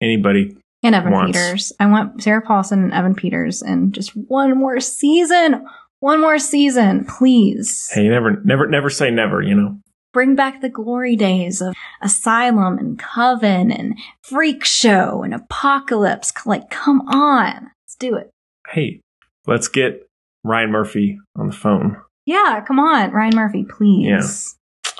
anybody. 0.00 0.56
And 0.82 0.94
Evan 0.94 1.12
wants. 1.12 1.36
Peters. 1.36 1.72
I 1.80 1.86
want 1.86 2.22
Sarah 2.22 2.42
Paulson 2.42 2.84
and 2.84 2.92
Evan 2.92 3.14
Peters 3.14 3.62
and 3.62 3.92
just 3.92 4.10
one 4.10 4.56
more 4.56 4.80
season. 4.80 5.66
One 6.00 6.20
more 6.20 6.38
season, 6.38 7.06
please. 7.06 7.88
Hey, 7.90 8.08
never, 8.08 8.40
never, 8.44 8.66
never 8.66 8.90
say 8.90 9.10
never. 9.10 9.42
You 9.42 9.54
know. 9.54 9.80
Bring 10.16 10.34
back 10.34 10.62
the 10.62 10.70
glory 10.70 11.14
days 11.14 11.60
of 11.60 11.74
Asylum 12.00 12.78
and 12.78 12.98
Coven 12.98 13.70
and 13.70 13.98
Freak 14.22 14.64
Show 14.64 15.22
and 15.22 15.34
Apocalypse. 15.34 16.32
Like, 16.46 16.70
come 16.70 17.02
on. 17.02 17.70
Let's 17.84 17.96
do 17.98 18.16
it. 18.16 18.30
Hey, 18.66 19.02
let's 19.46 19.68
get 19.68 20.08
Ryan 20.42 20.70
Murphy 20.70 21.18
on 21.36 21.48
the 21.48 21.52
phone. 21.52 21.98
Yeah, 22.24 22.64
come 22.66 22.80
on. 22.80 23.10
Ryan 23.10 23.36
Murphy, 23.36 23.66
please. 23.68 24.06
Yeah. 24.06 24.92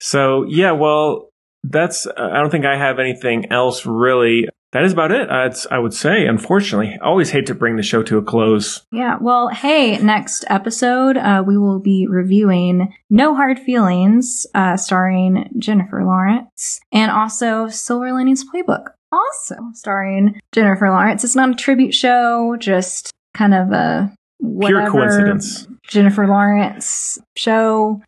So 0.00 0.44
yeah, 0.48 0.72
well, 0.72 1.28
that's. 1.62 2.08
Uh, 2.08 2.30
I 2.32 2.40
don't 2.40 2.50
think 2.50 2.64
I 2.64 2.76
have 2.76 2.98
anything 2.98 3.52
else 3.52 3.86
really. 3.86 4.48
That 4.74 4.82
is 4.82 4.92
about 4.92 5.12
it. 5.12 5.30
I'd, 5.30 5.54
I 5.70 5.78
would 5.78 5.94
say. 5.94 6.26
Unfortunately, 6.26 6.98
I 7.00 7.06
always 7.06 7.30
hate 7.30 7.46
to 7.46 7.54
bring 7.54 7.76
the 7.76 7.82
show 7.84 8.02
to 8.02 8.18
a 8.18 8.22
close. 8.22 8.84
Yeah. 8.90 9.18
Well, 9.20 9.46
hey, 9.48 9.98
next 9.98 10.44
episode, 10.48 11.16
uh, 11.16 11.44
we 11.46 11.56
will 11.56 11.78
be 11.78 12.08
reviewing 12.08 12.92
No 13.08 13.36
Hard 13.36 13.60
Feelings, 13.60 14.48
uh, 14.52 14.76
starring 14.76 15.48
Jennifer 15.58 16.04
Lawrence, 16.04 16.80
and 16.90 17.12
also 17.12 17.68
Silver 17.68 18.12
Linings 18.12 18.44
Playbook, 18.44 18.86
also 19.12 19.54
starring 19.74 20.40
Jennifer 20.50 20.90
Lawrence. 20.90 21.22
It's 21.22 21.36
not 21.36 21.50
a 21.50 21.54
tribute 21.54 21.94
show, 21.94 22.56
just 22.58 23.12
kind 23.32 23.54
of 23.54 23.70
a 23.70 24.12
whatever 24.38 24.90
coincidence. 24.90 25.68
Jennifer 25.86 26.26
Lawrence 26.26 27.16
show. 27.36 28.02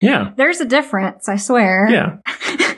Yeah, 0.00 0.32
There's 0.38 0.62
a 0.62 0.66
difference, 0.66 1.28
I 1.28 1.36
swear. 1.36 1.88
yeah. 1.90 2.16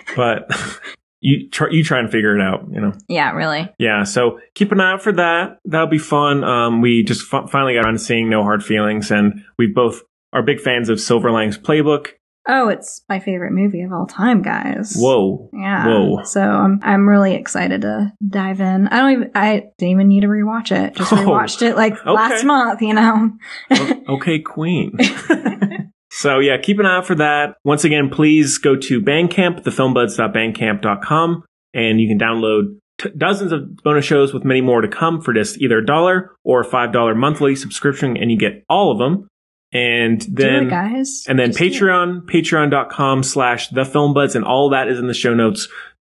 but 0.16 0.50
you 1.22 1.48
try, 1.48 1.68
you 1.70 1.82
try 1.84 1.98
and 2.00 2.10
figure 2.10 2.36
it 2.36 2.42
out. 2.42 2.66
You 2.70 2.80
know. 2.80 2.92
Yeah, 3.08 3.30
really. 3.32 3.72
Yeah, 3.78 4.04
so 4.04 4.38
keep 4.54 4.72
an 4.72 4.80
eye 4.80 4.92
out 4.92 5.02
for 5.02 5.12
that. 5.12 5.58
That'll 5.64 5.86
be 5.86 5.98
fun. 5.98 6.44
Um, 6.44 6.80
we 6.82 7.02
just 7.04 7.32
f- 7.32 7.48
finally 7.50 7.74
got 7.74 7.84
around 7.84 7.94
to 7.94 7.98
seeing 7.98 8.28
No 8.28 8.42
Hard 8.42 8.64
Feelings, 8.64 9.10
and 9.10 9.42
we 9.58 9.66
both 9.68 10.02
are 10.32 10.42
big 10.42 10.60
fans 10.60 10.88
of 10.88 11.00
Silver 11.00 11.30
Linings 11.30 11.56
Playbook. 11.58 12.08
Oh, 12.48 12.68
it's 12.68 13.02
my 13.08 13.20
favorite 13.20 13.52
movie 13.52 13.82
of 13.82 13.92
all 13.92 14.04
time, 14.06 14.42
guys. 14.42 14.96
Whoa, 14.96 15.48
Yeah. 15.52 15.86
Whoa. 15.86 16.24
So 16.24 16.40
I'm 16.40 16.80
I'm 16.82 17.08
really 17.08 17.34
excited 17.34 17.82
to 17.82 18.12
dive 18.26 18.60
in. 18.60 18.88
I 18.88 18.98
don't 19.00 19.12
even 19.12 19.30
I 19.36 19.66
didn't 19.78 19.92
even 19.92 20.08
need 20.08 20.22
to 20.22 20.26
rewatch 20.26 20.72
it. 20.76 20.96
Just 20.96 21.12
Oh, 21.12 21.18
rewatched 21.18 21.62
it 21.62 21.76
like 21.76 21.92
okay. 22.00 22.10
last 22.10 22.42
month, 22.44 22.82
you 22.82 22.94
know. 22.94 23.30
Okay, 24.08 24.40
Queen. 24.40 24.96
so 26.14 26.40
yeah, 26.40 26.58
keep 26.58 26.78
an 26.78 26.84
eye 26.84 26.98
out 26.98 27.06
for 27.06 27.14
that. 27.14 27.56
Once 27.64 27.84
again, 27.84 28.10
please 28.10 28.58
go 28.58 28.76
to 28.76 29.00
Bandcamp, 29.00 29.62
thefilmbuds.bandcamp.com, 29.64 31.42
and 31.72 32.00
you 32.02 32.06
can 32.06 32.18
download 32.18 32.76
t- 32.98 33.08
dozens 33.16 33.50
of 33.50 33.76
bonus 33.78 34.04
shows 34.04 34.34
with 34.34 34.44
many 34.44 34.60
more 34.60 34.82
to 34.82 34.88
come 34.88 35.22
for 35.22 35.32
just 35.32 35.56
either 35.58 35.78
a 35.78 35.86
dollar 35.86 36.32
or 36.44 36.60
a 36.60 36.64
five 36.66 36.92
dollar 36.92 37.14
monthly 37.14 37.56
subscription, 37.56 38.18
and 38.18 38.30
you 38.30 38.38
get 38.38 38.62
all 38.68 38.92
of 38.92 38.98
them. 38.98 39.26
And 39.72 40.20
then 40.30 40.66
it, 40.66 40.70
guys. 40.70 41.24
and 41.26 41.38
then 41.38 41.52
Just. 41.52 41.60
Patreon, 41.60 42.26
patreon.com 42.26 43.22
slash 43.22 43.68
the 43.68 43.86
film 43.86 44.14
and 44.14 44.44
all 44.44 44.68
that 44.68 44.88
is 44.88 44.98
in 44.98 45.06
the 45.06 45.14
show 45.14 45.32
notes. 45.32 45.66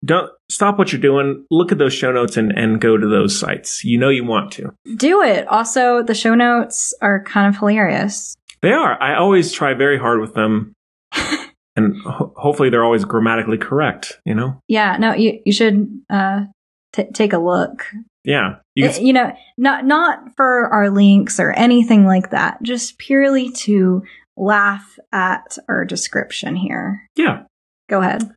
Don't 0.05 0.31
stop 0.49 0.79
what 0.79 0.93
you're 0.93 1.01
doing. 1.01 1.45
Look 1.51 1.73
at 1.73 1.79
those 1.79 1.93
show 1.93 2.13
notes 2.13 2.37
and, 2.37 2.57
and 2.57 2.81
go 2.81 2.97
to 2.97 3.09
those 3.09 3.37
sites. 3.37 3.83
You 3.83 3.99
know 3.99 4.11
you 4.11 4.25
want 4.25 4.53
to. 4.53 4.73
Do 4.95 5.23
it. 5.23 5.49
Also, 5.49 6.05
the 6.05 6.15
show 6.15 6.37
notes 6.37 6.95
are 7.03 7.25
kind 7.25 7.49
of 7.53 7.59
hilarious. 7.59 8.37
They 8.63 8.73
are. 8.73 9.01
I 9.01 9.17
always 9.17 9.53
try 9.53 9.75
very 9.75 9.99
hard 9.99 10.21
with 10.21 10.35
them. 10.35 10.73
and 11.77 11.95
ho- 12.05 12.33
hopefully 12.37 12.71
they're 12.71 12.85
always 12.85 13.05
grammatically 13.05 13.59
correct, 13.59 14.15
you 14.25 14.35
know? 14.35 14.61
Yeah, 14.69 14.97
no, 14.99 15.15
you 15.15 15.41
you 15.45 15.53
should 15.53 15.89
uh 16.11 16.45
t- 16.93 17.11
take 17.15 17.33
a 17.33 17.39
look. 17.39 17.87
Yeah. 18.25 18.57
You 18.75 18.89
Uh, 18.89 18.93
can, 18.93 19.07
you 19.07 19.13
know, 19.13 19.33
not 19.57 19.85
not 19.87 20.35
for 20.37 20.69
our 20.69 20.91
links 20.91 21.39
or 21.41 21.53
anything 21.53 22.05
like 22.05 22.31
that. 22.31 22.63
Just 22.63 22.99
purely 22.99 23.51
to 23.65 24.03
laugh 24.37 24.99
at 25.13 25.57
our 25.69 25.85
description 25.85 26.57
here. 26.57 27.07
yeah. 27.17 27.43
Go 27.89 28.01
ahead. 28.01 28.31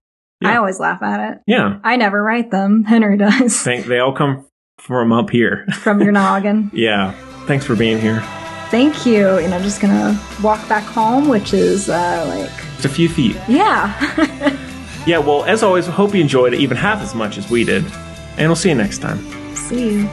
I 0.44 0.56
always 0.56 0.80
laugh 0.80 1.04
at 1.04 1.34
it. 1.34 1.38
Yeah. 1.46 1.78
I 1.84 1.98
never 1.98 2.24
write 2.24 2.50
them. 2.52 2.84
Henry 2.86 3.18
does 3.18 3.62
Think 3.62 3.86
they 3.86 4.00
all 4.00 4.14
come 4.16 4.48
from 4.80 5.12
up 5.12 5.30
here. 5.30 5.66
from 5.74 6.02
your 6.02 6.12
noggin. 6.12 6.72
yeah. 6.74 7.12
Thanks 7.46 7.66
for 7.66 7.76
being 7.76 8.00
here. 8.00 8.24
Thank 8.72 9.06
you. 9.06 9.28
And 9.38 9.54
I'm 9.54 9.62
just 9.64 9.82
gonna 9.82 10.20
walk 10.42 10.68
back 10.70 10.84
home, 10.86 11.28
which 11.28 11.54
is 11.54 11.90
uh, 11.90 12.26
like, 12.28 12.50
Just 12.76 12.86
a 12.86 12.90
few 12.90 13.10
feet. 13.10 13.36
yeah. 13.48 14.58
Yeah, 15.08 15.18
well, 15.18 15.44
as 15.46 15.64
always, 15.64 15.88
hope 15.88 16.14
you 16.14 16.22
enjoyed 16.22 16.54
it 16.54 16.60
even 16.60 16.78
half 16.78 17.02
as 17.02 17.16
much 17.16 17.40
as 17.40 17.50
we 17.50 17.64
did. 17.64 17.84
And 18.38 18.48
we'll 18.48 18.56
see 18.56 18.70
you 18.70 18.76
next 18.76 19.00
time. 19.00 19.18
See 19.56 19.94
you. 19.94 20.10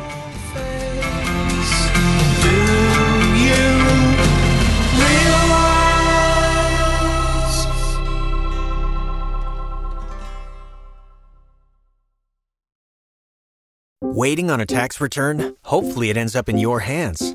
Waiting 14.00 14.50
on 14.50 14.60
a 14.60 14.66
tax 14.66 15.00
return? 15.00 15.56
Hopefully, 15.64 16.10
it 16.10 16.16
ends 16.16 16.36
up 16.36 16.48
in 16.48 16.58
your 16.58 16.80
hands. 16.80 17.34